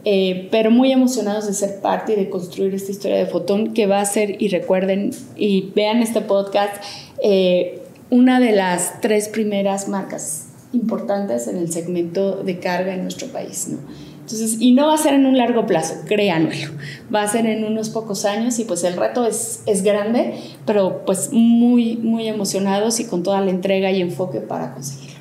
eh, 0.05 0.47
pero 0.49 0.71
muy 0.71 0.91
emocionados 0.91 1.45
de 1.45 1.53
ser 1.53 1.81
parte 1.81 2.13
y 2.13 2.15
de 2.15 2.31
construir 2.31 2.73
esta 2.73 2.89
historia 2.89 3.17
de 3.17 3.27
Fotón 3.27 3.75
que 3.75 3.85
va 3.85 4.01
a 4.01 4.05
ser, 4.05 4.41
y 4.41 4.47
recuerden 4.47 5.11
y 5.35 5.71
vean 5.75 6.01
este 6.01 6.21
podcast, 6.21 6.83
eh, 7.23 7.79
una 8.09 8.39
de 8.39 8.53
las 8.53 9.01
tres 9.01 9.29
primeras 9.29 9.87
marcas 9.87 10.47
importantes 10.73 11.47
en 11.47 11.57
el 11.57 11.71
segmento 11.71 12.37
de 12.43 12.57
carga 12.57 12.95
en 12.95 13.03
nuestro 13.03 13.27
país. 13.27 13.67
¿no? 13.69 13.77
Entonces, 14.23 14.55
y 14.61 14.71
no 14.71 14.87
va 14.87 14.93
a 14.93 14.97
ser 14.97 15.15
en 15.15 15.25
un 15.25 15.37
largo 15.37 15.65
plazo, 15.65 15.95
créanmelo, 16.05 16.71
va 17.13 17.23
a 17.23 17.27
ser 17.27 17.45
en 17.45 17.65
unos 17.65 17.89
pocos 17.89 18.23
años 18.23 18.57
y 18.57 18.63
pues 18.63 18.85
el 18.85 18.95
reto 18.95 19.25
es, 19.25 19.61
es 19.65 19.83
grande, 19.83 20.35
pero 20.65 21.03
pues 21.05 21.33
muy, 21.33 21.97
muy 21.97 22.29
emocionados 22.29 23.01
y 23.01 23.05
con 23.05 23.21
toda 23.21 23.41
la 23.41 23.51
entrega 23.51 23.91
y 23.91 24.01
enfoque 24.01 24.39
para 24.39 24.73
conseguirlo. 24.73 25.19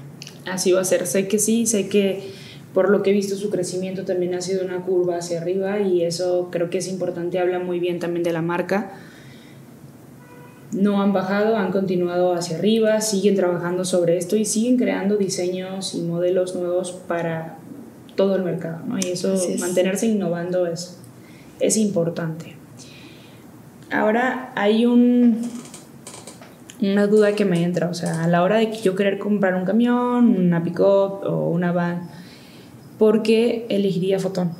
Así 0.48 0.70
va 0.70 0.82
a 0.82 0.84
ser, 0.84 1.08
sé 1.08 1.26
que 1.26 1.40
sí, 1.40 1.66
sé 1.66 1.88
que 1.88 2.30
por 2.72 2.90
lo 2.90 3.02
que 3.02 3.10
he 3.10 3.12
visto 3.12 3.34
su 3.34 3.50
crecimiento 3.50 4.04
también 4.04 4.34
ha 4.34 4.40
sido 4.40 4.64
una 4.64 4.82
curva 4.82 5.16
hacia 5.16 5.40
arriba 5.40 5.80
y 5.80 6.04
eso 6.04 6.48
creo 6.52 6.70
que 6.70 6.78
es 6.78 6.86
importante, 6.86 7.40
habla 7.40 7.58
muy 7.58 7.80
bien 7.80 7.98
también 7.98 8.22
de 8.22 8.32
la 8.32 8.40
marca. 8.40 8.92
No 10.70 11.02
han 11.02 11.12
bajado, 11.12 11.56
han 11.56 11.72
continuado 11.72 12.34
hacia 12.34 12.56
arriba, 12.56 13.00
siguen 13.00 13.34
trabajando 13.34 13.84
sobre 13.84 14.16
esto 14.16 14.36
y 14.36 14.44
siguen 14.44 14.78
creando 14.78 15.16
diseños 15.16 15.94
y 15.94 16.02
modelos 16.02 16.54
nuevos 16.54 16.92
para 16.92 17.58
todo 18.14 18.36
el 18.36 18.42
mercado, 18.42 18.80
¿no? 18.86 18.98
Y 18.98 19.10
eso, 19.10 19.34
mantenerse 19.58 20.06
innovando 20.06 20.66
es, 20.66 20.98
es 21.60 21.76
importante. 21.76 22.56
Ahora 23.90 24.52
hay 24.56 24.86
un, 24.86 25.42
una 26.80 27.06
duda 27.06 27.34
que 27.34 27.44
me 27.44 27.62
entra, 27.62 27.88
o 27.88 27.94
sea, 27.94 28.24
a 28.24 28.28
la 28.28 28.42
hora 28.42 28.56
de 28.56 28.70
que 28.70 28.78
yo 28.78 28.96
querer 28.96 29.18
comprar 29.18 29.54
un 29.54 29.64
camión, 29.64 30.36
una 30.36 30.64
pick-up 30.64 31.24
o 31.24 31.48
una 31.50 31.72
van, 31.72 32.08
¿por 32.98 33.22
qué 33.22 33.66
elegiría 33.68 34.18
Fotón? 34.18 34.52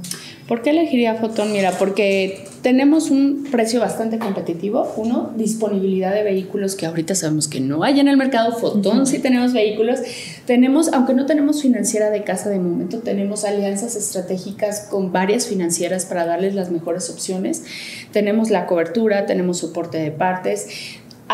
¿Por 0.46 0.62
qué 0.62 0.70
elegiría 0.70 1.14
Fotón? 1.14 1.52
Mira, 1.52 1.72
porque 1.78 2.44
tenemos 2.62 3.10
un 3.10 3.48
precio 3.50 3.80
bastante 3.80 4.20
competitivo. 4.20 4.90
Uno, 4.96 5.32
disponibilidad 5.36 6.14
de 6.14 6.22
vehículos 6.22 6.76
que 6.76 6.86
ahorita 6.86 7.16
sabemos 7.16 7.48
que 7.48 7.60
no 7.60 7.82
hay 7.82 7.98
en 7.98 8.06
el 8.06 8.16
mercado. 8.16 8.56
Fotón 8.56 9.06
sí 9.06 9.18
tenemos 9.18 9.52
vehículos. 9.52 9.98
Tenemos, 10.46 10.92
aunque 10.92 11.12
no 11.12 11.26
tenemos 11.26 11.60
financiera 11.60 12.10
de 12.10 12.22
casa 12.22 12.50
de 12.50 12.60
momento, 12.60 13.00
tenemos 13.00 13.44
alianzas 13.44 13.96
estratégicas 13.96 14.86
con 14.88 15.10
varias 15.10 15.48
financieras 15.48 16.06
para 16.06 16.24
darles 16.24 16.54
las 16.54 16.70
mejores 16.70 17.10
opciones. 17.10 17.64
Tenemos 18.12 18.50
la 18.50 18.66
cobertura, 18.66 19.26
tenemos 19.26 19.58
soporte 19.58 19.98
de 19.98 20.12
partes. 20.12 20.68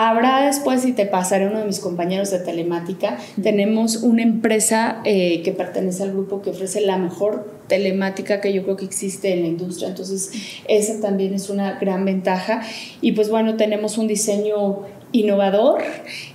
Habrá 0.01 0.47
después, 0.47 0.87
y 0.87 0.93
te 0.93 1.07
pasaré 1.07 1.49
uno 1.49 1.59
de 1.59 1.65
mis 1.65 1.81
compañeros 1.81 2.31
de 2.31 2.39
telemática, 2.39 3.19
tenemos 3.43 3.97
una 3.97 4.23
empresa 4.23 5.01
eh, 5.05 5.43
que 5.43 5.51
pertenece 5.51 6.05
al 6.05 6.13
grupo 6.13 6.41
que 6.41 6.51
ofrece 6.51 6.81
la 6.83 6.99
mejor 6.99 7.51
telemática 7.67 8.41
que 8.41 8.53
yo 8.53 8.63
creo 8.63 8.77
que 8.77 8.85
existe 8.85 9.33
en 9.33 9.43
la 9.43 9.49
industria. 9.49 9.89
Entonces, 9.89 10.31
esa 10.69 11.01
también 11.01 11.35
es 11.35 11.51
una 11.51 11.81
gran 11.81 12.05
ventaja. 12.05 12.63
Y 13.01 13.11
pues 13.11 13.29
bueno, 13.29 13.57
tenemos 13.57 13.99
un 13.99 14.07
diseño 14.07 14.83
innovador 15.11 15.83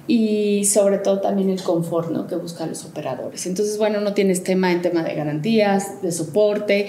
y 0.08 0.66
sobre 0.66 0.98
todo 0.98 1.22
también 1.22 1.50
el 1.50 1.62
confort 1.62 2.12
¿no? 2.12 2.28
que 2.28 2.36
buscan 2.36 2.68
los 2.68 2.84
operadores. 2.84 3.46
Entonces, 3.46 3.78
bueno, 3.78 4.02
no 4.02 4.14
tienes 4.14 4.44
tema 4.44 4.74
en 4.74 4.82
tema 4.82 5.04
de 5.04 5.16
garantías, 5.16 6.02
de 6.02 6.12
soporte, 6.12 6.88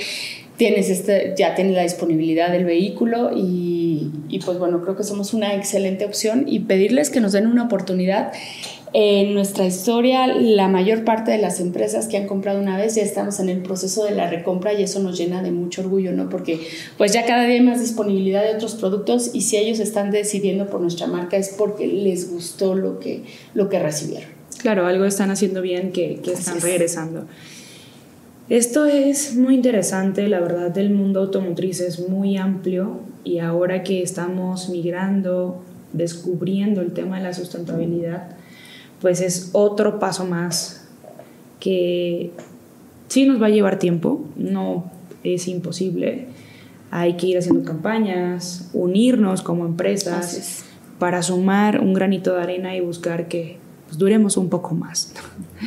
tienes 0.56 0.88
este, 0.88 1.34
ya 1.36 1.54
tienes 1.54 1.74
la 1.74 1.82
disponibilidad 1.82 2.50
del 2.50 2.64
vehículo 2.64 3.30
y, 3.34 4.10
y, 4.28 4.38
pues 4.40 4.58
bueno, 4.58 4.82
creo 4.82 4.96
que 4.96 5.02
somos 5.02 5.34
una 5.34 5.54
excelente 5.54 6.04
opción 6.04 6.44
y 6.46 6.60
pedirles 6.60 7.10
que 7.10 7.20
nos 7.20 7.32
den 7.32 7.46
una 7.46 7.64
oportunidad. 7.64 8.32
En 8.96 9.34
nuestra 9.34 9.66
historia, 9.66 10.28
la 10.28 10.68
mayor 10.68 11.04
parte 11.04 11.32
de 11.32 11.38
las 11.38 11.58
empresas 11.58 12.06
que 12.06 12.16
han 12.16 12.28
comprado 12.28 12.60
una 12.60 12.76
vez 12.76 12.94
ya 12.94 13.02
estamos 13.02 13.40
en 13.40 13.48
el 13.48 13.58
proceso 13.58 14.04
de 14.04 14.12
la 14.12 14.30
recompra 14.30 14.72
y 14.72 14.84
eso 14.84 15.00
nos 15.00 15.18
llena 15.18 15.42
de 15.42 15.50
mucho 15.50 15.80
orgullo, 15.80 16.12
¿no? 16.12 16.28
Porque 16.28 16.60
pues 16.96 17.12
ya 17.12 17.26
cada 17.26 17.42
día 17.42 17.54
hay 17.54 17.60
más 17.60 17.80
disponibilidad 17.80 18.44
de 18.44 18.54
otros 18.54 18.76
productos 18.76 19.32
y 19.34 19.40
si 19.40 19.56
ellos 19.56 19.80
están 19.80 20.12
decidiendo 20.12 20.68
por 20.68 20.80
nuestra 20.80 21.08
marca 21.08 21.36
es 21.36 21.48
porque 21.48 21.88
les 21.88 22.30
gustó 22.30 22.76
lo 22.76 23.00
que, 23.00 23.24
lo 23.52 23.68
que 23.68 23.80
recibieron. 23.80 24.28
Claro, 24.58 24.86
algo 24.86 25.04
están 25.06 25.32
haciendo 25.32 25.60
bien 25.60 25.90
que, 25.90 26.20
que 26.22 26.32
están 26.32 26.60
regresando. 26.60 27.26
Esto 28.48 28.84
es 28.84 29.36
muy 29.36 29.54
interesante, 29.54 30.28
la 30.28 30.40
verdad 30.40 30.76
el 30.76 30.90
mundo 30.90 31.20
automotriz 31.20 31.80
es 31.80 32.08
muy 32.08 32.36
amplio 32.36 33.00
y 33.24 33.38
ahora 33.38 33.82
que 33.82 34.02
estamos 34.02 34.68
migrando, 34.68 35.62
descubriendo 35.94 36.82
el 36.82 36.92
tema 36.92 37.16
de 37.16 37.22
la 37.22 37.32
sustentabilidad, 37.32 38.36
pues 39.00 39.22
es 39.22 39.48
otro 39.52 39.98
paso 39.98 40.26
más 40.26 40.86
que 41.58 42.32
sí 43.08 43.26
nos 43.26 43.40
va 43.40 43.46
a 43.46 43.50
llevar 43.50 43.78
tiempo, 43.78 44.26
no 44.36 44.90
es 45.22 45.48
imposible, 45.48 46.26
hay 46.90 47.16
que 47.16 47.28
ir 47.28 47.38
haciendo 47.38 47.64
campañas, 47.64 48.68
unirnos 48.74 49.40
como 49.40 49.64
empresas 49.64 50.64
para 50.98 51.22
sumar 51.22 51.80
un 51.80 51.94
granito 51.94 52.34
de 52.34 52.42
arena 52.42 52.76
y 52.76 52.80
buscar 52.80 53.26
que 53.26 53.56
pues, 53.86 53.96
duremos 53.96 54.36
un 54.36 54.50
poco 54.50 54.74
más. 54.74 55.14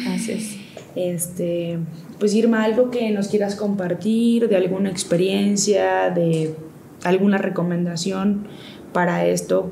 Así 0.08 0.32
es. 0.32 0.58
Este, 0.96 1.80
pues 2.20 2.34
Irma, 2.34 2.64
algo 2.64 2.90
que 2.90 3.12
nos 3.12 3.28
quieras 3.28 3.56
compartir 3.56 4.50
de 4.50 4.56
alguna 4.56 4.90
experiencia, 4.90 6.10
de 6.10 6.56
alguna 7.04 7.38
recomendación 7.38 8.48
para 8.94 9.26
esto, 9.26 9.72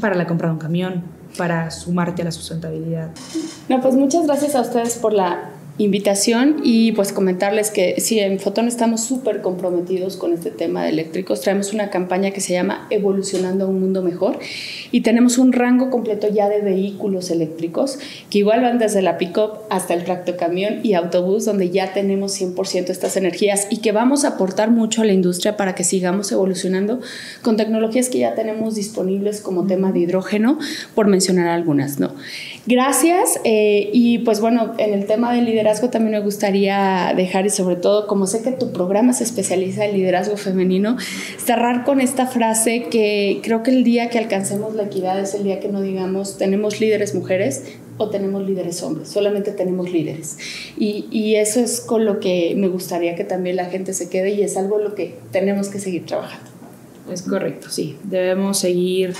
para 0.00 0.14
la 0.14 0.26
compra 0.26 0.48
de 0.48 0.54
un 0.54 0.58
camión, 0.58 1.04
para 1.38 1.70
sumarte 1.70 2.22
a 2.22 2.24
la 2.26 2.32
sustentabilidad. 2.32 3.10
No, 3.68 3.80
pues 3.80 3.94
muchas 3.94 4.26
gracias 4.26 4.54
a 4.54 4.60
ustedes 4.62 4.96
por 4.96 5.12
la 5.12 5.51
invitación 5.78 6.56
y 6.62 6.92
pues 6.92 7.12
comentarles 7.12 7.70
que 7.70 8.00
sí, 8.00 8.18
en 8.18 8.38
Fotón 8.38 8.68
estamos 8.68 9.02
súper 9.04 9.40
comprometidos 9.40 10.16
con 10.16 10.32
este 10.32 10.50
tema 10.50 10.84
de 10.84 10.90
eléctricos. 10.90 11.40
Traemos 11.40 11.72
una 11.72 11.88
campaña 11.88 12.30
que 12.30 12.40
se 12.40 12.52
llama 12.52 12.86
Evolucionando 12.90 13.64
a 13.64 13.68
un 13.68 13.80
Mundo 13.80 14.02
Mejor 14.02 14.38
y 14.90 15.00
tenemos 15.00 15.38
un 15.38 15.52
rango 15.52 15.90
completo 15.90 16.28
ya 16.28 16.48
de 16.48 16.60
vehículos 16.60 17.30
eléctricos 17.30 17.98
que 18.28 18.38
igual 18.38 18.60
van 18.60 18.78
desde 18.78 19.00
la 19.00 19.16
pick-up 19.16 19.60
hasta 19.70 19.94
el 19.94 20.04
tractocamión 20.04 20.80
y 20.82 20.94
autobús 20.94 21.46
donde 21.46 21.70
ya 21.70 21.94
tenemos 21.94 22.38
100% 22.38 22.90
estas 22.90 23.16
energías 23.16 23.66
y 23.70 23.78
que 23.78 23.92
vamos 23.92 24.24
a 24.24 24.28
aportar 24.28 24.70
mucho 24.70 25.02
a 25.02 25.04
la 25.06 25.12
industria 25.12 25.56
para 25.56 25.74
que 25.74 25.84
sigamos 25.84 26.30
evolucionando 26.32 27.00
con 27.40 27.56
tecnologías 27.56 28.08
que 28.08 28.18
ya 28.18 28.34
tenemos 28.34 28.74
disponibles 28.74 29.40
como 29.40 29.66
tema 29.66 29.92
de 29.92 30.00
hidrógeno, 30.00 30.58
por 30.94 31.06
mencionar 31.06 31.48
algunas, 31.48 31.98
¿no? 31.98 32.14
Gracias. 32.66 33.40
Eh, 33.44 33.90
y 33.92 34.18
pues 34.18 34.40
bueno, 34.40 34.74
en 34.78 34.94
el 34.94 35.06
tema 35.06 35.34
del 35.34 35.46
liderazgo 35.46 35.90
también 35.90 36.12
me 36.12 36.20
gustaría 36.20 37.12
dejar 37.16 37.44
y 37.46 37.50
sobre 37.50 37.76
todo, 37.76 38.06
como 38.06 38.26
sé 38.26 38.42
que 38.42 38.52
tu 38.52 38.72
programa 38.72 39.12
se 39.12 39.24
especializa 39.24 39.84
en 39.84 39.94
liderazgo 39.94 40.36
femenino, 40.36 40.96
cerrar 41.44 41.84
con 41.84 42.00
esta 42.00 42.26
frase 42.26 42.84
que 42.84 43.40
creo 43.42 43.62
que 43.62 43.72
el 43.72 43.82
día 43.82 44.10
que 44.10 44.18
alcancemos 44.18 44.74
la 44.74 44.84
equidad 44.84 45.18
es 45.18 45.34
el 45.34 45.42
día 45.42 45.58
que 45.58 45.68
no 45.68 45.80
digamos 45.80 46.38
tenemos 46.38 46.80
líderes 46.80 47.14
mujeres 47.14 47.64
o 47.98 48.10
tenemos 48.10 48.46
líderes 48.46 48.82
hombres, 48.82 49.08
solamente 49.08 49.50
tenemos 49.50 49.90
líderes. 49.90 50.38
Y, 50.78 51.06
y 51.10 51.34
eso 51.36 51.60
es 51.60 51.80
con 51.80 52.04
lo 52.04 52.20
que 52.20 52.54
me 52.56 52.68
gustaría 52.68 53.16
que 53.16 53.24
también 53.24 53.56
la 53.56 53.66
gente 53.66 53.92
se 53.92 54.08
quede 54.08 54.30
y 54.30 54.42
es 54.42 54.56
algo 54.56 54.78
lo 54.78 54.94
que 54.94 55.16
tenemos 55.32 55.68
que 55.68 55.80
seguir 55.80 56.06
trabajando. 56.06 56.50
Es 57.12 57.22
correcto, 57.22 57.68
sí. 57.70 57.96
Debemos 58.04 58.58
seguir 58.58 59.14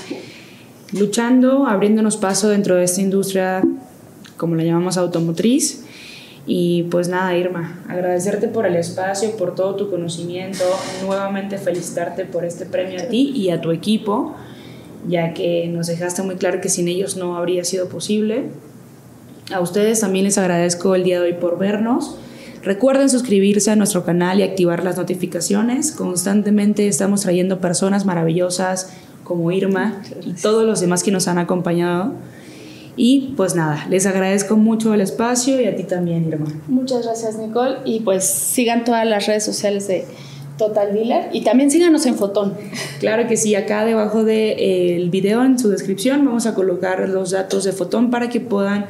luchando, 0.93 1.65
abriéndonos 1.65 2.17
paso 2.17 2.49
dentro 2.49 2.75
de 2.75 2.83
esta 2.83 3.01
industria, 3.01 3.61
como 4.37 4.55
la 4.55 4.63
llamamos 4.63 4.97
automotriz. 4.97 5.85
Y 6.45 6.83
pues 6.83 7.07
nada, 7.07 7.35
Irma, 7.37 7.79
agradecerte 7.87 8.47
por 8.47 8.65
el 8.65 8.75
espacio, 8.75 9.35
por 9.37 9.55
todo 9.55 9.75
tu 9.75 9.89
conocimiento, 9.89 10.63
nuevamente 11.05 11.57
felicitarte 11.57 12.25
por 12.25 12.43
este 12.43 12.65
premio 12.65 12.99
a 12.99 13.05
ti 13.05 13.31
y 13.33 13.49
a 13.49 13.61
tu 13.61 13.71
equipo, 13.71 14.35
ya 15.07 15.33
que 15.33 15.67
nos 15.69 15.87
dejaste 15.87 16.21
muy 16.21 16.35
claro 16.35 16.59
que 16.59 16.67
sin 16.67 16.89
ellos 16.89 17.15
no 17.15 17.37
habría 17.37 17.63
sido 17.63 17.87
posible. 17.87 18.49
A 19.53 19.61
ustedes 19.61 20.01
también 20.01 20.25
les 20.25 20.37
agradezco 20.37 20.95
el 20.95 21.03
día 21.03 21.21
de 21.21 21.27
hoy 21.27 21.33
por 21.33 21.57
vernos. 21.57 22.17
Recuerden 22.61 23.09
suscribirse 23.09 23.71
a 23.71 23.75
nuestro 23.75 24.03
canal 24.05 24.39
y 24.39 24.43
activar 24.43 24.83
las 24.83 24.97
notificaciones. 24.97 25.91
Constantemente 25.91 26.87
estamos 26.87 27.21
trayendo 27.21 27.59
personas 27.59 28.05
maravillosas 28.05 28.93
como 29.23 29.51
Irma 29.51 30.01
y 30.25 30.33
todos 30.33 30.65
los 30.65 30.81
demás 30.81 31.03
que 31.03 31.11
nos 31.11 31.27
han 31.27 31.37
acompañado. 31.37 32.13
Y 32.95 33.33
pues 33.35 33.55
nada, 33.55 33.85
les 33.89 34.05
agradezco 34.05 34.55
mucho 34.55 34.93
el 34.93 35.01
espacio 35.01 35.59
y 35.59 35.65
a 35.65 35.75
ti 35.75 35.83
también, 35.83 36.27
Irma. 36.27 36.45
Muchas 36.67 37.05
gracias, 37.05 37.37
Nicole. 37.37 37.77
Y 37.85 38.01
pues 38.01 38.23
sigan 38.23 38.83
todas 38.83 39.05
las 39.07 39.25
redes 39.25 39.43
sociales 39.43 39.87
de 39.87 40.05
Total 40.57 40.93
Dealer 40.93 41.29
y 41.31 41.41
también 41.41 41.71
síganos 41.71 42.05
en 42.05 42.15
Fotón. 42.15 42.53
Claro 42.99 43.27
que 43.27 43.37
sí, 43.37 43.55
acá 43.55 43.85
debajo 43.85 44.23
del 44.23 44.55
de, 44.55 45.07
video 45.11 45.43
en 45.43 45.57
su 45.57 45.69
descripción 45.69 46.23
vamos 46.23 46.45
a 46.45 46.53
colocar 46.53 47.09
los 47.09 47.31
datos 47.31 47.63
de 47.63 47.71
Fotón 47.71 48.11
para 48.11 48.29
que 48.29 48.39
puedan 48.39 48.85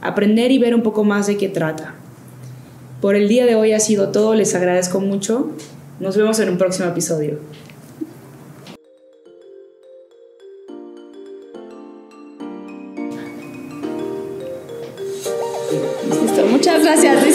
aprender 0.00 0.52
y 0.52 0.58
ver 0.58 0.74
un 0.74 0.82
poco 0.82 1.02
más 1.02 1.26
de 1.26 1.36
qué 1.36 1.48
trata. 1.48 1.94
Por 3.00 3.16
el 3.16 3.28
día 3.28 3.46
de 3.46 3.54
hoy 3.54 3.72
ha 3.72 3.80
sido 3.80 4.10
todo, 4.10 4.34
les 4.34 4.54
agradezco 4.54 5.00
mucho. 5.00 5.50
Nos 5.98 6.16
vemos 6.16 6.38
en 6.38 6.50
un 6.50 6.58
próximo 6.58 6.88
episodio. 6.88 7.38
Gracias. 16.82 17.29